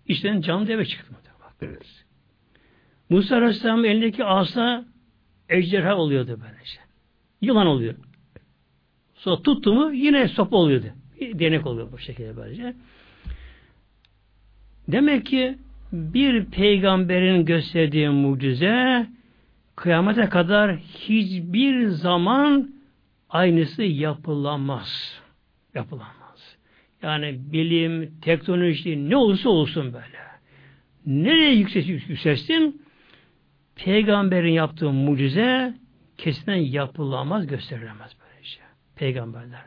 [0.05, 1.13] içten canlı deve çıktı.
[1.61, 2.06] Evet.
[3.09, 4.85] Musa Aleyhisselam elindeki asa
[5.49, 6.79] ejderha oluyordu böylece.
[7.41, 7.95] Yılan oluyor.
[9.15, 10.85] Sonra tuttu mu yine sopa oluyordu.
[11.21, 12.73] Denek oluyor bu şekilde böylece.
[14.87, 15.57] Demek ki
[15.91, 19.07] bir peygamberin gösterdiği mucize
[19.75, 22.71] kıyamete kadar hiçbir zaman
[23.29, 25.21] aynısı yapılamaz.
[25.75, 26.57] Yapılamaz.
[27.01, 30.17] Yani bilim, teknoloji ne olursa olsun böyle.
[31.05, 32.81] Nereye yükselsin?
[33.77, 35.73] Peygamberin yaptığı mucize
[36.17, 38.63] kesinlikle yapılamaz, gösterilemez böyle şey.
[38.95, 39.61] Peygamberler.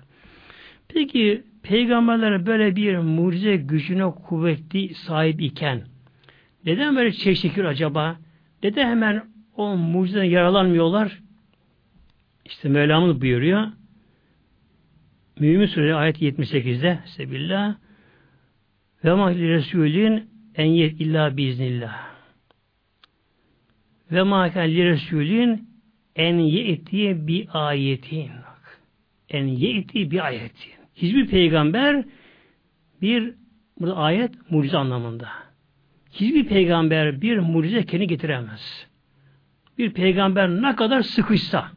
[0.88, 5.82] Peki peygamberler böyle bir mucize gücüne kuvvetli sahip iken
[6.64, 8.16] neden böyle çeşitli acaba?
[8.62, 9.24] Neden hemen
[9.56, 11.20] o mucizeden yaralanmıyorlar?
[12.44, 13.66] İşte Mevlamız buyuruyor.
[15.38, 17.74] Mümin Suresi ayet 78'de Sebillah
[19.04, 22.09] ve mahli Resulün en yet illa biiznillah
[24.12, 25.68] ve mahli Resulün
[26.16, 28.30] en yeti bir ayetin
[29.28, 32.04] en yeti bir ayetin hiçbir peygamber
[33.02, 33.34] bir
[33.80, 35.28] burada ayet mucize anlamında.
[36.12, 38.86] Hiçbir peygamber bir mucize kendi getiremez.
[39.78, 41.68] Bir peygamber ne kadar sıkışsa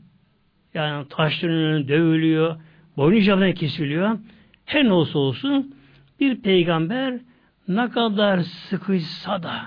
[0.74, 2.56] yani taşların dövülüyor,
[2.98, 4.18] boynu icabına kesiliyor.
[4.66, 5.76] Her ne olsa olsun
[6.20, 7.20] bir peygamber
[7.68, 9.62] ne kadar sıkışsa da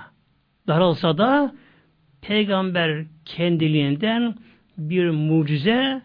[0.67, 1.53] daralsa da
[2.27, 4.35] peygamber kendiliğinden
[4.77, 6.01] bir mucize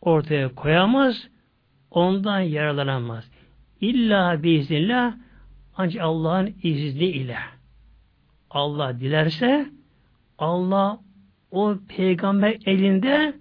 [0.00, 1.28] ortaya koyamaz,
[1.90, 3.30] ondan yararlanamaz.
[3.80, 5.14] İlla biiznillah
[5.76, 7.38] ancak Allah'ın izniyle.
[8.50, 9.66] Allah dilerse
[10.38, 11.00] Allah
[11.50, 13.34] o peygamber elinde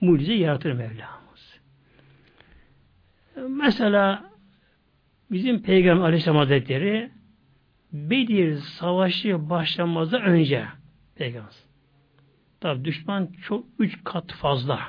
[0.00, 1.60] mucize yaratır Mevlamız.
[3.48, 4.30] Mesela
[5.30, 7.10] bizim Peygamber Aleyhisselam Hazretleri
[7.92, 10.64] Bedir Savaşı başlamazdan önce
[11.16, 11.54] Peygamber
[12.60, 14.80] tabi düşman çok üç kat fazla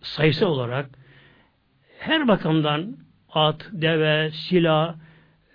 [0.00, 0.90] sayısı olarak
[1.98, 2.96] her bakımdan
[3.28, 4.96] at, deve, silah,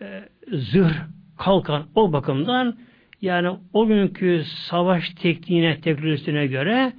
[0.01, 0.95] e, zırh,
[1.37, 2.79] kalkan o bakımdan
[3.21, 6.93] yani o günkü savaş tekniğine, teknolojisine göre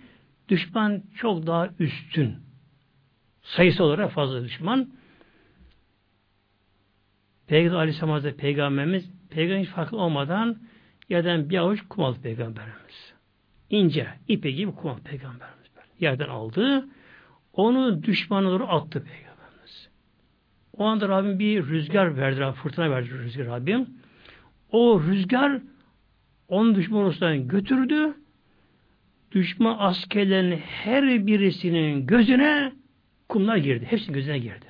[0.48, 2.36] Düşman çok daha üstün.
[3.42, 4.90] Sayısı olarak fazla düşman.
[7.46, 10.58] Peygamber Aleyhisselam Hazretleri Peygamberimiz Peygamber hiç farklı olmadan
[11.08, 13.14] yerden bir avuç kum aldı Peygamberimiz.
[13.70, 15.58] İnce, ipe gibi kum aldı Peygamberimiz.
[16.00, 16.88] Yerden aldı.
[17.52, 19.88] Onu düşmana doğru attı Peygamberimiz.
[20.76, 23.86] O anda Rabbim bir rüzgar verdi, fırtına verdi rüzgar Rabbim.
[24.72, 25.60] O rüzgar
[26.48, 28.14] onun düşman orasından götürdü
[29.32, 32.72] düşman askerlerin her birisinin gözüne
[33.28, 33.86] kumlar girdi.
[33.88, 34.66] Hepsinin gözüne girdi.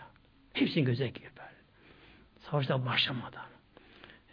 [0.53, 1.29] Hepsinin gözüne girdi.
[2.39, 3.43] Savaşta başlamadan.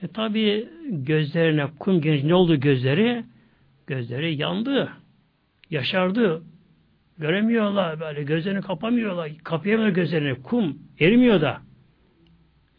[0.03, 3.23] E tabi gözlerine kum gelince ne oldu gözleri?
[3.87, 4.91] Gözleri yandı.
[5.69, 6.43] Yaşardı.
[7.17, 8.23] Göremiyorlar böyle.
[8.23, 9.31] Gözlerini kapamıyorlar.
[9.43, 10.41] Kapayamıyor gözlerini.
[10.41, 11.61] Kum erimiyor da.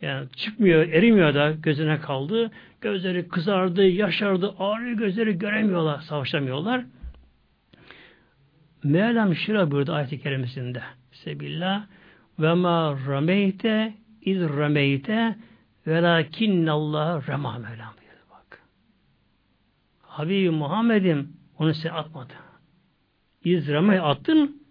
[0.02, 2.50] Yani çıkmıyor, erimiyor da gözüne kaldı.
[2.80, 6.84] Gözleri kızardı, yaşardı, ağrıyor gözleri göremiyorlar, savaşamıyorlar.
[8.84, 10.82] Mevlam şira buyurdu ayet-i kerimesinde.
[11.12, 11.86] Sebillah
[12.38, 15.36] ve ma rameyte iz rameyte
[15.86, 17.94] velakinnallah rema Mevlam
[18.30, 18.62] bak.
[20.02, 22.32] Habibim Muhammed'im onu sen atmadı.
[23.44, 24.62] İz ramey attın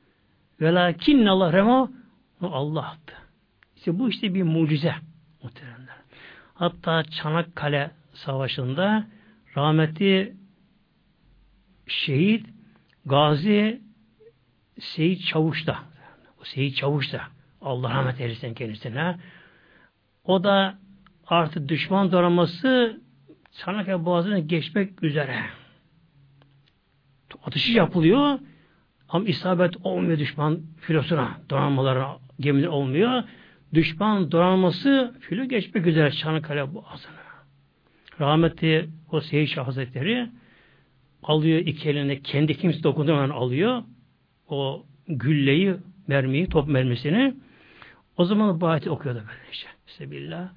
[0.61, 1.91] velakinnallah rema
[2.41, 3.13] onu Allah attı.
[3.75, 4.95] İşte bu işte bir mucize
[5.43, 5.95] muhteremler.
[6.53, 9.07] Hatta Çanakkale Savaşı'nda
[9.57, 10.35] rahmetli
[11.87, 12.45] şehit
[13.05, 13.81] Gazi
[14.79, 15.79] Seyit Çavuş da
[16.41, 17.21] o Seyit Çavuş da
[17.61, 19.19] Allah rahmet eylesin kendisine.
[20.23, 20.77] O da
[21.27, 23.01] artık düşman donanması
[23.51, 25.39] Çanakkale Boğazı'na geçmek üzere.
[27.43, 28.39] Atışı yapılıyor
[29.09, 32.05] ama isabet olmuyor düşman filosuna, donanmaları
[32.39, 33.23] gemiler olmuyor.
[33.73, 37.25] Düşman donanması filo geçmek üzere Çanakkale Boğazı'na.
[38.19, 40.29] Rahmetli o Şah Hazretleri
[41.23, 43.83] alıyor iki elinde kendi kimse dokunduğundan alıyor
[44.47, 45.75] o gülleyi,
[46.07, 47.33] mermiyi, top mermisini
[48.17, 49.69] o zaman bu ayeti okuyordu böyle işte.
[49.87, 50.49] Bismillah.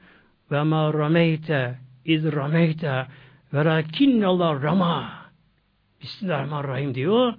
[0.51, 3.07] Ve ma rameyte iz rameyte
[3.53, 5.19] ve Allah rama
[6.03, 7.35] Bismillahirrahmanirrahim diyor.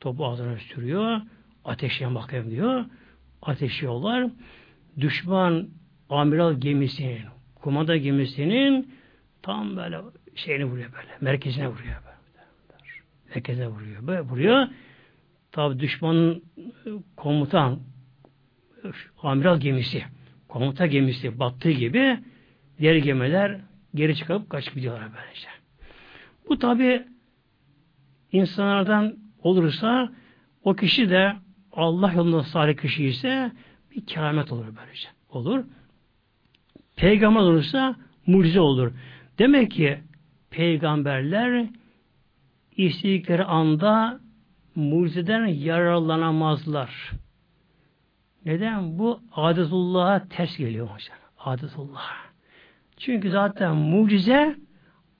[0.00, 1.20] Topu ağzına sürüyor.
[1.64, 2.84] Ateşe bakayım diyor.
[3.42, 4.30] ateşiyorlar.
[5.00, 5.68] Düşman
[6.10, 7.20] amiral gemisinin,
[7.54, 8.94] kumanda gemisinin
[9.42, 10.00] tam böyle
[10.34, 11.10] şeyini vuruyor böyle.
[11.20, 12.46] Merkezine vuruyor böyle.
[13.34, 14.06] Merkezine vuruyor.
[14.06, 14.66] Böyle vuruyor.
[15.52, 16.42] Tabi düşmanın
[17.16, 17.80] komutan
[19.22, 20.04] amiral gemisi,
[20.52, 22.18] komuta gemisi battığı gibi
[22.78, 23.60] diğer gemiler
[23.94, 25.48] geri çıkıp kaçıp gidiyorlar böylece.
[26.48, 27.06] Bu tabi
[28.32, 30.12] insanlardan olursa
[30.64, 31.32] o kişi de
[31.72, 33.52] Allah yolunda salih kişi ise
[33.90, 35.08] bir keramet olur böylece.
[35.28, 35.64] Olur.
[36.96, 37.96] Peygamber olursa
[38.26, 38.92] mucize olur.
[39.38, 39.98] Demek ki
[40.50, 41.66] peygamberler
[42.76, 44.20] istedikleri anda
[44.74, 47.10] mucizeden yararlanamazlar.
[48.46, 48.98] Neden?
[48.98, 51.16] Bu adetullah'a ters geliyor hocam.
[51.38, 52.10] Adetullah.
[52.96, 54.56] Çünkü zaten mucize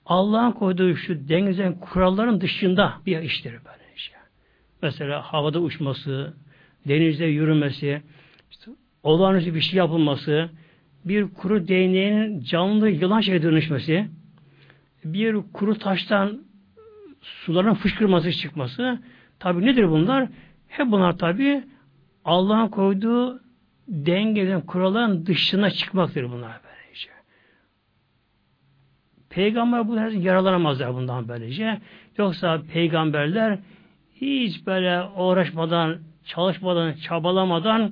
[0.05, 4.15] Allah'ın koyduğu şu dengezen kuralların dışında bir iştir böyle şey.
[4.81, 6.33] Mesela havada uçması,
[6.87, 8.01] denizde yürümesi,
[8.51, 8.71] işte
[9.03, 10.49] olağanüstü bir şey yapılması,
[11.05, 14.07] bir kuru değneğin canlı yılan şeye dönüşmesi,
[15.05, 16.43] bir kuru taştan
[17.21, 18.99] suların fışkırması çıkması,
[19.39, 20.29] tabi nedir bunlar?
[20.67, 21.63] Hep bunlar tabi
[22.25, 23.41] Allah'ın koyduğu
[23.87, 27.09] dengeden kuralların dışına çıkmaktır bunlar böylece.
[29.29, 31.81] Peygamber bu yaralanamazlar bundan böylece.
[32.17, 33.59] Yoksa peygamberler
[34.15, 37.91] hiç böyle uğraşmadan, çalışmadan, çabalamadan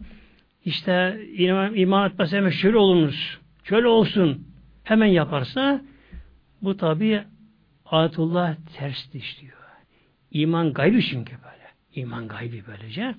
[0.66, 4.48] işte iman, iman etmese şöyle olunuz, şöyle olsun
[4.84, 5.82] hemen yaparsa
[6.62, 7.24] bu tabi
[7.86, 9.58] ayetullah ters işliyor.
[10.32, 11.68] İman gaybi çünkü böyle.
[11.96, 13.16] İman gaybi böylece.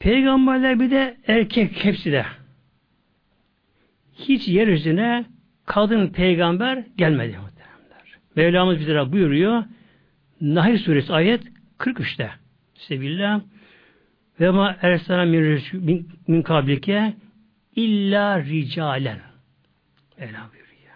[0.00, 2.26] Peygamberler bir de erkek hepsi de.
[4.14, 5.24] Hiç yeryüzüne
[5.66, 8.18] kadın peygamber gelmedi muhtemelenler.
[8.36, 9.64] Mevlamız bize buyuruyor.
[10.40, 11.42] Nahil suresi ayet
[11.78, 12.30] 43'te.
[12.74, 13.40] Sebillah
[14.40, 15.24] ve ma ersana
[16.26, 17.14] min, kablike
[17.76, 19.20] illa ricalen.
[20.18, 20.94] Mevla buyuruyor.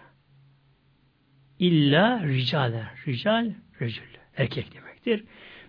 [1.59, 2.87] İlla ricalen.
[3.07, 3.51] Rical,
[3.81, 4.03] recül.
[4.37, 5.23] Erkek demektir.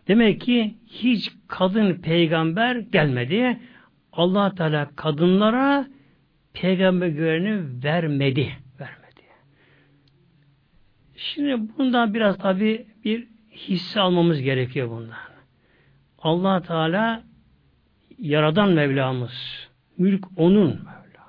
[0.09, 3.59] Demek ki hiç kadın peygamber gelmedi.
[4.13, 5.87] allah Teala kadınlara
[6.53, 8.53] peygamber görevini vermedi.
[8.81, 9.23] Vermedi.
[11.17, 15.17] Şimdi bundan biraz tabi bir hisse almamız gerekiyor bundan.
[16.19, 17.25] allah Teala
[18.19, 19.69] yaradan Mevlamız.
[19.99, 21.25] Mülk onun Mevla.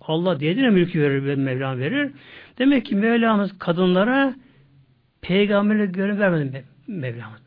[0.00, 2.12] Allah diye de mülkü verir, Mevlam verir.
[2.58, 4.34] Demek ki Mevlamız kadınlara
[5.20, 7.43] peygamberlik görev vermedi Mevlamız.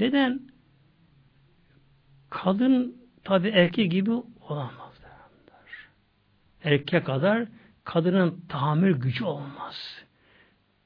[0.00, 0.40] Neden?
[2.30, 4.10] Kadın tabi erkek gibi
[4.48, 5.10] olamazlar.
[6.64, 7.48] Erkek kadar
[7.84, 10.04] kadının tahammül gücü olmaz.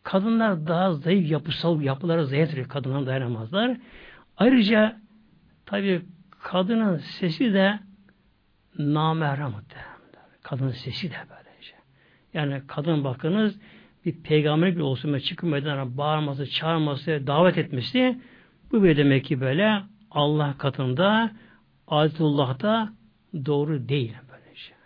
[0.02, 2.68] Kadınlar daha zayıf yapısal yapılara zayıftır.
[2.68, 3.76] Kadınlar dayanamazlar.
[4.36, 5.00] Ayrıca
[5.66, 6.02] tabi
[6.42, 7.78] kadının sesi de
[8.78, 9.54] namerem
[10.42, 11.74] Kadının sesi de böylece.
[12.34, 13.58] Yani kadın bakınız
[14.04, 18.18] bir peygamber bir olsun ve çıkıp meydana bağırması, çağırması, davet etmesi
[18.72, 21.30] bu bir demek ki böyle Allah katında
[21.86, 22.92] Adetullah'ta
[23.46, 24.60] doğru değil böylece.
[24.60, 24.76] Şey.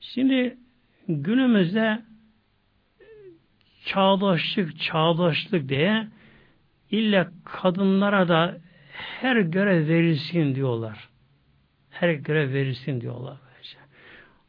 [0.00, 0.58] Şimdi
[1.08, 2.02] günümüzde
[3.84, 6.08] çağdaşlık, çağdaşlık diye
[6.90, 8.58] illa kadınlara da
[9.20, 11.08] her görev verilsin diyorlar.
[11.90, 13.36] Her görev verilsin diyorlar.
[13.46, 13.78] Böylece.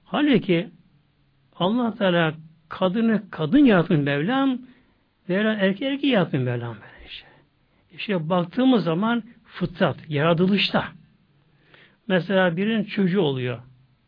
[0.03, 0.69] Halbuki
[1.55, 2.33] Allah Teala
[2.69, 4.59] kadını kadın yaratmış Mevlam
[5.29, 6.75] veya erkek erkek yaratmış Mevlam.
[7.99, 10.85] İşte baktığımız zaman fıtrat, yaratılışta.
[12.07, 13.59] Mesela birinin çocuğu oluyor.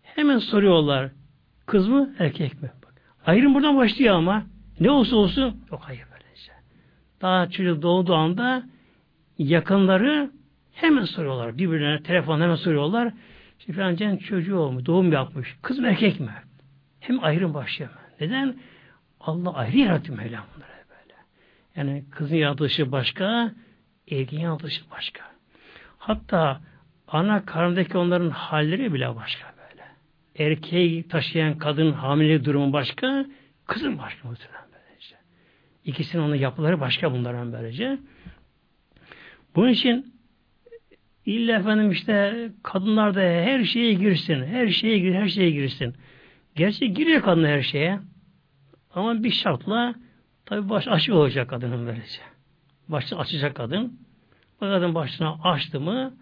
[0.04, 1.12] Hemen soruyorlar.
[1.66, 2.72] Kız mı, erkek mi?
[2.84, 3.02] Bak.
[3.26, 4.44] Ayrım buradan başlıyor ama.
[4.80, 5.64] Ne olsa olsun.
[5.72, 6.52] Yok hayır böylece.
[7.22, 8.64] Daha çocuk doğduğu anda
[9.38, 10.32] yakınları
[10.72, 11.58] hemen soruyorlar.
[11.58, 13.14] Birbirlerine telefonla hemen soruyorlar.
[13.60, 15.58] İşte filancanın çocuğu olmuş, doğum yapmış.
[15.62, 16.34] Kız mı erkek mi?
[17.00, 17.92] Hem ayrım başlıyor.
[18.20, 18.56] Neden?
[19.20, 21.16] Allah ayrı yarattı Mevlam bunları böyle.
[21.76, 23.52] Yani kızın yaratılışı başka,
[24.12, 25.24] erkeğin yaratılışı başka.
[25.98, 26.62] Hatta
[27.08, 29.84] ana karnındaki onların halleri bile başka böyle.
[30.50, 33.26] Erkeği taşıyan kadın hamile durumu başka,
[33.68, 35.16] kızın başka muhtemelen böylece.
[35.86, 37.98] İkisinin onun yapıları başka bunların böylece.
[39.56, 40.14] Bunun için
[41.26, 45.96] illa efendim işte kadınlar da her şeye girsin, her şeye gir, her şeye girsin.
[46.56, 48.00] Gerçi giriyor kadın her şeye.
[48.94, 49.96] Ama bir şartla
[50.46, 52.31] tabi baş açık olacak kadının böylece
[52.92, 54.00] başını açacak kadın.
[54.56, 56.14] Bu kadın başına açtı mı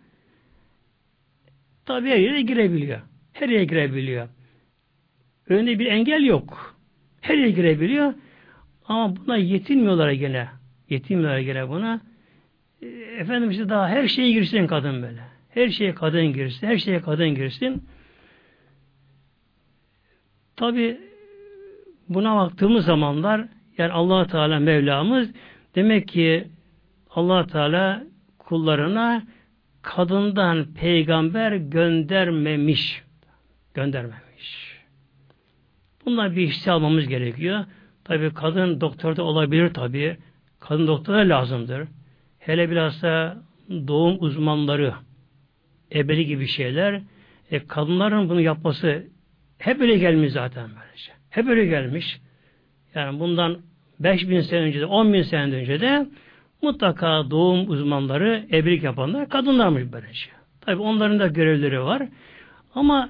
[1.86, 3.02] tabi her yere girebiliyor.
[3.34, 4.30] Her yere girebiliyor.
[5.48, 6.76] Önünde bir engel yok.
[7.22, 8.14] Her yere girebiliyor.
[8.86, 10.48] Ama buna yetinmiyorlar gene.
[10.90, 12.02] Yetimler gele buna.
[12.82, 12.88] E,
[13.20, 15.22] efendim işte daha her şeye girsin kadın böyle.
[15.50, 17.84] Her şeye kadın girsin, her şeye kadın girsin.
[20.56, 20.98] Tabi
[22.10, 23.48] buna baktığımız zamanlar
[23.78, 25.32] yani allah Teala Mevlamız
[25.76, 26.48] demek ki
[27.10, 28.04] allah Teala
[28.38, 29.24] kullarına
[29.82, 33.04] kadından peygamber göndermemiş.
[33.74, 34.80] Göndermemiş.
[36.06, 37.66] Bundan bir işe almamız gerekiyor.
[38.04, 40.18] Tabi kadın doktorda olabilir tabi.
[40.60, 41.88] Kadın doktora lazımdır.
[42.40, 43.38] Hele bilhassa
[43.70, 44.94] doğum uzmanları,
[45.96, 47.02] ebeli gibi şeyler.
[47.52, 49.08] E, kadınların bunu yapması
[49.58, 51.12] hep öyle gelmiş zaten böylece.
[51.30, 52.20] Hep öyle gelmiş.
[52.96, 53.58] Yani bundan
[54.00, 56.08] 5000 sene önce de 10 bin sene önce de
[56.62, 60.30] mutlaka doğum uzmanları, ebelik yapanlar kadınlarmış böylece.
[60.62, 62.04] Tabi onların da görevleri var.
[62.76, 63.10] Ama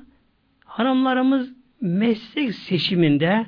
[0.66, 3.46] hanımlarımız meslek seçiminde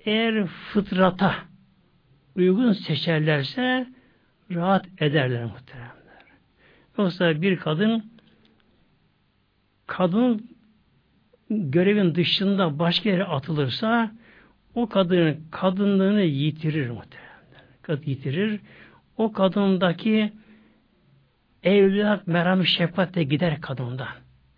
[0.00, 1.34] eğer fıtrata
[2.36, 3.86] uygun seçerlerse
[4.50, 5.92] rahat ederler muhteremler.
[6.98, 8.12] Yoksa bir kadın
[9.86, 10.50] kadın
[11.50, 14.12] görevin dışında başka yere atılırsa
[14.74, 17.62] o kadının kadınlığını yitirir muhteremler.
[17.82, 18.60] Kadın yitirir.
[19.16, 20.32] O kadındaki
[21.62, 24.08] evlilik meramı şefkat de gider kadından.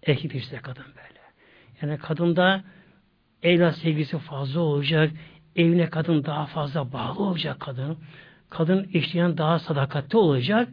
[0.06, 1.20] Erkek işte kadın böyle.
[1.82, 2.64] Yani kadında
[3.42, 5.10] evlat sevgisi fazla olacak,
[5.56, 7.96] evine kadın daha fazla bağlı olacak kadın.
[8.50, 10.68] Kadın eşliğine daha sadakatli olacak.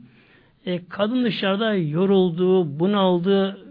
[0.65, 3.67] E, kadın dışarıda yoruldu, bunaldı,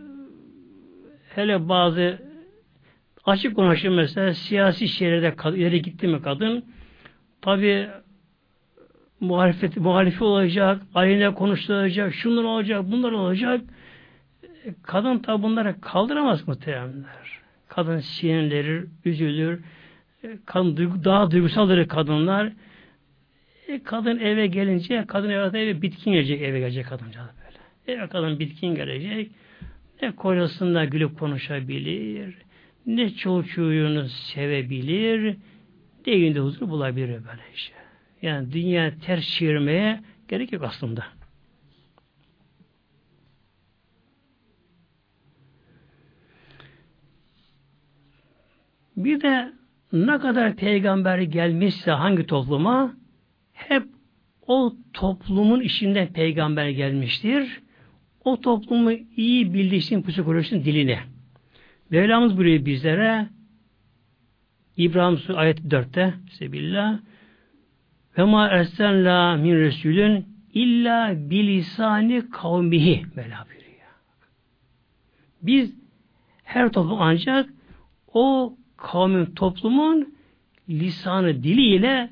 [1.35, 2.23] hele bazı
[3.25, 6.65] açık konuşayım mesela siyasi şeylerde ileri gitti mi kadın
[7.41, 7.89] tabi
[9.21, 13.61] muhalefet, muhalifi olacak, aleyhine konuşulacak, şunlar olacak, bunlar olacak.
[14.65, 17.41] E, kadın tabi bunları kaldıramaz muhteremler.
[17.69, 19.61] Kadın sinirlenir, üzülür.
[20.25, 22.53] E, kadın daha duygusaldır kadınlar.
[23.69, 27.99] E, kadın eve gelince, kadın eve, eve bitkin gelecek, eve gelecek kadıncağız böyle.
[27.99, 29.31] Eve kadın bitkin gelecek.
[30.03, 32.35] Ne kocasında gülüp konuşabilir,
[32.87, 35.37] ne çocuğunu sevebilir,
[36.07, 37.80] ne evinde huzur bulabilir böyle işte.
[38.23, 41.05] Yani dünya ters çevirmeye gerek yok aslında.
[48.97, 49.53] Bir de
[49.93, 52.95] ne kadar peygamber gelmişse hangi topluma
[53.53, 53.83] hep
[54.47, 57.61] o toplumun içinden peygamber gelmiştir.
[58.25, 61.01] O toplumu iyi bildiği psikolojisinin diline.
[61.91, 63.29] Mevlamız burayı bizlere
[64.77, 66.99] İbrahim Suresi ayet 4'te Sebillah
[68.19, 73.41] ve ma ersenla min resulün illa bilisani kavmihi buyuruyor.
[75.43, 75.75] Biz
[76.45, 77.51] her toplum ancak
[78.15, 80.15] o kavmin toplumun
[80.69, 82.11] lisanı diliyle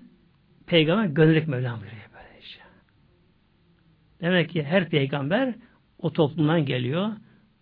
[0.67, 2.03] peygamber göndererek Mevlam buyuruyor.
[2.15, 2.59] Böylece.
[4.21, 5.55] Demek ki her peygamber
[5.99, 7.09] o toplumdan geliyor.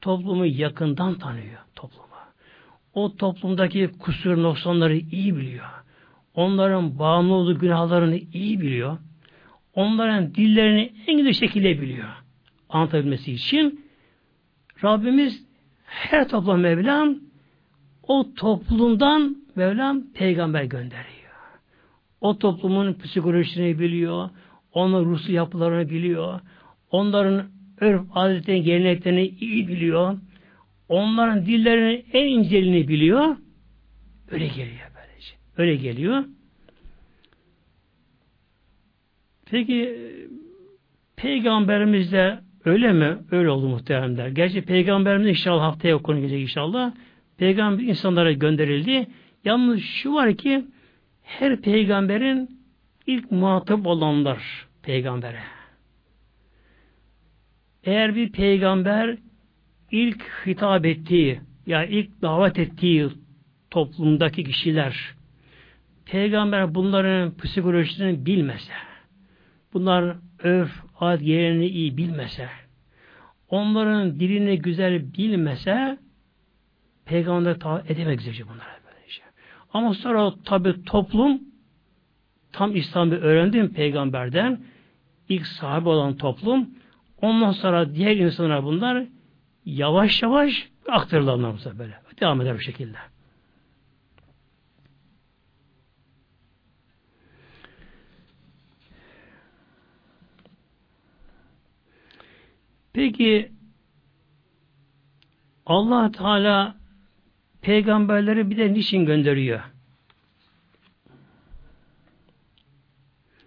[0.01, 2.07] Toplumu yakından tanıyor topluma.
[2.95, 5.67] O toplumdaki kusur noksanları iyi biliyor.
[6.37, 8.99] Onların bağımlı olduğu günahlarını iyi biliyor.
[9.75, 12.09] Onların dillerini en güzel şekilde biliyor.
[12.69, 13.85] Anlatabilmesi için
[14.85, 15.47] Rabbimiz
[15.85, 17.17] her toplum Mevlam
[18.03, 21.17] o toplumdan Mevlam peygamber gönderiyor.
[22.21, 24.31] O toplumun psikolojisini biliyor,
[24.73, 26.41] onların ruhsal yapılarını biliyor,
[26.91, 27.47] onların
[27.81, 30.19] örf adetlerini, geleneklerini iyi biliyor.
[30.89, 33.37] Onların dillerini en inceliğini biliyor.
[34.31, 34.96] Öyle geliyor.
[35.57, 36.25] Öyle geliyor.
[39.51, 39.99] Peki
[41.17, 43.19] Peygamberimiz de öyle mi?
[43.31, 44.29] Öyle oldu muhteremler.
[44.29, 46.93] Gerçi Peygamberimiz inşallah haftaya konu gelecek inşallah.
[47.39, 49.07] Peygamber insanlara gönderildi.
[49.45, 50.65] Yalnız şu var ki
[51.23, 52.61] her peygamberin
[53.07, 55.41] ilk muhatap olanlar peygambere.
[57.85, 59.17] Eğer bir peygamber
[59.91, 63.09] ilk hitap ettiği ya yani ilk davet ettiği
[63.71, 65.16] toplumdaki kişiler
[66.07, 68.73] peygamber bunların psikolojisini bilmese
[69.73, 70.71] bunların öf,
[71.01, 72.49] ad yerini iyi bilmese
[73.49, 75.99] onların dilini güzel bilmese
[77.05, 79.23] peygamber tabi edemek üzere bunlara böylece.
[79.73, 81.41] Ama sonra tabi toplum
[82.53, 84.61] tam İslam'ı öğrendim peygamberden
[85.29, 86.69] ilk sahibi olan toplum
[87.23, 89.07] Ondan sonra diğer insanlar bunlar
[89.65, 91.95] yavaş yavaş aktarılanlarımıza böyle.
[92.21, 92.99] Devam eder bu şekilde.
[102.97, 103.53] Peki
[105.67, 106.77] Allah Teala
[107.63, 109.61] peygamberleri bir de niçin gönderiyor?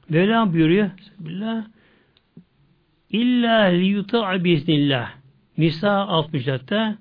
[0.09, 0.89] Mevlam buyuruyor.
[0.97, 1.65] Bismillah.
[3.09, 5.11] İlla liyuta'a biiznillah.
[5.57, 6.97] Nisa 64'te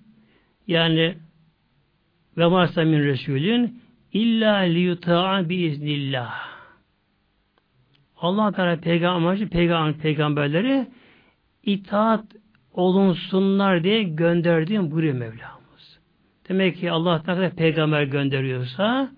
[0.67, 1.19] yani
[2.37, 6.49] ve varsa min Resulün illa liyuta'a biiznillah.
[8.17, 10.87] Allah Teala peygamber, peygamber peygamberleri
[11.69, 12.25] itaat
[12.73, 15.99] olunsunlar diye gönderdiğim buyuruyor Mevlamız.
[16.49, 19.11] Demek ki Allah Teala peygamber gönderiyorsa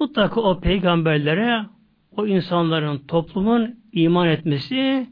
[0.00, 1.66] mutlaka o peygamberlere
[2.16, 5.06] o insanların toplumun iman etmesi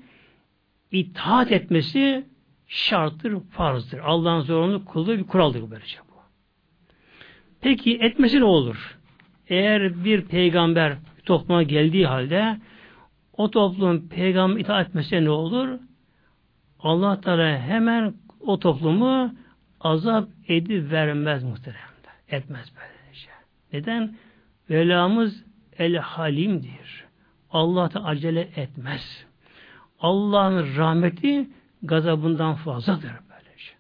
[0.91, 2.25] itaat etmesi
[2.67, 3.99] şarttır, farzdır.
[3.99, 6.15] Allah'ın zorunlu kıldığı bir kuraldır böylece bu.
[7.61, 8.99] Peki etmesi ne olur?
[9.49, 12.59] Eğer bir peygamber topluma geldiği halde
[13.33, 15.79] o toplum peygamber itaat etmese ne olur?
[16.83, 19.35] Allah Teala hemen o toplumu
[19.81, 21.91] azap edip vermez muhteremler.
[22.29, 23.31] Etmez böylece.
[23.73, 24.17] Neden?
[24.71, 25.45] Velamız
[25.79, 27.05] el halimdir.
[27.51, 29.27] Allah da acele etmez.
[30.01, 31.49] Allah'ın rahmeti
[31.83, 33.73] gazabından fazladır böylece.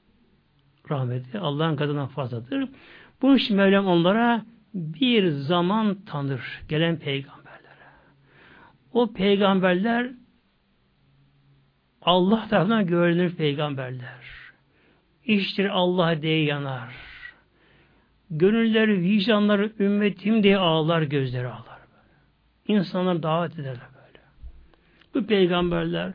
[0.91, 2.69] Rahmeti Allah'ın gazabından fazladır.
[3.23, 4.45] Bunun için Mevlam onlara
[4.75, 7.91] bir zaman tanır gelen peygamberlere.
[8.93, 10.11] O peygamberler
[12.03, 14.21] Allah tarafından görünür peygamberler.
[15.25, 16.95] İştir Allah diye yanar.
[18.31, 21.81] Gönülleri, vicdanları ümmetim diye ağlar, gözleri ağlar.
[22.69, 24.21] İnsanlar davet ederler böyle.
[25.15, 26.13] Bu peygamberler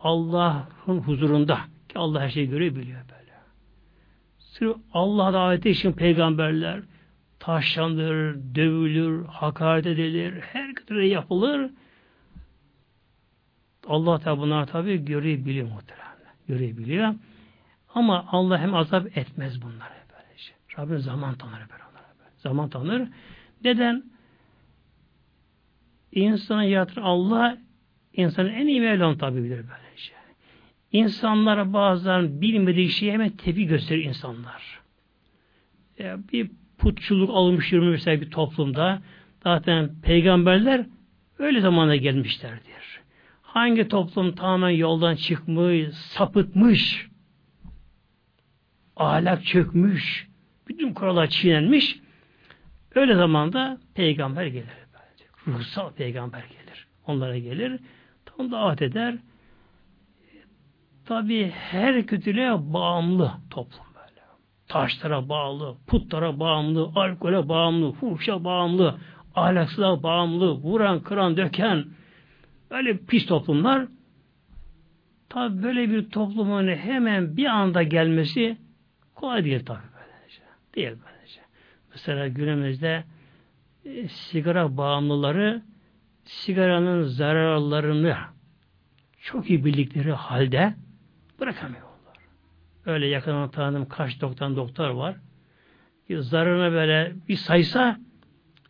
[0.00, 1.58] Allah'ın huzurunda
[1.88, 3.32] ki Allah her şeyi görebiliyor böyle.
[4.38, 6.80] Sırf Allah daveti için peygamberler
[7.38, 11.70] taşlanır, dövülür, hakaret edilir, her türlü yapılır.
[13.86, 16.12] Allah da bunlar tabi görebiliyor muhtemelen.
[16.48, 17.14] Görebiliyor.
[17.94, 20.52] Ama Allah hem azap etmez bunları böylece.
[20.78, 22.30] Rabbim zaman tanır böyle onlara.
[22.36, 23.08] Zaman tanır.
[23.64, 24.04] Neden?
[26.12, 27.58] İnsanı yaratır Allah
[28.12, 30.12] insanın en iyi Mevlam tabi bilir böylece.
[30.92, 34.80] İnsanlara bazen bilmediği şeyi hemen tepki gösterir insanlar.
[35.98, 39.02] Ya bir putçuluk alınmış yürümüş mesela bir toplumda
[39.42, 40.86] zaten peygamberler
[41.38, 42.81] öyle zamanda gelmişlerdir.
[43.52, 47.08] Hangi toplum tamamen yoldan çıkmış, sapıtmış,
[48.96, 50.28] ahlak çökmüş,
[50.68, 52.00] bütün kurallar çiğnenmiş,
[52.94, 54.68] öyle zamanda peygamber gelir.
[55.46, 56.86] Ruhsal peygamber gelir.
[57.06, 57.80] Onlara gelir.
[58.24, 59.14] Tam davet eder.
[61.06, 64.20] Tabi her kötülüğe bağımlı toplum böyle.
[64.68, 68.98] Taşlara bağlı, putlara bağımlı, alkole bağımlı, fuhşa bağımlı,
[69.34, 71.84] ahlaksızlığa bağımlı, vuran, kıran, döken,
[72.72, 73.88] Öyle pis toplumlar
[75.28, 78.56] tabi böyle bir toplumun hemen bir anda gelmesi
[79.14, 80.42] kolay değil tabi böylece.
[80.74, 81.40] Değil böylece.
[81.90, 83.04] Mesela günümüzde
[83.84, 85.62] e, sigara bağımlıları
[86.24, 88.16] sigaranın zararlarını
[89.20, 90.74] çok iyi bildikleri halde
[91.40, 91.92] bırakamıyorlar.
[92.86, 95.16] Öyle yakından tanıdığım kaç doktor doktor var.
[96.10, 97.98] Zararını böyle bir saysa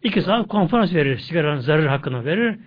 [0.03, 1.19] iki saat konferans verir.
[1.19, 2.59] Sigaranın zararı hakkında verir.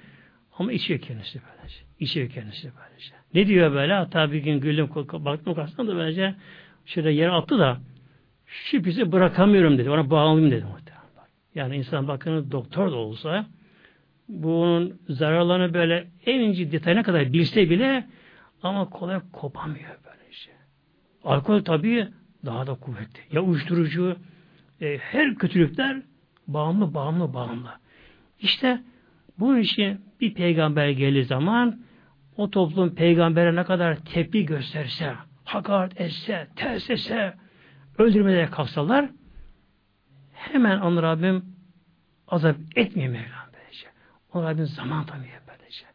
[0.60, 1.76] Ama içiyor kendisi böylece.
[2.00, 3.14] İçiyor kendisi böylece.
[3.34, 3.94] Ne diyor böyle?
[3.94, 4.90] Hatta bir gün güldüm
[5.26, 6.36] baktım karşısına da böylece
[6.86, 7.78] şöyle yere attı da
[8.46, 9.90] şu pisi bırakamıyorum dedi.
[9.90, 10.96] Ona bağlıyım dedi muhtemelen.
[11.56, 13.46] Yani insan bakın doktor da olsa
[14.30, 18.08] bunun zararlarını böyle en ince detayına kadar bilse bile
[18.64, 20.54] ama kolay kopamıyor böyle şey.
[21.24, 22.08] Alkol tabii
[22.46, 23.20] daha da kuvvetli.
[23.32, 24.18] Ya uyuşturucu
[24.82, 26.02] e, her kötülükler
[26.48, 27.70] bağımlı bağımlı bağımlı.
[28.40, 28.82] İşte
[29.40, 31.80] bu işi bir peygamber gelir zaman
[32.38, 35.14] o toplum peygambere ne kadar tepki gösterse,
[35.44, 37.34] hakaret etse, ters etse,
[37.98, 39.10] öldürmeye kalksalar
[40.34, 41.46] hemen onu Rabbim
[42.28, 43.88] azap etmiyor Mevlam böylece.
[44.34, 45.86] Onu Rabbim zaman tanıyor böylece.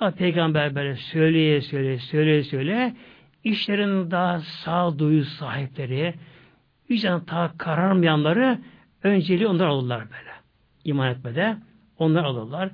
[0.00, 2.96] Daha peygamber böyle söyleye söyleye söyleye söyleye
[3.44, 6.14] işlerin daha sağduyu sahipleri
[6.90, 8.58] vicdan daha kararmayanları
[9.02, 10.32] önceliği onlar alırlar böyle.
[10.84, 11.56] İman etmede
[11.98, 12.70] onlar alırlar.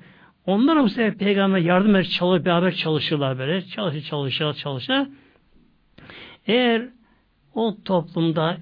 [0.46, 3.66] Onlar bu sefer peygamber yardım eder, çalışır, beraber çalışırlar böyle.
[3.66, 5.08] Çalışır, çalışır, çalışır.
[6.46, 6.88] Eğer
[7.54, 8.56] o toplumda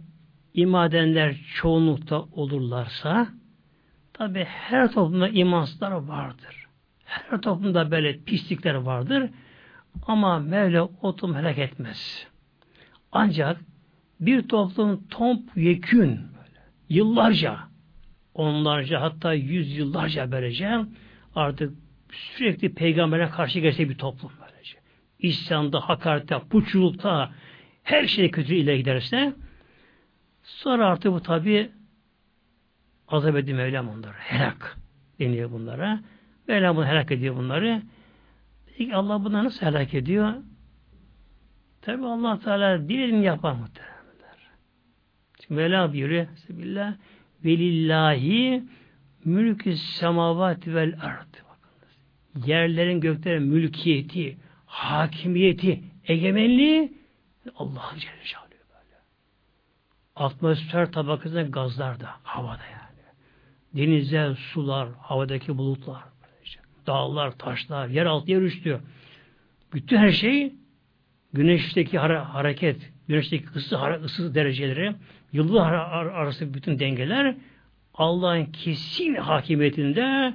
[0.54, 3.28] imadenler çoğunlukta olurlarsa
[4.12, 6.66] tabi her toplumda imansızlar vardır.
[7.04, 9.30] Her toplumda böyle pislikler vardır.
[10.06, 12.26] Ama Mevla o toplum helak etmez.
[13.12, 13.60] Ancak
[14.20, 16.20] bir toplum tomp yekün
[16.88, 17.58] yıllarca
[18.34, 20.84] onlarca hatta yüz yıllarca böylece
[21.34, 21.74] artık
[22.12, 24.78] sürekli peygambere karşı gelse bir toplum böylece.
[25.18, 27.30] İsyanda, hakarette, puçulukta
[27.82, 29.32] her şey kötü ile giderse
[30.42, 31.70] sonra artık bu tabi
[33.08, 34.16] azap ediyor Mevlam onları.
[34.18, 34.78] Helak
[35.18, 36.00] deniyor bunlara.
[36.48, 37.82] Mevlam bunu helak ediyor bunları.
[38.66, 40.34] Peki Allah bunları nasıl helak ediyor?
[41.82, 44.50] Tabi allah Teala dilediğini yapar muhtemelenler.
[45.46, 46.26] Şimdi Mevla buyuruyor.
[46.36, 46.94] Bismillah.
[47.44, 48.62] Velillahi
[49.24, 51.34] mülkü semavati vel ard.
[52.46, 54.36] Yerlerin göklerin mülkiyeti,
[54.66, 56.92] hakimiyeti, egemenliği
[57.56, 58.96] Allah'ın Celle Celaluhu böyle.
[60.16, 62.90] Atmosfer tabakasında gazlar da havada yani.
[63.74, 66.02] Denizler, sular, havadaki bulutlar,
[66.86, 68.80] dağlar, taşlar, yer altı, yer üstü.
[69.72, 70.54] Bütün her şey
[71.32, 74.94] güneşteki hareket, güneşteki ısı, ısı dereceleri,
[75.32, 77.36] yıldız arası bütün dengeler
[78.00, 80.34] Allah'ın kesin hakimiyetinde,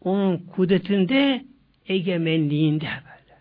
[0.00, 1.44] onun kudretinde,
[1.88, 3.38] egemenliğinde böyle.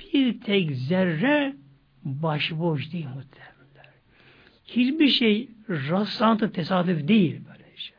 [0.00, 1.56] Bir tek zerre
[2.04, 3.92] başboş değil muhtemelen.
[4.64, 7.96] Hiçbir şey rastlantı tesadüf değil böyle şey.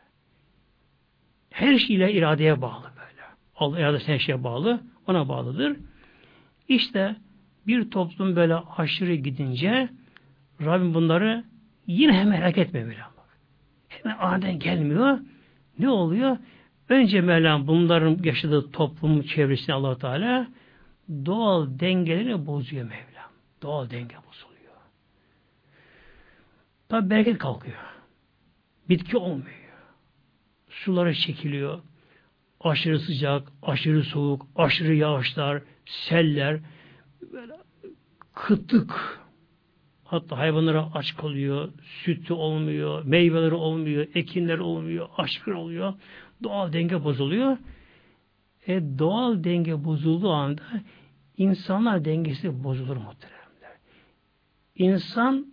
[1.49, 3.21] Her şeyle iradeye bağlı böyle.
[3.55, 4.81] Allah iradesi her şeye bağlı.
[5.07, 5.77] Ona bağlıdır.
[6.67, 7.15] İşte
[7.67, 9.89] bir toplum böyle aşırı gidince
[10.61, 11.43] Rabbim bunları
[11.87, 13.18] yine hemen merak etmiyor böyle.
[13.89, 15.19] Hemen aniden gelmiyor.
[15.79, 16.37] Ne oluyor?
[16.89, 20.47] Önce Mevlam bunların yaşadığı toplum çevresinde allah Teala
[21.25, 23.31] doğal dengeleri bozuyor Mevlam.
[23.61, 24.73] Doğal denge bozuluyor.
[26.89, 27.77] Tabi bereket kalkıyor.
[28.89, 29.69] Bitki olmuyor.
[30.69, 31.79] Suları çekiliyor.
[32.61, 36.59] Aşırı sıcak, aşırı soğuk, aşırı yağışlar, seller,
[37.33, 37.53] böyle
[38.33, 39.18] kıtlık,
[40.09, 41.69] hatta hayvanlara aç kalıyor,
[42.03, 45.93] sütü olmuyor, meyveleri olmuyor, ekinleri olmuyor, aşkır oluyor,
[46.43, 47.57] doğal denge bozuluyor.
[48.67, 50.61] E, doğal denge bozulduğu anda
[51.37, 53.77] insanlar dengesi bozulur muhteremler.
[54.75, 55.45] İnsan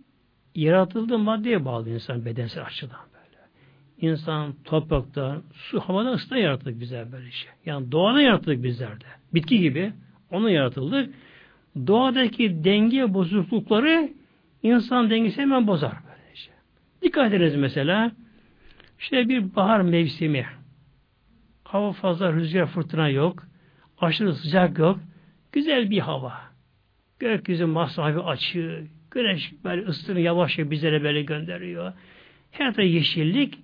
[0.55, 3.43] yaratıldığı maddeye bağlı insan bedensel açıdan böyle.
[4.11, 7.51] İnsan topraktan, su, havadan ısıdan yaratıldık bizler böyle şey.
[7.65, 9.05] Yani doğada yaratıldık bizler de.
[9.33, 9.93] Bitki gibi
[10.31, 11.13] onu yaratıldık.
[11.87, 14.16] Doğadaki denge bozuklukları
[14.67, 16.51] insan dengesi hemen bozar böylece.
[17.01, 18.11] Dikkat ediniz mesela
[18.99, 20.45] işte bir bahar mevsimi.
[21.63, 23.43] Hava fazla rüzgar fırtına yok.
[23.97, 24.99] Aşırı sıcak yok.
[25.51, 26.33] Güzel bir hava.
[27.19, 28.87] Gökyüzü masrafı açık.
[29.11, 31.93] Güneş böyle ısını yavaş yavaş bizlere böyle gönderiyor.
[32.51, 33.59] Her tarafı yeşillik.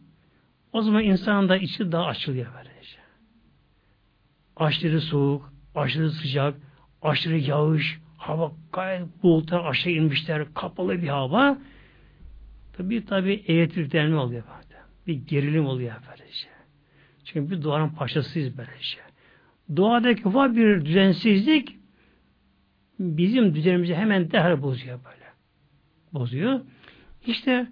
[0.74, 2.98] O zaman insanın da içi daha açılıyor böylece.
[4.56, 6.56] Aşırı soğuk, aşırı sıcak,
[7.02, 11.58] aşırı yağış, hava gayet bulutlar aşağı inmişler, kapalı bir hava.
[12.78, 14.82] Tabi tabi elektriklenme oluyor böyle.
[15.08, 16.48] Bir gerilim oluyor böylece.
[17.26, 18.98] Çünkü bir doğanın paşasıyız böylece.
[19.78, 21.76] Doğadaki var bir düzensizlik
[23.00, 25.26] bizim düzenimizi hemen derhal bozuyor böyle.
[26.14, 26.60] Bozuyor.
[27.28, 27.68] İşte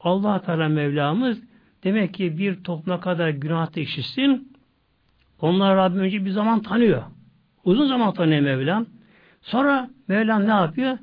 [0.00, 1.42] allah Teala Mevlamız
[1.84, 4.52] demek ki bir topluma kadar günah da işitsin.
[5.40, 7.02] Onlar Rabbim önce bir zaman tanıyor.
[7.64, 8.86] Uzun zaman tanıyor Mevlam.
[9.42, 10.98] Sonra Mevlam ne yapıyor?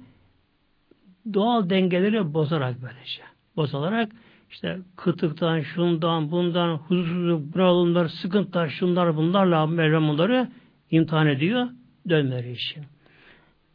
[1.33, 3.21] Doğal dengeleri bozarak böylece.
[3.55, 4.11] Bozularak
[4.49, 10.47] işte kıtıktan, şundan, bundan, huzursuzluk, bunalımlar, sıkıntılar, şunlar, bunlarla Mevlam onları
[10.91, 11.67] imtihan ediyor
[12.09, 12.83] dönmeleri için.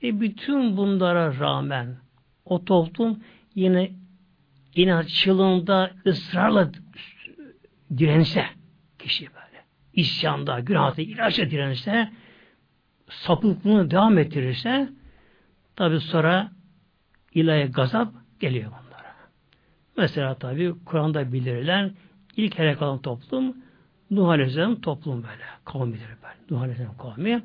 [0.03, 1.97] E bütün bunlara rağmen
[2.45, 3.19] o toplum
[3.55, 3.91] yine
[4.75, 6.71] inatçılığında ısrarla
[7.99, 8.45] dirense
[8.99, 12.11] kişi böyle isyanda, günahda, ilaçla dirense
[13.09, 14.89] sapıklığını devam ettirirse
[15.77, 16.51] tabi sonra
[17.35, 19.15] ilahi gazap geliyor onlara.
[19.97, 21.93] Mesela tabi Kur'an'da bildirilen
[22.37, 23.57] ilk helak olan toplum
[24.11, 25.45] Nuh Aleyhisselam toplum böyle.
[25.65, 26.35] Kavmidir böyle.
[26.51, 27.43] Nuh Aleyhisselam kavmi.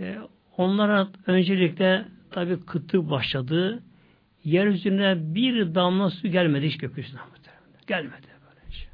[0.00, 0.18] Ee,
[0.56, 3.82] onlara öncelikle tabi kıtlık başladı.
[4.44, 7.20] Yeryüzüne bir damla su gelmedi hiç gökyüzüne.
[7.86, 8.86] Gelmedi böylece.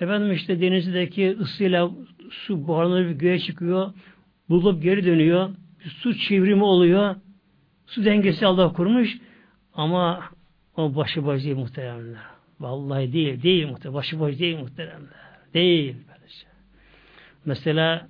[0.00, 1.90] Efendim işte denizdeki ısıyla
[2.30, 3.92] su buharlanıp göğe çıkıyor
[4.50, 5.50] bulup geri dönüyor.
[5.84, 7.16] Su çevrimi oluyor.
[7.86, 9.18] Su dengesi Allah kurmuş.
[9.74, 10.20] Ama
[10.76, 12.20] o başı baş değil muhteremler.
[12.60, 13.94] Vallahi değil, değil muhterem.
[13.94, 15.10] Başı baş değil muhteremler.
[15.54, 15.96] Değil.
[17.44, 18.08] Mesela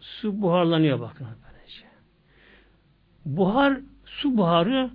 [0.00, 1.26] su buharlanıyor bakın.
[1.26, 1.86] Böylece.
[3.24, 4.90] Buhar, su buharı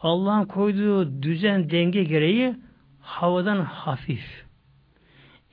[0.00, 2.54] Allah'ın koyduğu düzen denge gereği
[3.00, 4.44] havadan hafif.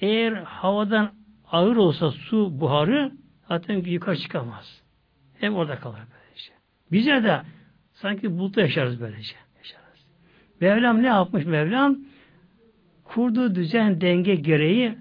[0.01, 1.11] Eğer havadan
[1.51, 3.11] ağır olsa su buharı
[3.51, 4.81] zaten yukarı çıkamaz.
[5.39, 6.53] Hem orada kalır böylece.
[6.91, 7.41] Bize de
[7.93, 9.35] sanki bulutta yaşarız böylece.
[9.57, 10.05] Yaşarız.
[10.61, 11.99] Mevlam ne yapmış Mevlam?
[13.03, 14.97] Kurduğu düzen denge gereği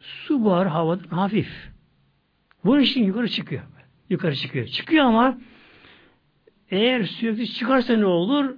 [0.00, 1.70] su buharı havadan hafif.
[2.64, 3.62] Bunun için yukarı çıkıyor.
[4.10, 4.66] Yukarı çıkıyor.
[4.66, 5.38] Çıkıyor ama
[6.70, 8.56] eğer sürekli çıkarsa ne olur?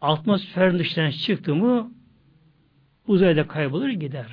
[0.00, 1.92] Atmosferin dışından çıktı mı
[3.06, 4.26] uzayda kaybolur gider.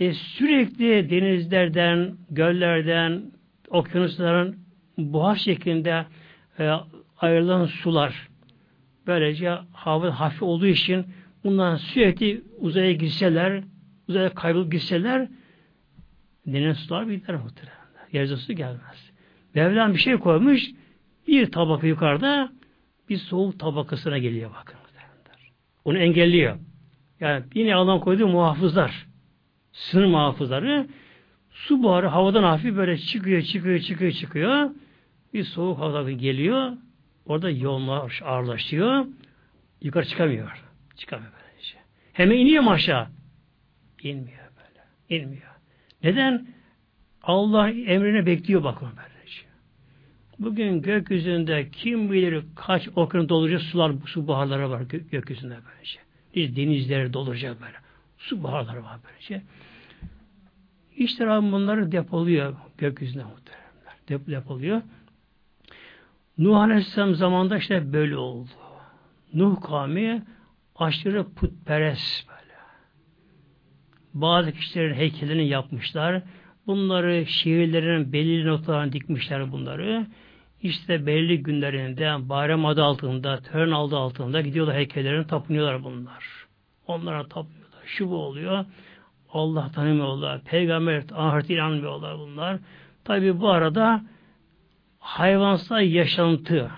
[0.00, 3.22] E, sürekli denizlerden, göllerden,
[3.68, 4.56] okyanusların
[4.98, 6.06] buhar şeklinde
[6.58, 6.70] e,
[7.20, 8.28] ayrılan sular
[9.06, 11.06] böylece hava hafif olduğu için
[11.44, 13.62] bundan sürekli uzaya gitseler,
[14.08, 15.28] uzaya kaybolup gitseler
[16.46, 17.74] deniz sular biter muhtemelen.
[18.12, 19.10] Yeryüzü su gelmez.
[19.54, 20.70] Mevlam bir şey koymuş,
[21.28, 22.52] bir tabaka yukarıda
[23.08, 24.78] bir soğuk tabakasına geliyor bakın.
[25.84, 26.56] Onu engelliyor.
[27.20, 29.06] Yani yine Allah koyduğu muhafızlar,
[29.74, 30.86] sınır muhafızları
[31.50, 34.70] su buharı havadan hafif böyle çıkıyor, çıkıyor, çıkıyor, çıkıyor.
[35.34, 36.72] Bir soğuk hava geliyor.
[37.26, 39.06] Orada yoğunlar ağırlaşıyor.
[39.82, 40.64] Yukarı çıkamıyor.
[40.96, 41.76] Çıkamıyor böylece.
[42.12, 43.06] Hemen iniyor mu aşağı?
[44.02, 45.20] İnmiyor böyle.
[45.22, 45.54] İnmiyor.
[46.02, 46.46] Neden?
[47.22, 49.42] Allah emrine bekliyor bakın böylece.
[50.38, 55.98] Bugün gökyüzünde kim bilir kaç okyanus dolacak sular, su buharları var gö gökyüzünde böylece.
[56.34, 57.83] Bir denizleri dolacak böyle.
[58.24, 59.42] Su buharları var böylece.
[60.96, 63.94] İşte Rabbim bunları depoluyor gökyüzünde muhteremler.
[64.08, 64.82] Dep depoluyor.
[66.38, 68.50] Nuh Aleyhisselam zamanında işte böyle oldu.
[69.34, 70.22] Nuh kavmi
[70.76, 72.54] aşırı putperest böyle.
[74.14, 76.22] Bazı kişilerin heykelini yapmışlar.
[76.66, 80.06] Bunları şiirlerin belirli noktalarına dikmişler bunları.
[80.62, 86.46] İşte belli günlerinde bayram adı altında, tören adı altında gidiyorlar heykellerini tapınıyorlar bunlar.
[86.86, 87.63] Onlara tapıyorlar.
[87.86, 88.64] Şu bu oluyor.
[89.32, 90.40] Allah tanımıyorlar.
[90.40, 92.58] Peygamber ahiret inanmıyorlar bunlar.
[93.04, 94.04] Tabi bu arada
[94.98, 96.70] hayvansal yaşantı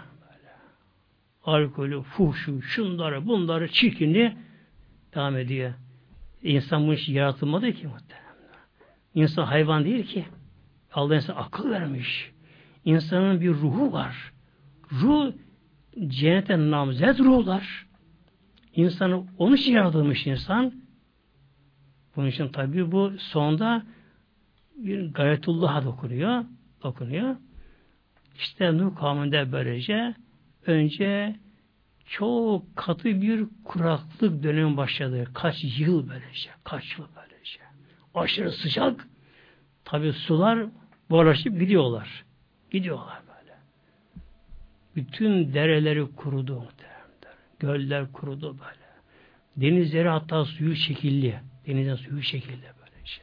[1.44, 4.36] alkolü, fuhşu, şunları, bunları, çirkini
[5.14, 5.72] devam ediyor.
[6.42, 8.26] İnsan bu iş yaratılmadı ki muhtemelen.
[9.14, 10.24] İnsan hayvan değil ki.
[10.92, 12.32] Allah insan akıl vermiş.
[12.84, 14.32] İnsanın bir ruhu var.
[14.92, 15.32] Ruh
[16.06, 17.86] cennete namzet ruhlar.
[18.74, 20.72] İnsanı onun için yaratılmış insan.
[22.16, 23.82] Bunun için tabi bu sonda
[24.76, 26.44] bir gayretullah'a dokunuyor.
[26.82, 27.36] Dokunuyor.
[28.38, 30.14] İşte Nuh kavminde böylece
[30.66, 31.36] önce
[32.06, 35.24] çok katı bir kuraklık dönemi başladı.
[35.34, 36.50] Kaç yıl böylece.
[36.64, 37.58] Kaç yıl böylece.
[38.14, 39.06] Aşırı sıcak.
[39.84, 40.66] Tabi sular
[41.10, 42.24] buharlaşıp gidiyorlar.
[42.70, 43.54] Gidiyorlar böyle.
[44.96, 46.64] Bütün dereleri kurudu.
[47.58, 48.86] Göller kurudu böyle.
[49.56, 51.40] Denizleri hatta suyu şekilli.
[51.66, 53.22] Denizden suyu şekilde böylece.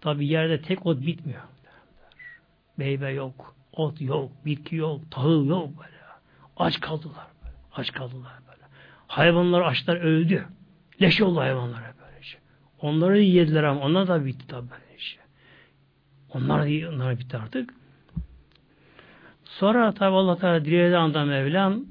[0.00, 1.42] Tabi yerde tek ot bitmiyor.
[2.76, 5.98] Meyve yok ot yok, bitki yok, tahıl yok böyle.
[6.56, 7.54] Aç kaldılar böyle.
[7.74, 8.62] Aç kaldılar böyle.
[9.06, 10.46] Hayvanlar açlar öldü.
[11.02, 12.38] Leş oldu hayvanlara böylece.
[12.80, 15.18] Onları yediler ama onlar da bitti tabi böylece.
[16.34, 17.74] Onlar da onlar bitti artık.
[19.44, 21.84] Sonra tabi Allah Teala dilediği anda Mevlam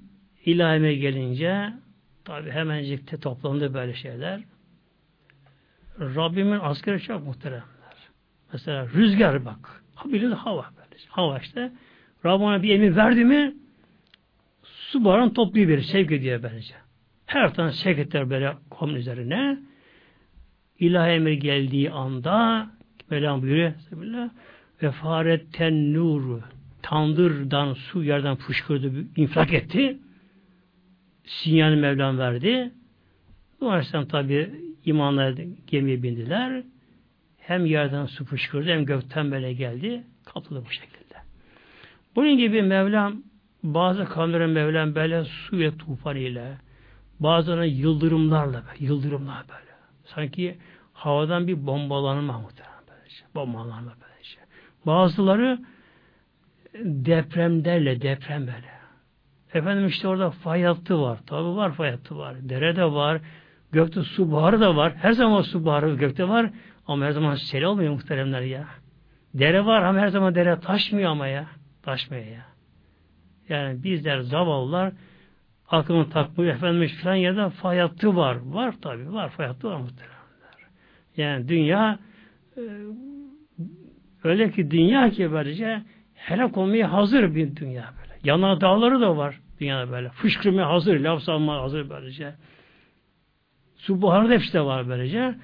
[0.46, 1.74] ilahime gelince
[2.26, 4.44] tabi hemencik toplandı böyle şeyler.
[6.00, 7.64] Rabbimin askeri çok muhteremler.
[8.54, 9.84] Mesela rüzgar bak.
[9.96, 10.66] Ha bilir hava.
[11.10, 11.72] Hava işte.
[12.26, 13.54] Rabbana bir emir verdi mi
[14.64, 16.74] su baran topluyor bir sevk ediyor bence.
[17.26, 19.60] Her tane sevk eder böyle kum üzerine.
[20.80, 22.68] İlahi emir geldiği anda
[23.10, 23.74] Mevlam buyuruyor
[24.84, 26.42] ve faretten nuru
[26.82, 29.98] tandırdan su yerden fışkırdı, infilak etti.
[31.24, 32.72] Sinyal Mevlam verdi.
[33.62, 34.52] Bu Aleyhisselam tabi
[34.88, 35.34] imanla
[35.68, 36.64] gemiye bindiler.
[37.38, 40.04] Hem yerden su fışkırdı hem gökten böyle geldi.
[40.26, 41.16] Kapıldı bu şekilde.
[42.16, 43.24] Bunun gibi Mevlam
[43.64, 46.58] bazı kavimlerin Mevlam böyle su ve tufan ile
[47.20, 49.72] bazılarına yıldırımlarla yıldırımlar böyle.
[50.06, 50.58] Sanki
[50.94, 53.24] havadan bir bombalanma muhtemelen böylece.
[53.36, 54.40] Bombalanma böylece.
[54.86, 55.60] Bazıları
[56.84, 58.78] depremlerle deprem böyle.
[59.54, 61.20] Efendim işte orada fay hattı var.
[61.26, 62.36] Tabi var fay hattı var.
[62.42, 63.22] Dere de var.
[63.78, 64.94] Gökte su buharı da var.
[64.96, 66.50] Her zaman su buharı gökte var.
[66.88, 68.66] Ama her zaman sel olmuyor muhteremler ya.
[69.34, 71.46] Dere var ama her zaman dere taşmıyor ama ya.
[71.84, 72.46] Taşmıyor ya.
[73.50, 74.94] Yani bizler zavallılar
[75.70, 78.38] aklını takmıyor efendim filan yerde fay hattı var.
[78.44, 80.18] Var tabi var fay hattı var muhteremler.
[81.18, 82.00] Yani dünya
[82.58, 82.62] e,
[84.24, 85.82] öyle ki dünya ki böylece
[86.14, 88.20] helak olmaya hazır bir dünya böyle.
[88.24, 90.10] Yana dağları da var dünyada böyle.
[90.10, 92.34] Fışkırmaya hazır, laf salmaya hazır böylece.
[93.88, 95.36] Su buharı da hepsi de var böylece.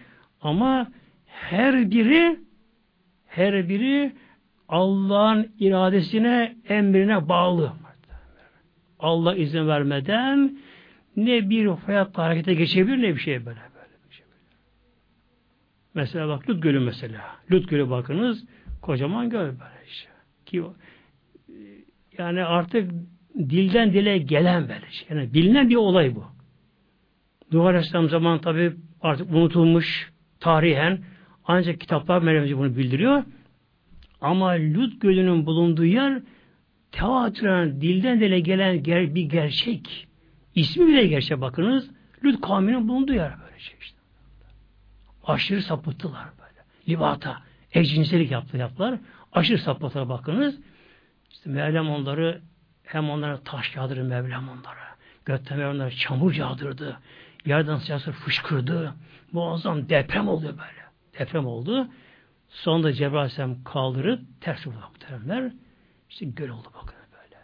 [0.41, 0.87] Ama
[1.25, 2.39] her biri
[3.27, 4.11] her biri
[4.69, 7.73] Allah'ın iradesine, emrine bağlı.
[8.99, 10.57] Allah izin vermeden
[11.15, 13.59] ne bir hayatta harekete geçebilir ne bir şey böyle.
[13.59, 14.55] böyle bir şey böyle.
[15.93, 17.21] Mesela bak Lut Gölü mesela.
[17.51, 18.45] Lut Gölü bakınız
[18.81, 20.09] kocaman göl böyle işte.
[20.45, 20.63] Ki
[22.17, 22.91] yani artık
[23.35, 25.17] dilden dile gelen böyle şey.
[25.17, 26.32] Yani bilinen bir olay bu.
[27.53, 30.99] Nuh Aleyhisselam zaman tabi artık unutulmuş tarihen
[31.45, 33.23] Ancak kitaplar Meryem'ci bunu bildiriyor.
[34.21, 36.21] Ama Lut Gölü'nün bulunduğu yer
[36.91, 40.07] tevatüren, dilden dile gelen ger bir gerçek.
[40.55, 41.89] İsmi bile gerçek bakınız.
[42.23, 43.97] Lut kavminin bulunduğu yer böyle şey işte.
[45.23, 46.59] Aşırı sapıttılar böyle.
[46.89, 47.37] Libata,
[47.71, 48.99] ecinselik yaptı yaptılar.
[49.31, 50.59] Aşırı sapıttılar bakınız.
[51.31, 52.41] İşte Mevlam onları
[52.83, 54.93] hem onlara taş yağdırır Mevlam onlara.
[55.25, 56.99] Gökten onlara çamur yağdırdı.
[57.45, 58.93] Yerden sıcaksı fışkırdı.
[59.31, 60.83] Muazzam deprem oldu böyle.
[61.19, 61.87] Deprem oldu.
[62.49, 65.51] Sonunda Cebrail Aleyhisselam kaldırıp ters vurdu muhteremler.
[66.09, 67.41] İşte göl oldu bakın böyle.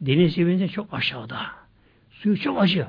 [0.00, 1.40] Deniz seviyinde çok aşağıda.
[2.10, 2.86] Suyu çok acı.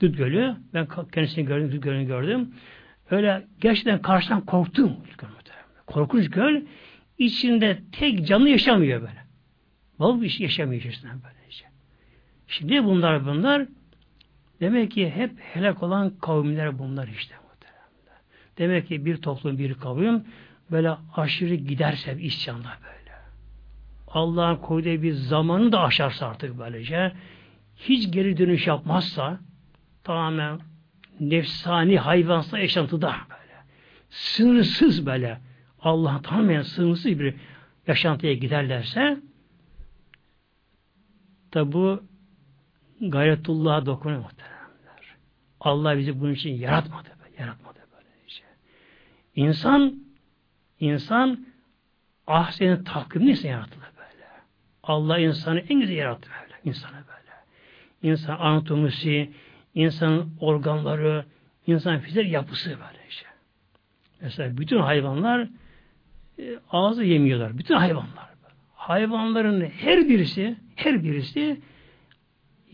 [0.00, 0.56] Düt Gölü.
[0.74, 2.54] Ben kendisini gördüm, Düt Gölü'nü gördüm.
[3.10, 4.96] Öyle gerçekten karşıdan korktum.
[5.86, 6.62] Korkunç göl.
[7.18, 9.26] içinde tek canlı yaşamıyor böyle.
[9.98, 11.64] Vallahi bir şey yaşamıyor içerisinde böylece.
[12.46, 13.66] Şimdi bunlar bunlar
[14.60, 17.34] demek ki hep helak olan kavimler bunlar işte.
[18.58, 20.24] Demek ki bir toplum, bir kavim
[20.70, 23.16] böyle aşırı giderse isyanda böyle.
[24.08, 27.12] Allah'ın koyduğu bir zamanı da aşarsa artık böylece
[27.76, 29.40] hiç geri dönüş yapmazsa
[30.04, 30.60] tamamen
[31.20, 33.64] nefsani hayvansa yaşantıda böyle.
[34.10, 35.40] Sınırsız böyle
[35.80, 37.34] Allah'ın tamamen sınırsız bir
[37.86, 39.18] yaşantıya giderlerse
[41.50, 42.02] tabi bu
[43.00, 45.16] gayretullah'a dokunuyor muhteremler.
[45.60, 47.08] Allah bizi bunun için yaratmadı.
[47.38, 48.46] Yaratmadı böyle şey.
[49.34, 49.94] İnsan
[50.80, 51.46] insan
[52.26, 54.26] ahsenin takvimini ise yaratılır böyle.
[54.82, 56.54] Allah insanı en güzel yarattı böyle.
[56.64, 58.12] İnsanı böyle.
[58.12, 59.30] İnsan anatomisi,
[59.74, 61.24] insanın organları,
[61.66, 63.28] insan fiziksel yapısı böyle şey.
[64.20, 65.48] Mesela bütün hayvanlar
[66.38, 67.58] e, ağzı yemiyorlar.
[67.58, 68.26] Bütün hayvanlar.
[68.74, 71.60] Hayvanların her birisi her birisi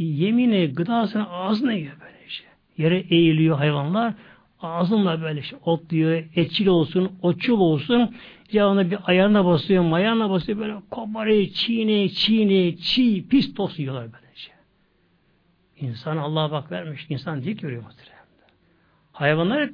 [0.02, 2.46] yemini, gıdasını ağzına yiyor böyle şey.
[2.78, 4.14] Yere eğiliyor hayvanlar.
[4.62, 6.24] Ağzınla böyle şey otluyor.
[6.36, 8.14] Etçil olsun, otçul olsun.
[8.48, 10.58] Cevabına bir ayağına basıyor, mayağına basıyor.
[10.58, 14.54] Böyle koparıyor, çiğne, çiğne, çiğ, pis toz yiyorlar böyle şey.
[15.80, 17.06] İnsan Allah'a bak vermiş.
[17.08, 18.12] İnsan dik görüyor muhtemelen.
[19.12, 19.70] Hayvanlar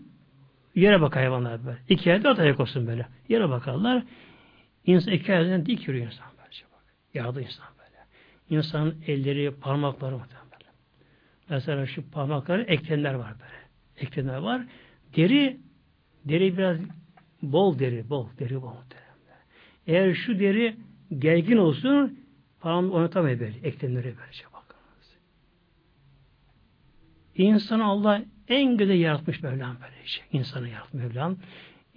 [0.75, 1.79] yere bak hayvanlar böyle.
[1.89, 3.07] İki ayda dört ayak olsun böyle.
[3.29, 4.03] Yere bakarlar.
[4.87, 6.27] İnsan iki aydan dik yürüyor insan.
[6.51, 6.83] Şey bak.
[7.15, 7.78] Yağdı insan.
[8.51, 10.25] İnsanın elleri, parmakları böyle.
[11.51, 13.69] Mesela şu parmakları eklemler var böyle.
[13.97, 14.63] Eklemler var.
[15.17, 15.61] Deri
[16.25, 16.79] deri biraz
[17.43, 19.09] bol deri, bol deri bol muhtemelen.
[19.87, 20.77] Eğer şu deri
[21.19, 22.19] gergin olsun
[22.61, 23.59] parmağını oynatamıyor böyle.
[23.63, 25.19] Eklemleri böylece bakınız.
[27.35, 30.25] İnsanı Allah en güzel yaratmış Mevlam böyle şey.
[30.33, 31.37] İnsanı yaratmış Mevlam.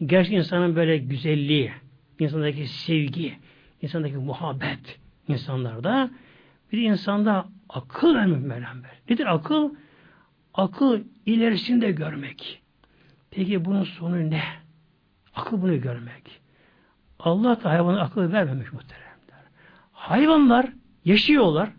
[0.05, 1.71] Gerçi insanın böyle güzelliği,
[2.19, 3.33] insandaki sevgi,
[3.81, 6.11] insandaki muhabbet insanlarda
[6.71, 8.99] bir insanda akıl Mevlam böyle.
[9.09, 9.73] Nedir akıl?
[10.53, 12.61] Akıl ilerisinde görmek.
[13.31, 14.43] Peki bunun sonu ne?
[15.35, 16.41] Akıl bunu görmek.
[17.19, 19.45] Allah da hayvana akıl vermemiş muhteremler.
[19.91, 20.69] Hayvanlar
[21.05, 21.69] yaşıyorlar.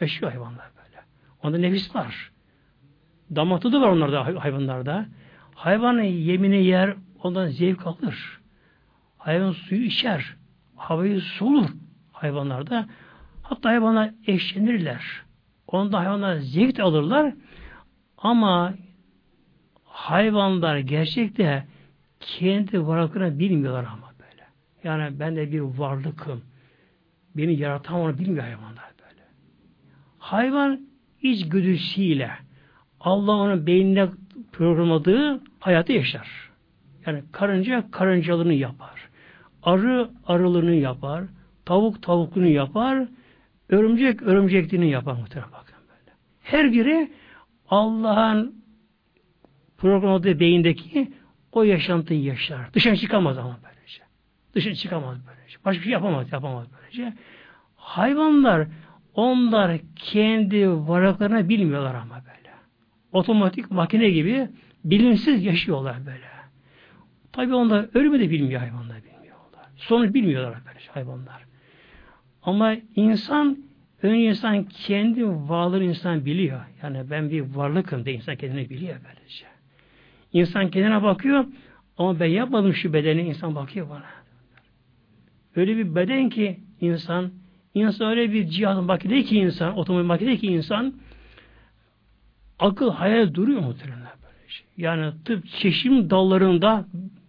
[0.00, 1.02] Yaşıyor hayvanlar böyle.
[1.42, 2.32] Onda nefis var.
[3.36, 5.06] Damak tadı var onlarda hayvanlarda.
[5.54, 8.40] Hayvanın yemini yer, ondan zevk alır.
[9.18, 10.36] Hayvan suyu içer.
[10.76, 11.68] Havayı solur
[12.12, 12.88] hayvanlarda.
[13.44, 15.04] Hatta hayvanlar eşlenirler.
[15.66, 17.34] Onda hayvanlar zevk alırlar.
[18.18, 18.74] Ama
[19.84, 21.66] hayvanlar gerçekte
[22.20, 24.44] kendi varlıklarını bilmiyorlar ama böyle.
[24.84, 26.42] Yani ben de bir varlıkım.
[27.36, 29.22] Beni yaratan onu bilmiyor hayvanlar böyle.
[30.18, 30.80] Hayvan
[31.22, 32.30] iç güdüsüyle
[33.00, 34.08] Allah onun beynine
[34.52, 36.50] programladığı hayatı yaşar.
[37.06, 39.08] Yani karınca karıncalığını yapar.
[39.62, 41.24] Arı arılığını yapar.
[41.64, 43.08] Tavuk tavukluğunu yapar.
[43.68, 46.16] Örümcek örümcekliğini yapar muhtemelen bakın böyle.
[46.42, 47.10] Her biri
[47.68, 48.64] Allah'ın
[49.78, 51.12] programladığı beyindeki
[51.52, 52.72] o yaşantıyı yaşar.
[52.74, 54.02] Dışarı çıkamaz ama böylece.
[54.54, 55.58] Dışarı çıkamaz böylece.
[55.64, 57.12] Başka bir şey yapamaz, yapamaz böylece.
[57.76, 58.66] Hayvanlar
[59.14, 62.54] onlar kendi varlıklarını bilmiyorlar ama böyle.
[63.12, 64.48] Otomatik makine gibi
[64.84, 66.34] bilinçsiz yaşıyorlar böyle.
[67.32, 69.66] Tabi onlar ölümü de bilmiyor hayvanlar bilmiyorlar.
[69.76, 71.53] Sonu bilmiyorlar böyle hayvanlar.
[72.44, 73.58] Ama insan
[74.02, 76.60] önce insan kendi varlığını insan biliyor.
[76.82, 79.46] Yani ben bir varlıkım de insan kendini biliyor böylece.
[80.32, 81.44] İnsan kendine bakıyor
[81.98, 84.04] ama ben yapmadım şu bedeni insan bakıyor bana.
[85.56, 87.30] Öyle bir beden ki insan
[87.74, 90.94] insan öyle bir cihazın makine ki insan otomobil makine ki insan
[92.58, 94.66] akıl hayal duruyor muhtemelen böyle şey.
[94.76, 96.86] Yani tıp çeşim dallarında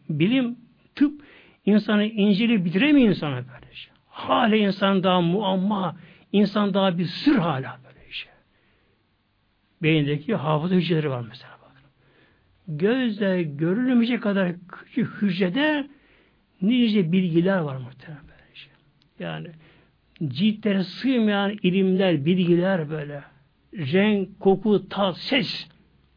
[0.10, 0.56] bilim
[0.96, 1.22] tıp
[1.66, 3.65] insanı inceli bitiremiyor insana böyle.
[4.16, 5.96] Hala insan daha muamma,
[6.32, 8.32] insan daha bir sır hala böyle şey.
[9.82, 11.90] Beyindeki hafıza hücreleri var mesela bakın.
[12.68, 15.88] gözle görülmeyecek kadar küçük hücrede
[16.62, 18.26] nice bilgiler var muhtemelen.
[19.20, 19.48] Yani
[20.28, 23.24] ciltlere sığmayan ilimler, bilgiler böyle.
[23.74, 25.68] Renk, koku, tat, ses.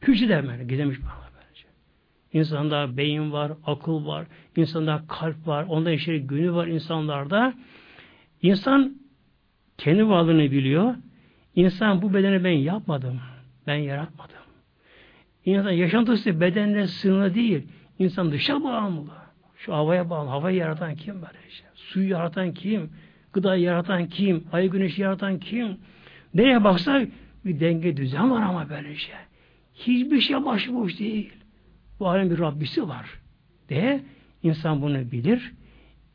[0.03, 1.65] Hücrede böyle gidemiş bana bence.
[2.33, 4.27] İnsanda beyin var, akıl var,
[4.57, 7.55] insanda kalp var, onda işte günü var insanlarda.
[8.43, 8.95] İnsan
[9.79, 10.95] kendi varlığını biliyor.
[11.55, 13.21] İnsan bu bedeni ben yapmadım.
[13.67, 14.37] Ben yaratmadım.
[15.45, 17.63] İnsan yaşantısı bedenle sınırlı değil.
[17.99, 19.11] İnsan dışa bağımlı.
[19.57, 20.29] Şu havaya bağlı.
[20.29, 21.67] Havayı yaratan kim böyle şey?
[21.75, 22.91] Suyu yaratan kim?
[23.33, 24.45] Gıdayı yaratan kim?
[24.53, 25.77] Ay güneşi yaratan kim?
[26.35, 27.09] Nereye baksak
[27.45, 29.15] bir denge düzen var ama böyle şey.
[29.75, 31.33] Hiçbir şey başıboş değil.
[32.01, 33.07] Bu alem bir Rabbisi var.
[33.69, 34.01] De
[34.43, 35.53] insan bunu bilir.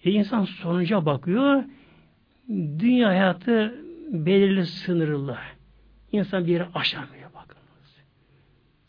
[0.04, 1.64] E insan sonuca bakıyor.
[2.50, 3.76] Dünya hayatı
[4.10, 5.38] belirli sınırlı.
[6.12, 8.04] İnsan bir yere aşamıyor bakınız.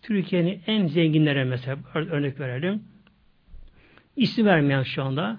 [0.02, 2.82] Türkiye'nin en zenginlere mesela örnek verelim.
[4.16, 5.38] İsim vermeyen şu anda.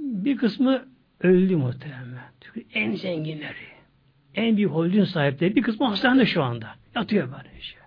[0.00, 0.84] Bir kısmı
[1.20, 2.18] öldü muhtemelen.
[2.40, 3.74] Türkiye en zenginleri.
[4.34, 6.74] En büyük holding sahipleri bir kısmı hastanede şu anda.
[6.94, 7.80] Yatıyor böyle işte.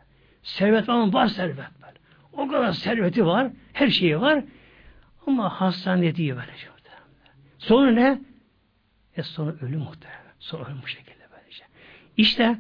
[0.43, 1.97] Servet falan var servet böyle.
[2.33, 3.51] O kadar serveti var.
[3.73, 4.43] Her şeyi var.
[5.27, 6.69] Ama hastanede diye böyle şey
[7.57, 8.21] Sonra ne?
[9.17, 10.33] E sonra ölüm muhtemelen.
[10.39, 11.63] Sonra ölüm bu şekilde böylece.
[12.17, 12.57] İşte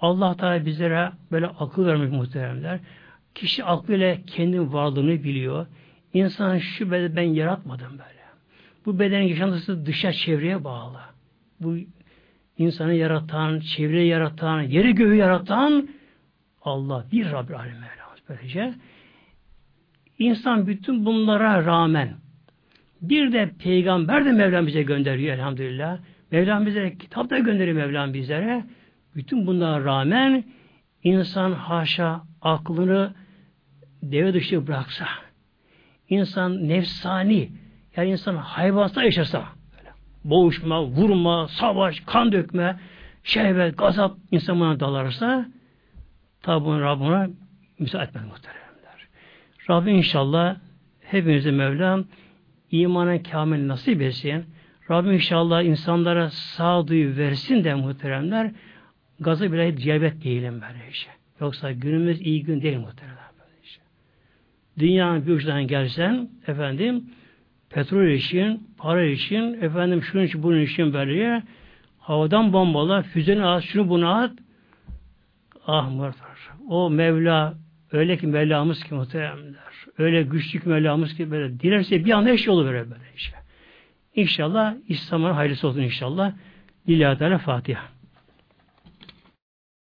[0.00, 2.80] Allah Teala bizlere böyle akıl vermek muhteremler.
[3.34, 5.66] Kişi aklıyla kendi varlığını biliyor.
[6.12, 8.18] İnsan şu bedeni ben yaratmadım böyle.
[8.86, 11.00] Bu bedenin yaşantısı dışa çevreye bağlı.
[11.60, 11.76] Bu
[12.58, 15.88] insanı yaratan, çevreyi yaratan, yeri göğü yaratan
[16.62, 18.74] Allah bir Rabbi Alem Mevlamız böylece.
[20.18, 22.14] İnsan bütün bunlara rağmen
[23.00, 25.98] bir de peygamber de Mevlam bize gönderiyor elhamdülillah.
[26.30, 28.64] Mevlam bize kitap da gönderiyor Mevlam bizlere.
[29.14, 30.44] Bütün bunlara rağmen
[31.02, 33.14] insan haşa aklını
[34.02, 35.06] deve dışı bıraksa,
[36.08, 37.50] insan nefsani,
[37.96, 39.44] yani insan hayvansa yaşasa,
[40.24, 42.76] boğuşma, vurma, savaş, kan dökme,
[43.24, 45.46] şehvet, gazap insan buna dalarsa,
[46.42, 47.30] tabi bunu Rabbine
[47.78, 49.08] müsaade etmez muhteremler.
[49.70, 50.56] Rabbim inşallah
[51.00, 52.04] hepimize Mevlam
[52.70, 54.44] imana kamil nasip etsin.
[54.90, 58.50] Rabbim inşallah insanlara sağduyu versin de muhteremler
[59.20, 61.10] gazı bile celbet değilim böyle işte.
[61.40, 63.82] Yoksa günümüz iyi gün değil muhteremler böyle işte.
[64.78, 67.04] Dünyanın bir uçtan gelsen efendim
[67.70, 71.42] petrol için, para için, efendim şunun için, bunun için böyle
[71.98, 74.32] havadan bombalar, füzeni at, şunu bunu at.
[75.66, 76.38] Ah muhtemelen.
[76.68, 77.54] O Mevla
[77.92, 79.67] öyle ki Mevlamız ki muhteremler.
[79.98, 81.60] Öyle güçlü ki Mevlamız ki böyle.
[81.60, 83.36] Dilerse bir anda her şey olur böyle işte.
[84.14, 86.32] İnşallah İslam'ın hayırlısı olsun inşallah.
[86.88, 87.97] Lillahi Teala Fatiha.